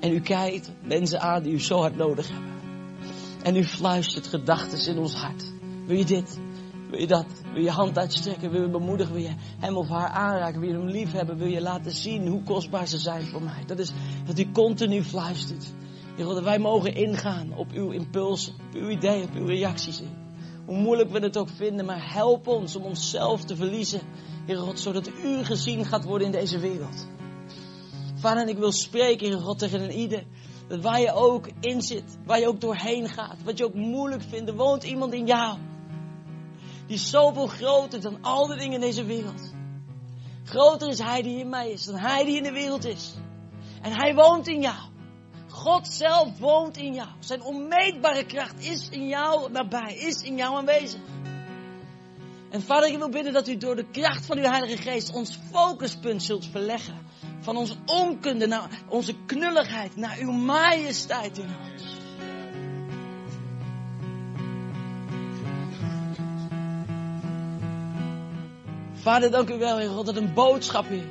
En 0.00 0.12
u 0.12 0.20
kijkt 0.20 0.70
mensen 0.82 1.20
aan 1.20 1.42
die 1.42 1.52
u 1.52 1.60
zo 1.60 1.80
hard 1.80 1.96
nodig 1.96 2.28
hebben. 2.28 2.50
En 3.42 3.56
u 3.56 3.64
fluistert 3.64 4.26
gedachten 4.26 4.86
in 4.86 4.98
ons 4.98 5.14
hart. 5.14 5.52
Wil 5.86 5.96
je 5.96 6.04
dit? 6.04 6.38
Wil 6.90 7.00
je 7.00 7.06
dat? 7.06 7.26
Wil 7.52 7.62
je 7.62 7.70
hand 7.70 7.98
uitstrekken? 7.98 8.50
Wil 8.50 8.62
je 8.62 8.68
bemoedigen? 8.68 9.14
Wil 9.14 9.22
je 9.22 9.34
hem 9.58 9.76
of 9.76 9.88
haar 9.88 10.08
aanraken? 10.08 10.60
Wil 10.60 10.68
je 10.68 10.74
hem 10.74 10.88
lief 10.88 11.12
hebben? 11.12 11.36
Wil 11.36 11.48
je 11.48 11.60
laten 11.60 11.92
zien 11.92 12.26
hoe 12.26 12.42
kostbaar 12.42 12.86
ze 12.86 12.98
zijn 12.98 13.26
voor 13.26 13.42
mij? 13.42 13.64
Dat 13.66 13.78
is 13.78 13.92
wat 14.26 14.38
u 14.38 14.50
continu 14.52 15.02
fluistert. 15.02 15.72
Heer 16.16 16.24
God, 16.24 16.34
dat 16.34 16.44
wij 16.44 16.58
mogen 16.58 16.94
ingaan 16.94 17.56
op 17.56 17.72
uw 17.72 17.90
impulsen, 17.90 18.54
op 18.54 18.74
uw 18.74 18.88
ideeën, 18.88 19.24
op 19.24 19.34
uw 19.34 19.46
reacties. 19.46 20.02
Hoe 20.66 20.76
moeilijk 20.76 21.10
we 21.10 21.18
het 21.18 21.36
ook 21.36 21.48
vinden, 21.48 21.84
maar 21.84 22.12
help 22.12 22.46
ons 22.46 22.76
om 22.76 22.82
onszelf 22.82 23.44
te 23.44 23.56
verliezen. 23.56 24.00
Heer 24.46 24.56
God, 24.56 24.80
zodat 24.80 25.10
u 25.24 25.44
gezien 25.44 25.84
gaat 25.84 26.04
worden 26.04 26.26
in 26.26 26.32
deze 26.32 26.58
wereld. 26.58 27.06
Vader, 28.14 28.42
en 28.42 28.48
ik 28.48 28.58
wil 28.58 28.72
spreken, 28.72 29.26
Heer 29.26 29.40
God, 29.40 29.58
tegen 29.58 29.80
een 29.82 29.92
ieder. 29.92 30.24
Dat 30.68 30.80
waar 30.80 31.00
je 31.00 31.12
ook 31.12 31.48
in 31.60 31.82
zit, 31.82 32.18
waar 32.24 32.40
je 32.40 32.48
ook 32.48 32.60
doorheen 32.60 33.08
gaat, 33.08 33.42
wat 33.44 33.58
je 33.58 33.64
ook 33.64 33.74
moeilijk 33.74 34.22
vindt, 34.22 34.54
woont 34.54 34.84
iemand 34.84 35.12
in 35.12 35.26
jou. 35.26 35.58
Die 36.90 36.98
is 36.98 37.10
zoveel 37.10 37.46
groter 37.46 38.00
dan 38.00 38.22
al 38.22 38.46
de 38.46 38.56
dingen 38.56 38.74
in 38.74 38.80
deze 38.80 39.04
wereld. 39.04 39.52
Groter 40.44 40.88
is 40.88 40.98
Hij 40.98 41.22
die 41.22 41.38
in 41.38 41.48
mij 41.48 41.70
is 41.70 41.84
dan 41.84 41.96
Hij 41.96 42.24
die 42.24 42.36
in 42.36 42.42
de 42.42 42.52
wereld 42.52 42.84
is. 42.84 43.14
En 43.82 43.92
Hij 43.92 44.14
woont 44.14 44.48
in 44.48 44.60
jou. 44.60 44.76
God 45.48 45.88
zelf 45.88 46.38
woont 46.38 46.76
in 46.76 46.94
jou. 46.94 47.08
Zijn 47.18 47.42
onmeetbare 47.42 48.26
kracht 48.26 48.64
is 48.64 48.88
in 48.88 49.08
jou 49.08 49.52
nabij, 49.52 49.94
is 49.94 50.22
in 50.22 50.36
jou 50.36 50.56
aanwezig. 50.56 51.00
En 52.50 52.62
vader, 52.62 52.88
ik 52.88 52.98
wil 52.98 53.10
bidden 53.10 53.32
dat 53.32 53.48
u 53.48 53.56
door 53.56 53.76
de 53.76 53.90
kracht 53.90 54.26
van 54.26 54.38
uw 54.38 54.44
Heilige 54.44 54.82
Geest 54.82 55.12
ons 55.12 55.38
focuspunt 55.50 56.22
zult 56.22 56.46
verleggen. 56.46 56.98
Van 57.40 57.56
onze 57.56 57.76
onkunde 57.86 58.46
naar 58.46 58.82
onze 58.88 59.14
knulligheid, 59.26 59.96
naar 59.96 60.18
uw 60.18 60.32
majesteit 60.32 61.38
in 61.38 61.48
ons. 61.72 61.99
Vader, 69.00 69.30
dank 69.30 69.50
u 69.50 69.58
wel, 69.58 69.78
Heer 69.78 69.88
God, 69.88 70.06
dat 70.06 70.16
een 70.16 70.34
boodschap 70.34 70.90
is. 70.90 71.02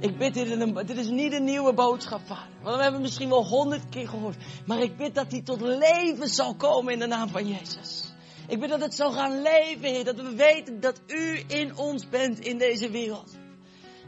Ik 0.00 0.18
bid 0.18 0.36
een, 0.36 0.74
dit 0.74 0.96
is 0.96 1.08
niet 1.08 1.32
een 1.32 1.44
nieuwe 1.44 1.72
boodschap, 1.72 2.20
Vader. 2.26 2.48
Want 2.62 2.76
we 2.76 2.82
hebben 2.82 3.00
misschien 3.00 3.28
wel 3.28 3.46
honderd 3.46 3.88
keer 3.88 4.08
gehoord. 4.08 4.36
Maar 4.66 4.82
ik 4.82 4.96
bid 4.96 5.14
dat 5.14 5.30
die 5.30 5.42
tot 5.42 5.60
leven 5.60 6.28
zal 6.28 6.54
komen 6.54 6.92
in 6.92 6.98
de 6.98 7.06
naam 7.06 7.28
van 7.28 7.48
Jezus. 7.48 8.12
Ik 8.48 8.60
bid 8.60 8.68
dat 8.68 8.80
het 8.80 8.94
zal 8.94 9.12
gaan 9.12 9.42
leven, 9.42 9.88
Heer. 9.88 10.04
Dat 10.04 10.20
we 10.20 10.34
weten 10.34 10.80
dat 10.80 11.00
u 11.06 11.42
in 11.46 11.76
ons 11.76 12.08
bent 12.08 12.38
in 12.38 12.58
deze 12.58 12.90
wereld. 12.90 13.32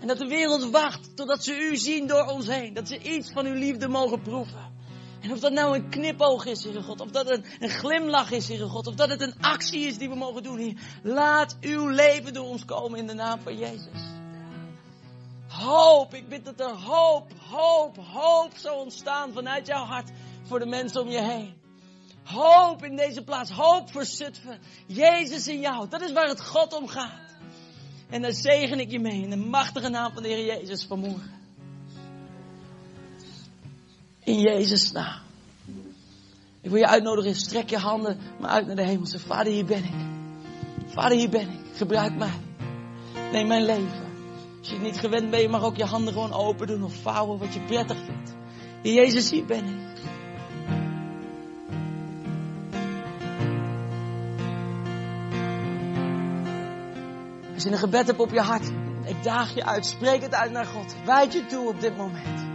En 0.01 0.07
dat 0.07 0.19
de 0.19 0.27
wereld 0.27 0.71
wacht 0.71 1.17
totdat 1.17 1.45
ze 1.45 1.59
u 1.59 1.77
zien 1.77 2.07
door 2.07 2.25
ons 2.25 2.47
heen. 2.47 2.75
Dat 2.75 2.89
ze 2.89 2.99
iets 2.99 3.33
van 3.33 3.47
uw 3.47 3.55
liefde 3.55 3.89
mogen 3.89 4.23
proeven. 4.23 4.76
Of 5.33 5.41
dat 5.41 5.53
nou 5.53 5.77
een 5.77 5.89
knipoog 5.89 6.45
is, 6.45 6.65
Heere 6.65 6.83
God. 6.83 7.01
Of 7.01 7.11
dat 7.11 7.29
het 7.29 7.57
een 7.59 7.69
glimlach 7.69 8.31
is, 8.31 8.49
Heere 8.49 8.69
God. 8.69 8.87
Of 8.87 8.95
dat 8.95 9.09
het 9.09 9.21
een 9.21 9.35
actie 9.41 9.87
is 9.87 9.99
die 9.99 10.09
we 10.09 10.15
mogen 10.15 10.43
doen, 10.43 10.59
Heer. 10.59 10.81
Laat 11.03 11.57
uw 11.61 11.89
leven 11.89 12.35
door 12.35 12.47
ons 12.47 12.65
komen 12.65 12.99
in 12.99 13.07
de 13.07 13.15
naam 13.15 13.41
van 13.41 13.59
Jezus. 13.59 14.15
Hoop, 15.49 16.15
ik 16.15 16.29
bid 16.29 16.45
dat 16.45 16.61
er 16.61 16.75
hoop, 16.75 17.33
hoop, 17.49 17.97
hoop 17.97 18.51
zal 18.57 18.81
ontstaan 18.81 19.33
vanuit 19.33 19.67
jouw 19.67 19.85
hart 19.85 20.11
voor 20.43 20.59
de 20.59 20.67
mensen 20.67 21.01
om 21.01 21.09
je 21.09 21.23
heen. 21.23 21.55
Hoop 22.23 22.85
in 22.85 22.97
deze 22.97 23.23
plaats, 23.23 23.51
hoop 23.51 23.93
voor 23.93 24.05
Zutphen. 24.05 24.59
Jezus 24.87 25.49
in 25.49 25.61
jou, 25.61 25.89
dat 25.89 26.01
is 26.01 26.13
waar 26.13 26.29
het 26.29 26.41
God 26.41 26.75
om 26.75 26.89
gaat. 26.89 27.37
En 28.11 28.23
daar 28.23 28.33
zegen 28.33 28.81
ik 28.81 28.91
je 28.91 28.99
mee 28.99 29.23
in 29.23 29.31
de 29.31 29.37
machtige 29.37 29.89
naam 29.89 30.13
van 30.13 30.23
de 30.23 30.29
Heer 30.29 30.45
Jezus 30.45 30.85
vanmorgen. 30.85 31.46
In 34.27 34.41
Jezus' 34.41 34.93
naam. 34.93 35.21
Ik 36.61 36.71
wil 36.71 36.79
je 36.79 36.87
uitnodigen, 36.87 37.35
strek 37.35 37.71
je 37.71 37.79
handen 37.79 38.19
maar 38.41 38.51
uit 38.51 38.67
naar 38.67 38.77
de 38.77 38.83
hemelse. 38.83 39.19
Vader, 39.19 39.53
hier 39.53 39.65
ben 39.65 39.85
ik. 39.85 39.95
Vader, 40.87 41.19
hier 41.19 41.29
ben 41.29 41.41
ik. 41.41 41.61
Gebruik 41.73 42.17
mij. 42.17 42.41
Neem 43.33 43.47
mijn 43.47 43.65
leven. 43.65 44.05
Als 44.59 44.69
je 44.69 44.75
het 44.75 44.83
niet 44.83 44.99
gewend 44.99 45.31
bent, 45.31 45.43
je 45.43 45.49
mag 45.49 45.63
ook 45.63 45.77
je 45.77 45.85
handen 45.85 46.13
gewoon 46.13 46.33
open 46.33 46.67
doen 46.67 46.83
of 46.83 46.95
vouwen 46.95 47.39
wat 47.39 47.55
je 47.55 47.61
prettig 47.61 47.97
vindt. 47.97 48.35
Heer 48.83 48.95
Jezus, 48.95 49.31
hier 49.31 49.45
ben 49.45 49.65
ik. 49.65 50.01
Als 57.55 57.63
je 57.63 57.71
een 57.71 57.79
gebed 57.79 58.07
hebt 58.07 58.21
op 58.21 58.31
je 58.31 58.41
hart, 58.41 58.71
ik 59.05 59.23
daag 59.23 59.55
je 59.55 59.65
uit, 59.65 59.87
spreek 59.87 60.23
het 60.23 60.35
uit 60.35 60.53
naar 60.53 60.67
God. 60.67 60.95
Wijd 61.05 61.33
je 61.33 61.47
toe 61.47 61.69
op 61.69 61.81
dit 61.81 61.97
moment. 61.97 62.46